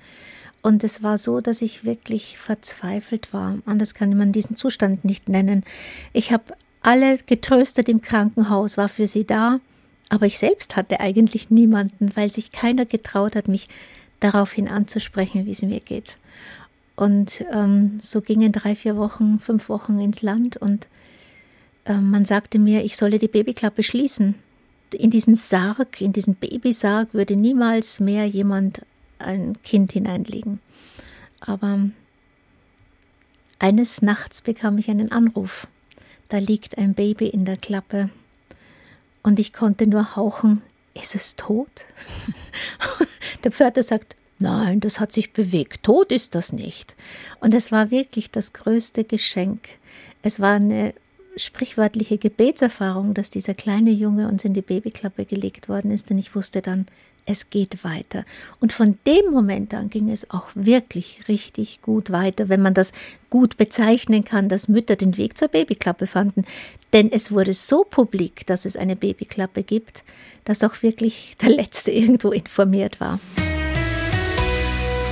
Und 0.62 0.84
es 0.84 1.02
war 1.02 1.18
so, 1.18 1.40
dass 1.40 1.62
ich 1.62 1.84
wirklich 1.84 2.38
verzweifelt 2.38 3.32
war. 3.32 3.58
Anders 3.66 3.94
kann 3.94 4.16
man 4.16 4.32
diesen 4.32 4.56
Zustand 4.56 5.04
nicht 5.04 5.28
nennen. 5.28 5.64
Ich 6.12 6.32
habe 6.32 6.54
alle 6.80 7.18
getröstet 7.18 7.88
im 7.88 8.02
Krankenhaus, 8.02 8.76
war 8.76 8.88
für 8.88 9.06
sie 9.06 9.24
da, 9.24 9.60
aber 10.10 10.26
ich 10.26 10.38
selbst 10.38 10.76
hatte 10.76 11.00
eigentlich 11.00 11.50
niemanden, 11.50 12.12
weil 12.14 12.32
sich 12.32 12.52
keiner 12.52 12.86
getraut 12.86 13.36
hat, 13.36 13.48
mich 13.48 13.68
daraufhin 14.20 14.68
anzusprechen, 14.68 15.46
wie 15.46 15.50
es 15.50 15.62
mir 15.62 15.80
geht. 15.80 16.16
Und 16.96 17.44
ähm, 17.52 18.00
so 18.00 18.20
gingen 18.20 18.52
drei, 18.52 18.74
vier 18.74 18.96
Wochen, 18.96 19.38
fünf 19.38 19.68
Wochen 19.68 20.00
ins 20.00 20.22
Land 20.22 20.56
und 20.56 20.88
äh, 21.84 21.94
man 21.94 22.24
sagte 22.24 22.58
mir, 22.58 22.84
ich 22.84 22.96
solle 22.96 23.18
die 23.18 23.28
Babyklappe 23.28 23.82
schließen. 23.82 24.34
In 24.92 25.10
diesen 25.10 25.34
Sarg, 25.34 26.00
in 26.00 26.12
diesen 26.12 26.34
Babysarg 26.34 27.12
würde 27.12 27.36
niemals 27.36 28.00
mehr 28.00 28.26
jemand 28.26 28.82
ein 29.18 29.60
Kind 29.62 29.92
hineinlegen. 29.92 30.60
Aber 31.40 31.90
eines 33.58 34.02
Nachts 34.02 34.42
bekam 34.42 34.78
ich 34.78 34.90
einen 34.90 35.12
Anruf. 35.12 35.66
Da 36.28 36.38
liegt 36.38 36.78
ein 36.78 36.94
Baby 36.94 37.26
in 37.26 37.44
der 37.44 37.56
Klappe. 37.56 38.10
Und 39.22 39.38
ich 39.38 39.52
konnte 39.52 39.86
nur 39.86 40.16
hauchen, 40.16 40.62
ist 41.00 41.14
es 41.14 41.36
tot? 41.36 41.86
Der 43.44 43.52
Pförtner 43.52 43.82
sagt, 43.82 44.16
nein, 44.38 44.80
das 44.80 45.00
hat 45.00 45.12
sich 45.12 45.32
bewegt, 45.32 45.82
tot 45.82 46.12
ist 46.12 46.34
das 46.34 46.52
nicht. 46.52 46.96
Und 47.40 47.54
es 47.54 47.72
war 47.72 47.90
wirklich 47.90 48.30
das 48.30 48.52
größte 48.52 49.04
Geschenk. 49.04 49.68
Es 50.22 50.40
war 50.40 50.54
eine 50.54 50.94
sprichwörtliche 51.38 52.18
Gebetserfahrung, 52.18 53.14
dass 53.14 53.30
dieser 53.30 53.54
kleine 53.54 53.90
Junge 53.90 54.28
uns 54.28 54.44
in 54.44 54.54
die 54.54 54.62
Babyklappe 54.62 55.24
gelegt 55.24 55.68
worden 55.68 55.90
ist, 55.90 56.10
denn 56.10 56.18
ich 56.18 56.34
wusste 56.34 56.62
dann, 56.62 56.86
es 57.28 57.50
geht 57.50 57.84
weiter. 57.84 58.24
Und 58.58 58.72
von 58.72 58.98
dem 59.06 59.30
Moment 59.30 59.74
an 59.74 59.90
ging 59.90 60.08
es 60.08 60.30
auch 60.30 60.48
wirklich 60.54 61.28
richtig 61.28 61.82
gut 61.82 62.10
weiter, 62.10 62.48
wenn 62.48 62.62
man 62.62 62.72
das 62.72 62.92
gut 63.28 63.58
bezeichnen 63.58 64.24
kann, 64.24 64.48
dass 64.48 64.68
Mütter 64.68 64.96
den 64.96 65.18
Weg 65.18 65.36
zur 65.36 65.48
Babyklappe 65.48 66.06
fanden. 66.06 66.44
Denn 66.94 67.12
es 67.12 67.30
wurde 67.30 67.52
so 67.52 67.84
publik, 67.84 68.46
dass 68.46 68.64
es 68.64 68.76
eine 68.76 68.96
Babyklappe 68.96 69.62
gibt, 69.62 70.04
dass 70.44 70.64
auch 70.64 70.82
wirklich 70.82 71.36
der 71.42 71.50
Letzte 71.50 71.90
irgendwo 71.92 72.30
informiert 72.30 72.98
war. 72.98 73.20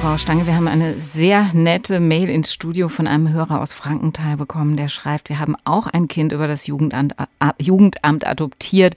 Frau 0.01 0.18
Stange, 0.18 0.47
wir 0.47 0.55
haben 0.55 0.68
eine 0.68 1.01
sehr 1.01 1.51
nette 1.55 2.01
Mail 2.01 2.28
ins 2.28 2.53
Studio 2.53 2.88
von 2.88 3.07
einem 3.07 3.32
Hörer 3.32 3.61
aus 3.61 3.72
Frankenthal 3.72 4.36
bekommen, 4.36 4.76
der 4.76 4.88
schreibt, 4.88 5.28
wir 5.28 5.38
haben 5.38 5.57
auch 5.64 5.86
ein 5.86 6.07
Kind 6.07 6.32
über 6.32 6.47
das 6.47 6.66
Jugendamt, 6.66 7.14
äh, 7.18 7.51
Jugendamt 7.61 8.26
adoptiert. 8.26 8.94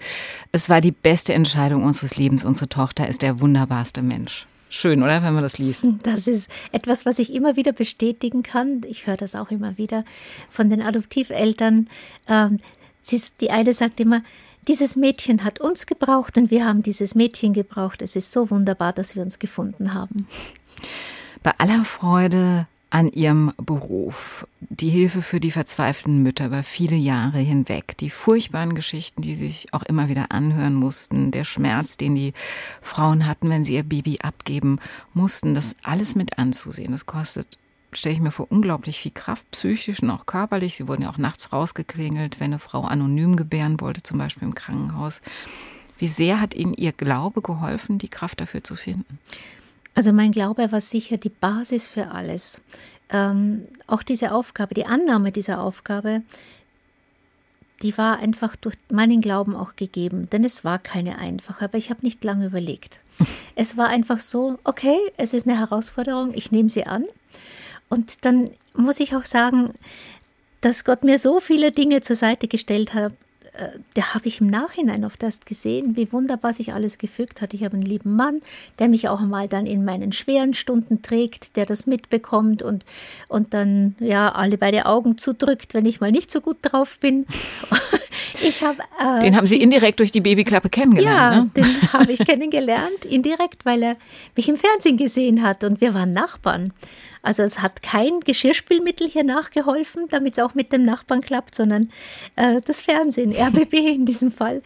Es 0.51 0.69
war 0.69 0.81
die 0.81 0.91
beste 0.91 1.33
Entscheidung 1.33 1.83
unseres 1.83 2.17
Lebens. 2.17 2.43
Unsere 2.43 2.69
Tochter 2.69 3.07
ist 3.07 3.21
der 3.21 3.39
wunderbarste 3.39 4.01
Mensch. 4.01 4.45
Schön, 4.69 5.01
oder, 5.01 5.23
wenn 5.23 5.33
man 5.33 5.41
das 5.41 5.57
liest? 5.57 5.83
Das 6.03 6.27
ist 6.27 6.49
etwas, 6.71 7.05
was 7.05 7.17
ich 7.17 7.33
immer 7.33 7.55
wieder 7.55 7.71
bestätigen 7.71 8.43
kann. 8.43 8.81
Ich 8.87 9.07
höre 9.07 9.17
das 9.17 9.35
auch 9.35 9.49
immer 9.49 9.77
wieder 9.77 10.05
von 10.49 10.69
den 10.69 10.81
Adoptiveltern. 10.81 11.89
Ähm, 12.27 12.59
die 13.41 13.49
eine 13.49 13.73
sagt 13.73 13.99
immer, 13.99 14.21
dieses 14.67 14.95
Mädchen 14.95 15.43
hat 15.43 15.59
uns 15.59 15.87
gebraucht 15.87 16.37
und 16.37 16.51
wir 16.51 16.65
haben 16.65 16.83
dieses 16.83 17.15
Mädchen 17.15 17.53
gebraucht. 17.53 18.03
Es 18.03 18.15
ist 18.15 18.31
so 18.31 18.51
wunderbar, 18.51 18.93
dass 18.93 19.15
wir 19.15 19.23
uns 19.23 19.39
gefunden 19.39 19.95
haben. 19.95 20.27
Bei 21.43 21.51
aller 21.57 21.83
Freude 21.85 22.67
an 22.89 23.09
ihrem 23.09 23.53
Beruf, 23.57 24.47
die 24.61 24.89
Hilfe 24.89 25.21
für 25.21 25.39
die 25.39 25.51
verzweifelten 25.51 26.23
Mütter 26.23 26.47
über 26.47 26.63
viele 26.63 26.95
Jahre 26.95 27.37
hinweg, 27.37 27.95
die 27.97 28.09
furchtbaren 28.09 28.73
Geschichten, 28.73 29.21
die 29.21 29.35
sich 29.35 29.73
auch 29.73 29.83
immer 29.83 30.09
wieder 30.09 30.31
anhören 30.31 30.73
mussten, 30.73 31.29
der 31.31 31.43
Schmerz, 31.43 31.97
den 31.97 32.15
die 32.15 32.33
Frauen 32.81 33.27
hatten, 33.27 33.49
wenn 33.49 33.63
sie 33.63 33.75
ihr 33.75 33.83
Baby 33.83 34.19
abgeben 34.21 34.79
mussten, 35.13 35.53
das 35.53 35.75
alles 35.83 36.15
mit 36.15 36.39
anzusehen. 36.39 36.91
Das 36.91 37.05
kostet, 37.05 37.59
stelle 37.93 38.15
ich 38.15 38.21
mir 38.21 38.31
vor, 38.31 38.47
unglaublich 38.49 38.99
viel 39.01 39.11
Kraft, 39.11 39.49
psychisch 39.51 40.01
und 40.01 40.09
auch 40.09 40.25
körperlich. 40.25 40.75
Sie 40.75 40.87
wurden 40.87 41.03
ja 41.03 41.11
auch 41.11 41.19
nachts 41.19 41.53
rausgeklingelt, 41.53 42.39
wenn 42.39 42.51
eine 42.51 42.59
Frau 42.59 42.85
anonym 42.85 43.35
gebären 43.35 43.79
wollte, 43.81 44.01
zum 44.01 44.17
Beispiel 44.17 44.47
im 44.47 44.55
Krankenhaus. 44.55 45.21
Wie 45.99 46.07
sehr 46.07 46.41
hat 46.41 46.55
Ihnen 46.55 46.73
Ihr 46.73 46.93
Glaube 46.93 47.41
geholfen, 47.41 47.99
die 47.99 48.07
Kraft 48.07 48.41
dafür 48.41 48.63
zu 48.63 48.75
finden? 48.75 49.19
Also 49.95 50.13
mein 50.13 50.31
Glaube 50.31 50.71
war 50.71 50.81
sicher 50.81 51.17
die 51.17 51.29
Basis 51.29 51.87
für 51.87 52.11
alles. 52.11 52.61
Ähm, 53.09 53.65
auch 53.87 54.03
diese 54.03 54.33
Aufgabe, 54.33 54.73
die 54.73 54.85
Annahme 54.85 55.31
dieser 55.31 55.61
Aufgabe, 55.61 56.21
die 57.81 57.97
war 57.97 58.19
einfach 58.19 58.55
durch 58.55 58.75
meinen 58.91 59.21
Glauben 59.21 59.55
auch 59.55 59.75
gegeben, 59.75 60.29
denn 60.29 60.43
es 60.43 60.63
war 60.63 60.79
keine 60.79 61.17
einfache, 61.17 61.65
aber 61.65 61.77
ich 61.77 61.89
habe 61.89 62.01
nicht 62.03 62.23
lange 62.23 62.47
überlegt. 62.47 62.99
Es 63.55 63.75
war 63.75 63.89
einfach 63.89 64.21
so, 64.21 64.57
okay, 64.63 64.97
es 65.17 65.33
ist 65.33 65.45
eine 65.45 65.59
Herausforderung, 65.59 66.33
ich 66.33 66.53
nehme 66.53 66.69
sie 66.69 66.85
an. 66.85 67.03
Und 67.89 68.23
dann 68.23 68.51
muss 68.73 69.01
ich 69.01 69.13
auch 69.17 69.25
sagen, 69.25 69.73
dass 70.61 70.85
Gott 70.85 71.03
mir 71.03 71.19
so 71.19 71.41
viele 71.41 71.73
Dinge 71.73 71.99
zur 71.99 72.15
Seite 72.15 72.47
gestellt 72.47 72.93
hat, 72.93 73.11
da 73.93 74.13
habe 74.13 74.27
ich 74.27 74.41
im 74.41 74.47
Nachhinein 74.47 75.05
oft 75.05 75.21
erst 75.23 75.45
gesehen, 75.45 75.95
wie 75.95 76.11
wunderbar 76.11 76.53
sich 76.53 76.73
alles 76.73 76.97
gefügt 76.97 77.41
hat. 77.41 77.53
Ich 77.53 77.63
habe 77.63 77.75
einen 77.75 77.83
lieben 77.83 78.15
Mann, 78.15 78.41
der 78.79 78.89
mich 78.89 79.09
auch 79.09 79.19
mal 79.19 79.47
dann 79.47 79.65
in 79.65 79.85
meinen 79.85 80.11
schweren 80.11 80.53
Stunden 80.53 81.01
trägt, 81.01 81.55
der 81.55 81.65
das 81.65 81.87
mitbekommt 81.87 82.63
und, 82.63 82.85
und 83.27 83.53
dann 83.53 83.95
ja 83.99 84.31
alle 84.31 84.57
beide 84.57 84.85
Augen 84.85 85.17
zudrückt, 85.17 85.73
wenn 85.73 85.85
ich 85.85 85.99
mal 85.99 86.11
nicht 86.11 86.31
so 86.31 86.41
gut 86.41 86.57
drauf 86.61 86.99
bin. 86.99 87.25
Ich 88.41 88.63
hab, 88.63 88.79
äh, 88.79 89.19
den 89.21 89.35
haben 89.35 89.45
Sie 89.45 89.61
indirekt 89.61 89.99
durch 89.99 90.11
die 90.11 90.21
Babyklappe 90.21 90.69
kennengelernt. 90.69 91.51
Ja, 91.55 91.61
ne? 91.63 91.67
den 91.67 91.93
habe 91.93 92.11
ich 92.11 92.19
kennengelernt, 92.19 93.05
indirekt, 93.05 93.65
weil 93.65 93.83
er 93.83 93.97
mich 94.35 94.47
im 94.47 94.55
Fernsehen 94.55 94.97
gesehen 94.97 95.43
hat 95.43 95.63
und 95.63 95.81
wir 95.81 95.93
waren 95.93 96.13
Nachbarn. 96.13 96.73
Also 97.21 97.43
es 97.43 97.61
hat 97.61 97.81
kein 97.81 98.19
Geschirrspülmittel 98.21 99.07
hier 99.07 99.23
nachgeholfen, 99.23 100.05
damit 100.09 100.37
es 100.37 100.43
auch 100.43 100.55
mit 100.55 100.71
dem 100.71 100.83
Nachbarn 100.83 101.21
klappt, 101.21 101.55
sondern 101.55 101.91
äh, 102.35 102.61
das 102.65 102.81
Fernsehen, 102.81 103.35
RBB 103.37 103.73
in 103.73 104.05
diesem 104.05 104.31
Fall. 104.31 104.61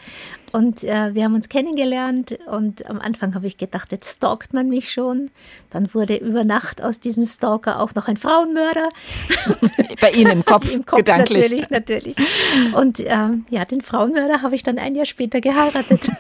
Und 0.52 0.84
äh, 0.84 1.16
wir 1.16 1.24
haben 1.24 1.34
uns 1.34 1.50
kennengelernt 1.50 2.38
und 2.46 2.88
am 2.88 3.00
Anfang 3.00 3.34
habe 3.34 3.48
ich 3.48 3.58
gedacht, 3.58 3.92
jetzt 3.92 4.18
stalkt 4.18 4.54
man 4.54 4.70
mich 4.70 4.92
schon. 4.92 5.32
Dann 5.72 5.92
wurde 5.96 6.16
über 6.18 6.44
Nacht 6.44 6.84
aus 6.84 7.00
diesem 7.00 7.24
Stalker 7.24 7.80
auch 7.80 7.96
noch 7.96 8.08
ein 8.08 8.18
Frauenmörder. 8.18 8.90
Bei 10.00 10.12
Ihnen 10.12 10.30
im 10.30 10.46
Kopf, 10.46 10.72
Im 10.72 10.86
Kopf 10.86 10.98
gedanklich. 10.98 11.50
Natürlich, 11.50 11.70
natürlich. 11.72 12.16
Und 12.76 13.00
ähm, 13.00 13.48
ja, 13.50 13.66
den 13.66 13.82
Frauenmörder 13.82 14.44
habe 14.44 14.54
ich 14.54 14.62
dann 14.62 14.78
ein 14.78 14.94
Jahr 14.94 15.08
später 15.08 15.42
geheiratet. 15.42 16.12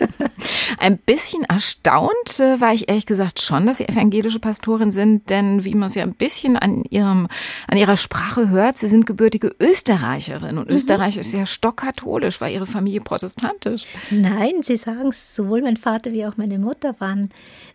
Ein 0.80 0.98
bisschen 0.98 1.44
erstaunt 1.44 2.40
äh, 2.40 2.60
war 2.60 2.74
ich 2.74 2.90
ehrlich 2.90 3.06
gesagt 3.06 3.40
schon, 3.40 3.68
dass 3.68 3.78
Sie 3.78 3.88
evangelische 3.88 4.40
Pastorin 4.40 4.90
sind, 4.90 5.30
denn 5.30 5.64
wie 5.64 5.76
man 5.76 5.90
es 5.90 5.96
ja 5.96 6.02
ein 6.02 6.16
bisschen 6.16 6.22
an 6.57 6.84
ihrem 6.89 7.28
an 7.67 7.78
ihrer 7.78 7.97
Sprache 7.97 8.49
hört, 8.49 8.78
Sie 8.78 8.88
sind 8.88 9.05
gebürtige 9.05 9.55
Österreicherin 9.59 10.57
und 10.57 10.69
mhm. 10.69 10.76
Österreich 10.76 11.17
ist 11.17 11.34
ja 11.34 11.45
stockkatholisch, 11.45 12.41
war 12.41 12.49
Ihre 12.49 12.67
Familie 12.67 13.01
protestantisch. 13.01 13.86
Nein, 14.09 14.61
Sie 14.61 14.78
sagen 14.78 15.09
es, 15.09 15.36
sowohl 15.36 15.61
mein 15.61 15.78
Vater 15.78 16.11
wie 16.11 16.26
auch 16.26 16.38
meine 16.38 16.59
Mutter 16.59 16.95
waren 16.99 17.30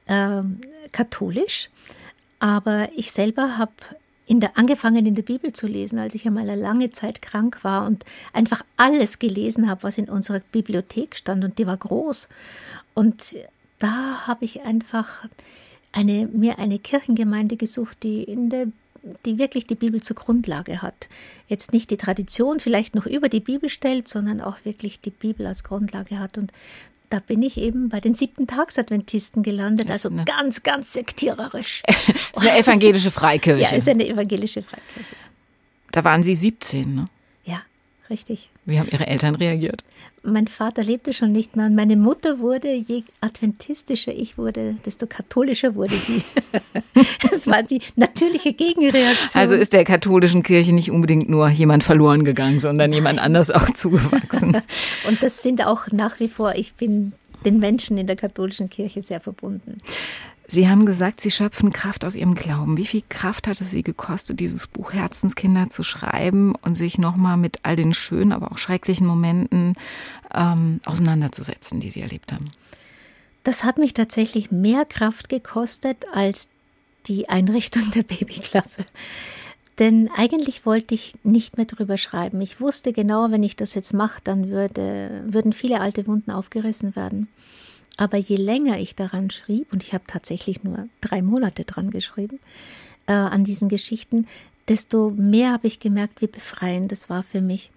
äh, 0.06 0.42
katholisch. 0.92 1.70
Aber 2.40 2.88
ich 2.94 3.10
selber 3.10 3.58
habe 3.58 3.72
in 4.26 4.40
der, 4.40 4.56
angefangen 4.58 5.06
in 5.06 5.14
der 5.14 5.22
Bibel 5.22 5.52
zu 5.52 5.66
lesen, 5.66 5.98
als 5.98 6.14
ich 6.14 6.26
einmal 6.26 6.48
eine 6.48 6.60
lange 6.60 6.90
Zeit 6.90 7.22
krank 7.22 7.64
war 7.64 7.86
und 7.86 8.04
einfach 8.32 8.62
alles 8.76 9.18
gelesen 9.18 9.68
habe, 9.68 9.82
was 9.82 9.98
in 9.98 10.08
unserer 10.08 10.40
Bibliothek 10.52 11.16
stand 11.16 11.44
und 11.44 11.58
die 11.58 11.66
war 11.66 11.76
groß. 11.76 12.28
Und 12.94 13.38
da 13.78 14.26
habe 14.26 14.44
ich 14.44 14.62
einfach 14.62 15.24
eine, 15.98 16.28
mir 16.28 16.58
eine 16.58 16.78
Kirchengemeinde 16.78 17.56
gesucht, 17.56 18.02
die 18.02 18.22
in 18.22 18.50
der 18.50 18.68
die 19.24 19.38
wirklich 19.38 19.66
die 19.66 19.76
Bibel 19.76 20.02
zur 20.02 20.16
Grundlage 20.16 20.82
hat. 20.82 21.08
Jetzt 21.46 21.72
nicht 21.72 21.90
die 21.90 21.96
Tradition 21.96 22.60
vielleicht 22.60 22.94
noch 22.94 23.06
über 23.06 23.28
die 23.28 23.40
Bibel 23.40 23.70
stellt, 23.70 24.08
sondern 24.08 24.40
auch 24.40 24.64
wirklich 24.64 25.00
die 25.00 25.10
Bibel 25.10 25.46
als 25.46 25.62
Grundlage 25.62 26.18
hat. 26.18 26.36
Und 26.36 26.52
da 27.08 27.20
bin 27.20 27.40
ich 27.42 27.56
eben 27.58 27.88
bei 27.88 28.00
den 28.00 28.14
siebten 28.14 28.46
Tagsadventisten 28.46 29.42
gelandet, 29.42 29.90
also 29.90 30.10
ganz, 30.26 30.62
ganz 30.62 30.92
sektiererisch. 30.92 31.82
eine 32.34 32.58
evangelische 32.58 33.10
Freikirche. 33.12 33.62
Ja, 33.62 33.70
ist 33.70 33.88
eine 33.88 34.06
evangelische 34.06 34.62
Freikirche. 34.62 35.14
Da 35.92 36.04
waren 36.04 36.22
Sie 36.22 36.34
17, 36.34 36.94
ne? 36.94 37.08
Richtig. 38.10 38.50
Wie 38.64 38.78
haben 38.78 38.88
Ihre 38.90 39.06
Eltern 39.06 39.34
reagiert? 39.34 39.82
Mein 40.22 40.46
Vater 40.46 40.82
lebte 40.82 41.12
schon 41.12 41.32
nicht 41.32 41.56
mehr. 41.56 41.70
Meine 41.70 41.96
Mutter 41.96 42.40
wurde, 42.40 42.72
je 42.74 43.04
adventistischer 43.20 44.12
ich 44.12 44.36
wurde, 44.36 44.76
desto 44.84 45.06
katholischer 45.06 45.74
wurde 45.74 45.94
sie. 45.94 46.22
das 47.30 47.46
war 47.46 47.62
die 47.62 47.80
natürliche 47.96 48.52
Gegenreaktion. 48.52 49.40
Also 49.40 49.54
ist 49.54 49.72
der 49.72 49.84
katholischen 49.84 50.42
Kirche 50.42 50.72
nicht 50.74 50.90
unbedingt 50.90 51.28
nur 51.28 51.48
jemand 51.48 51.84
verloren 51.84 52.24
gegangen, 52.24 52.60
sondern 52.60 52.90
Nein. 52.90 52.96
jemand 52.96 53.18
anders 53.20 53.50
auch 53.50 53.70
zugewachsen. 53.70 54.56
Und 55.08 55.22
das 55.22 55.42
sind 55.42 55.64
auch 55.64 55.86
nach 55.92 56.20
wie 56.20 56.28
vor, 56.28 56.54
ich 56.54 56.74
bin 56.74 57.12
den 57.44 57.58
Menschen 57.58 57.98
in 57.98 58.06
der 58.06 58.16
katholischen 58.16 58.68
Kirche 58.68 59.02
sehr 59.02 59.20
verbunden. 59.20 59.78
Sie 60.50 60.66
haben 60.66 60.86
gesagt, 60.86 61.20
Sie 61.20 61.30
schöpfen 61.30 61.74
Kraft 61.74 62.06
aus 62.06 62.16
Ihrem 62.16 62.34
Glauben. 62.34 62.78
Wie 62.78 62.86
viel 62.86 63.02
Kraft 63.10 63.46
hat 63.46 63.60
es 63.60 63.70
Sie 63.70 63.82
gekostet, 63.82 64.40
dieses 64.40 64.66
Buch 64.66 64.94
Herzenskinder 64.94 65.68
zu 65.68 65.82
schreiben 65.82 66.54
und 66.54 66.74
sich 66.74 66.96
nochmal 66.96 67.36
mit 67.36 67.58
all 67.64 67.76
den 67.76 67.92
schönen, 67.92 68.32
aber 68.32 68.50
auch 68.50 68.56
schrecklichen 68.56 69.06
Momenten 69.06 69.74
ähm, 70.34 70.80
auseinanderzusetzen, 70.86 71.80
die 71.80 71.90
Sie 71.90 72.00
erlebt 72.00 72.32
haben? 72.32 72.46
Das 73.44 73.62
hat 73.62 73.76
mich 73.76 73.92
tatsächlich 73.92 74.50
mehr 74.50 74.86
Kraft 74.86 75.28
gekostet 75.28 76.06
als 76.14 76.48
die 77.08 77.28
Einrichtung 77.28 77.90
der 77.90 78.02
Babyklappe. 78.02 78.86
Denn 79.78 80.10
eigentlich 80.16 80.64
wollte 80.64 80.94
ich 80.94 81.14
nicht 81.24 81.58
mehr 81.58 81.66
drüber 81.66 81.98
schreiben. 81.98 82.40
Ich 82.40 82.58
wusste 82.58 82.94
genau, 82.94 83.30
wenn 83.30 83.42
ich 83.42 83.54
das 83.54 83.74
jetzt 83.74 83.92
mache, 83.92 84.20
dann 84.24 84.48
würde, 84.48 85.22
würden 85.26 85.52
viele 85.52 85.80
alte 85.80 86.06
Wunden 86.06 86.30
aufgerissen 86.30 86.96
werden. 86.96 87.28
Aber 87.98 88.16
je 88.16 88.36
länger 88.36 88.78
ich 88.78 88.94
daran 88.94 89.28
schrieb, 89.28 89.70
und 89.72 89.82
ich 89.82 89.92
habe 89.92 90.04
tatsächlich 90.06 90.62
nur 90.62 90.88
drei 91.00 91.20
Monate 91.20 91.64
dran 91.64 91.90
geschrieben, 91.90 92.38
äh, 93.06 93.12
an 93.12 93.44
diesen 93.44 93.68
Geschichten, 93.68 94.26
desto 94.68 95.10
mehr 95.10 95.52
habe 95.52 95.66
ich 95.66 95.80
gemerkt, 95.80 96.22
wie 96.22 96.28
befreiend 96.28 96.92
das 96.92 97.10
war 97.10 97.24
für 97.24 97.40
mich. 97.40 97.70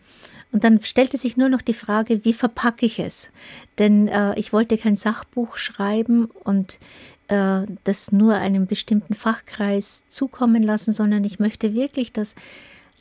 Und 0.51 0.63
dann 0.63 0.80
stellte 0.82 1.17
sich 1.17 1.38
nur 1.38 1.49
noch 1.49 1.61
die 1.61 1.74
Frage, 1.74 2.24
wie 2.24 2.34
verpacke 2.34 2.86
ich 2.86 2.99
es? 2.99 3.30
Denn 3.80 4.07
äh, 4.07 4.38
ich 4.38 4.53
wollte 4.53 4.78
kein 4.78 4.95
Sachbuch 4.95 5.57
schreiben 5.57 6.26
und 6.43 6.78
äh, 7.30 7.61
das 7.84 8.11
nur 8.11 8.36
einem 8.36 8.67
bestimmten 8.67 9.15
Fachkreis 9.15 10.03
zukommen 10.07 10.61
lassen, 10.61 10.91
sondern 10.91 11.24
ich 11.24 11.39
möchte 11.39 11.74
wirklich, 11.74 12.13
dass 12.13 12.36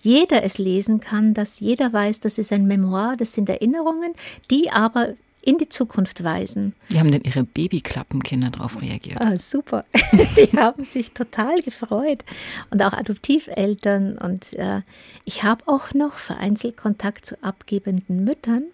jeder 0.01 0.43
es 0.45 0.57
lesen 0.57 1.01
kann, 1.01 1.35
dass 1.35 1.61
jeder 1.61 1.93
weiß, 1.93 2.21
das 2.21 2.39
ist 2.39 2.53
ein 2.53 2.67
Memoir, 2.67 3.17
das 3.19 3.35
sind 3.35 3.51
Erinnerungen, 3.51 4.15
die 4.51 4.71
aber 4.71 5.15
in 5.43 5.59
die 5.59 5.69
Zukunft 5.69 6.23
weisen. 6.23 6.75
Wie 6.89 6.99
haben 6.99 7.11
denn 7.11 7.23
Ihre 7.23 7.45
Babyklappenkinder 7.45 8.51
darauf 8.51 8.81
reagiert? 8.83 9.21
Ah, 9.21 9.39
super. 9.39 9.85
Die 10.37 10.57
haben 10.57 10.85
sich 10.85 11.13
total 11.13 11.63
gefreut. 11.63 12.25
Und 12.71 12.83
auch 12.83 12.93
Adoptiveltern. 12.93 14.19
Und 14.19 14.53
äh, 14.55 14.83
ich 15.25 15.43
habe 15.43 15.67
auch 15.67 15.95
noch 15.95 16.15
vereinzelt 16.15 16.77
Kontakt 16.77 17.25
zu 17.25 17.43
abgebenden 17.43 18.25
Müttern. 18.25 18.65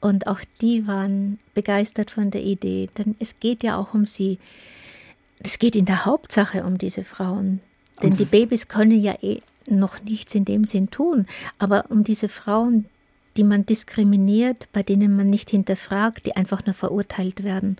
Und 0.00 0.26
auch 0.26 0.40
die 0.60 0.88
waren 0.88 1.38
begeistert 1.54 2.10
von 2.10 2.32
der 2.32 2.42
Idee, 2.42 2.88
denn 2.98 3.14
es 3.20 3.38
geht 3.38 3.62
ja 3.62 3.76
auch 3.76 3.94
um 3.94 4.04
sie. 4.04 4.40
Es 5.38 5.60
geht 5.60 5.76
in 5.76 5.84
der 5.84 6.04
Hauptsache 6.04 6.64
um 6.64 6.76
diese 6.76 7.04
Frauen. 7.04 7.60
Denn 8.02 8.10
die 8.10 8.24
Babys 8.24 8.66
können 8.66 9.00
ja 9.00 9.14
eh 9.22 9.42
noch 9.68 10.02
nichts 10.02 10.34
in 10.34 10.44
dem 10.44 10.64
Sinn 10.64 10.90
tun. 10.90 11.26
Aber 11.60 11.84
um 11.88 12.02
diese 12.02 12.28
Frauen, 12.28 12.86
die 13.36 13.44
man 13.44 13.64
diskriminiert, 13.66 14.68
bei 14.72 14.82
denen 14.82 15.16
man 15.16 15.30
nicht 15.30 15.50
hinterfragt, 15.50 16.26
die 16.26 16.36
einfach 16.36 16.64
nur 16.66 16.74
verurteilt 16.74 17.44
werden. 17.44 17.76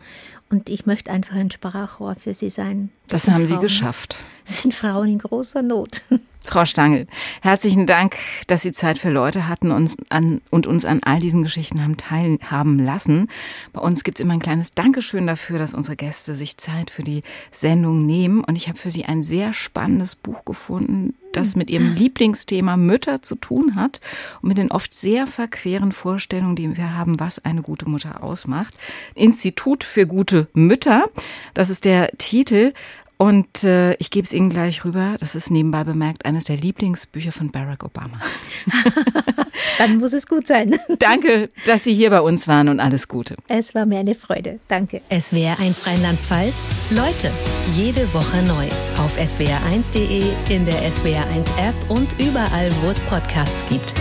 Und 0.51 0.69
ich 0.69 0.87
möchte 0.87 1.11
einfach 1.11 1.35
ein 1.35 1.51
Sprachrohr 1.51 2.17
für 2.17 2.35
sie 2.35 2.51
sein. 2.51 2.91
Das, 3.09 3.25
das 3.25 3.35
haben 3.35 3.47
Frauen, 3.47 3.61
Sie 3.61 3.67
geschafft. 3.67 4.17
sind 4.45 4.75
Frauen 4.75 5.09
in 5.09 5.19
großer 5.19 5.63
Not. 5.63 6.03
Frau 6.45 6.65
Stangl, 6.65 7.07
herzlichen 7.41 7.87
Dank, 7.87 8.17
dass 8.49 8.63
Sie 8.63 8.73
Zeit 8.73 8.99
für 8.99 9.11
Leute 9.11 9.47
hatten 9.47 9.71
uns 9.71 9.97
an, 10.09 10.41
und 10.51 10.67
uns 10.67 10.85
an 10.85 11.01
all 11.05 11.21
diesen 11.21 11.43
Geschichten 11.43 11.83
haben 11.83 11.97
teilhaben 11.97 12.79
lassen. 12.79 13.29
Bei 13.73 13.81
uns 13.81 14.03
gibt 14.03 14.19
es 14.19 14.25
immer 14.25 14.35
ein 14.35 14.41
kleines 14.41 14.73
Dankeschön 14.73 15.27
dafür, 15.27 15.61
dass 15.61 15.73
unsere 15.73 15.97
Gäste 15.97 16.35
sich 16.35 16.57
Zeit 16.57 16.91
für 16.91 17.05
die 17.05 17.23
Sendung 17.53 18.07
nehmen. 18.07 18.43
Und 18.43 18.57
ich 18.57 18.69
habe 18.69 18.79
für 18.79 18.91
Sie 18.91 19.05
ein 19.05 19.23
sehr 19.23 19.53
spannendes 19.53 20.17
Buch 20.17 20.45
gefunden, 20.45 21.15
das 21.37 21.57
mit 21.57 21.71
Ihrem 21.71 21.95
Lieblingsthema 21.95 22.77
Mütter 22.77 23.23
zu 23.23 23.35
tun 23.35 23.77
hat 23.77 24.01
und 24.41 24.49
mit 24.49 24.59
den 24.59 24.71
oft 24.71 24.95
sehr 24.95 25.27
verqueren 25.27 25.93
Vorstellungen, 25.93 26.57
die 26.57 26.77
wir 26.77 26.97
haben, 26.97 27.21
was 27.21 27.45
eine 27.45 27.63
gute 27.63 27.89
Mutter 27.89 28.23
ausmacht. 28.23 28.75
Institut 29.15 29.85
für 29.85 30.07
gute 30.07 30.49
Mütter, 30.53 31.05
das 31.55 31.71
ist 31.71 31.85
der 31.85 32.11
Titel. 32.19 32.73
Und 33.23 33.63
äh, 33.63 33.95
ich 34.01 34.11
gebe 34.11 34.27
es 34.27 34.33
Ihnen 34.33 34.51
gleich 34.51 34.85
rüber. 34.85 35.15
Das 35.21 35.37
ist 35.37 35.49
nebenbei 35.49 35.85
bemerkt 35.85 36.25
eines 36.25 36.43
der 36.43 36.57
Lieblingsbücher 36.57 37.31
von 37.31 37.53
Barack 37.53 37.85
Obama. 37.85 38.21
Dann 39.79 39.99
muss 39.99 40.13
es 40.13 40.27
gut 40.27 40.49
sein. 40.49 40.77
Danke, 40.99 41.49
dass 41.65 41.85
Sie 41.85 41.95
hier 41.95 42.11
bei 42.11 42.21
uns 42.21 42.49
waren 42.49 42.69
und 42.69 42.81
alles 42.81 43.07
Gute. 43.07 43.37
Es 43.47 43.77
war 43.77 43.87
mir 43.87 44.01
eine 44.01 44.17
Freude. 44.17 44.59
Danke. 44.67 45.03
SWR1 45.09 45.87
Rheinland-Pfalz. 45.87 46.67
Leute, 46.91 47.31
jede 47.77 48.13
Woche 48.13 48.43
neu. 48.43 48.67
Auf 48.99 49.17
swr1.de, 49.17 50.25
in 50.49 50.67
der 50.67 50.83
SWR1 50.91 51.47
App 51.59 51.77
und 51.91 52.09
überall, 52.19 52.71
wo 52.83 52.91
es 52.91 52.99
Podcasts 52.99 53.65
gibt. 53.69 53.95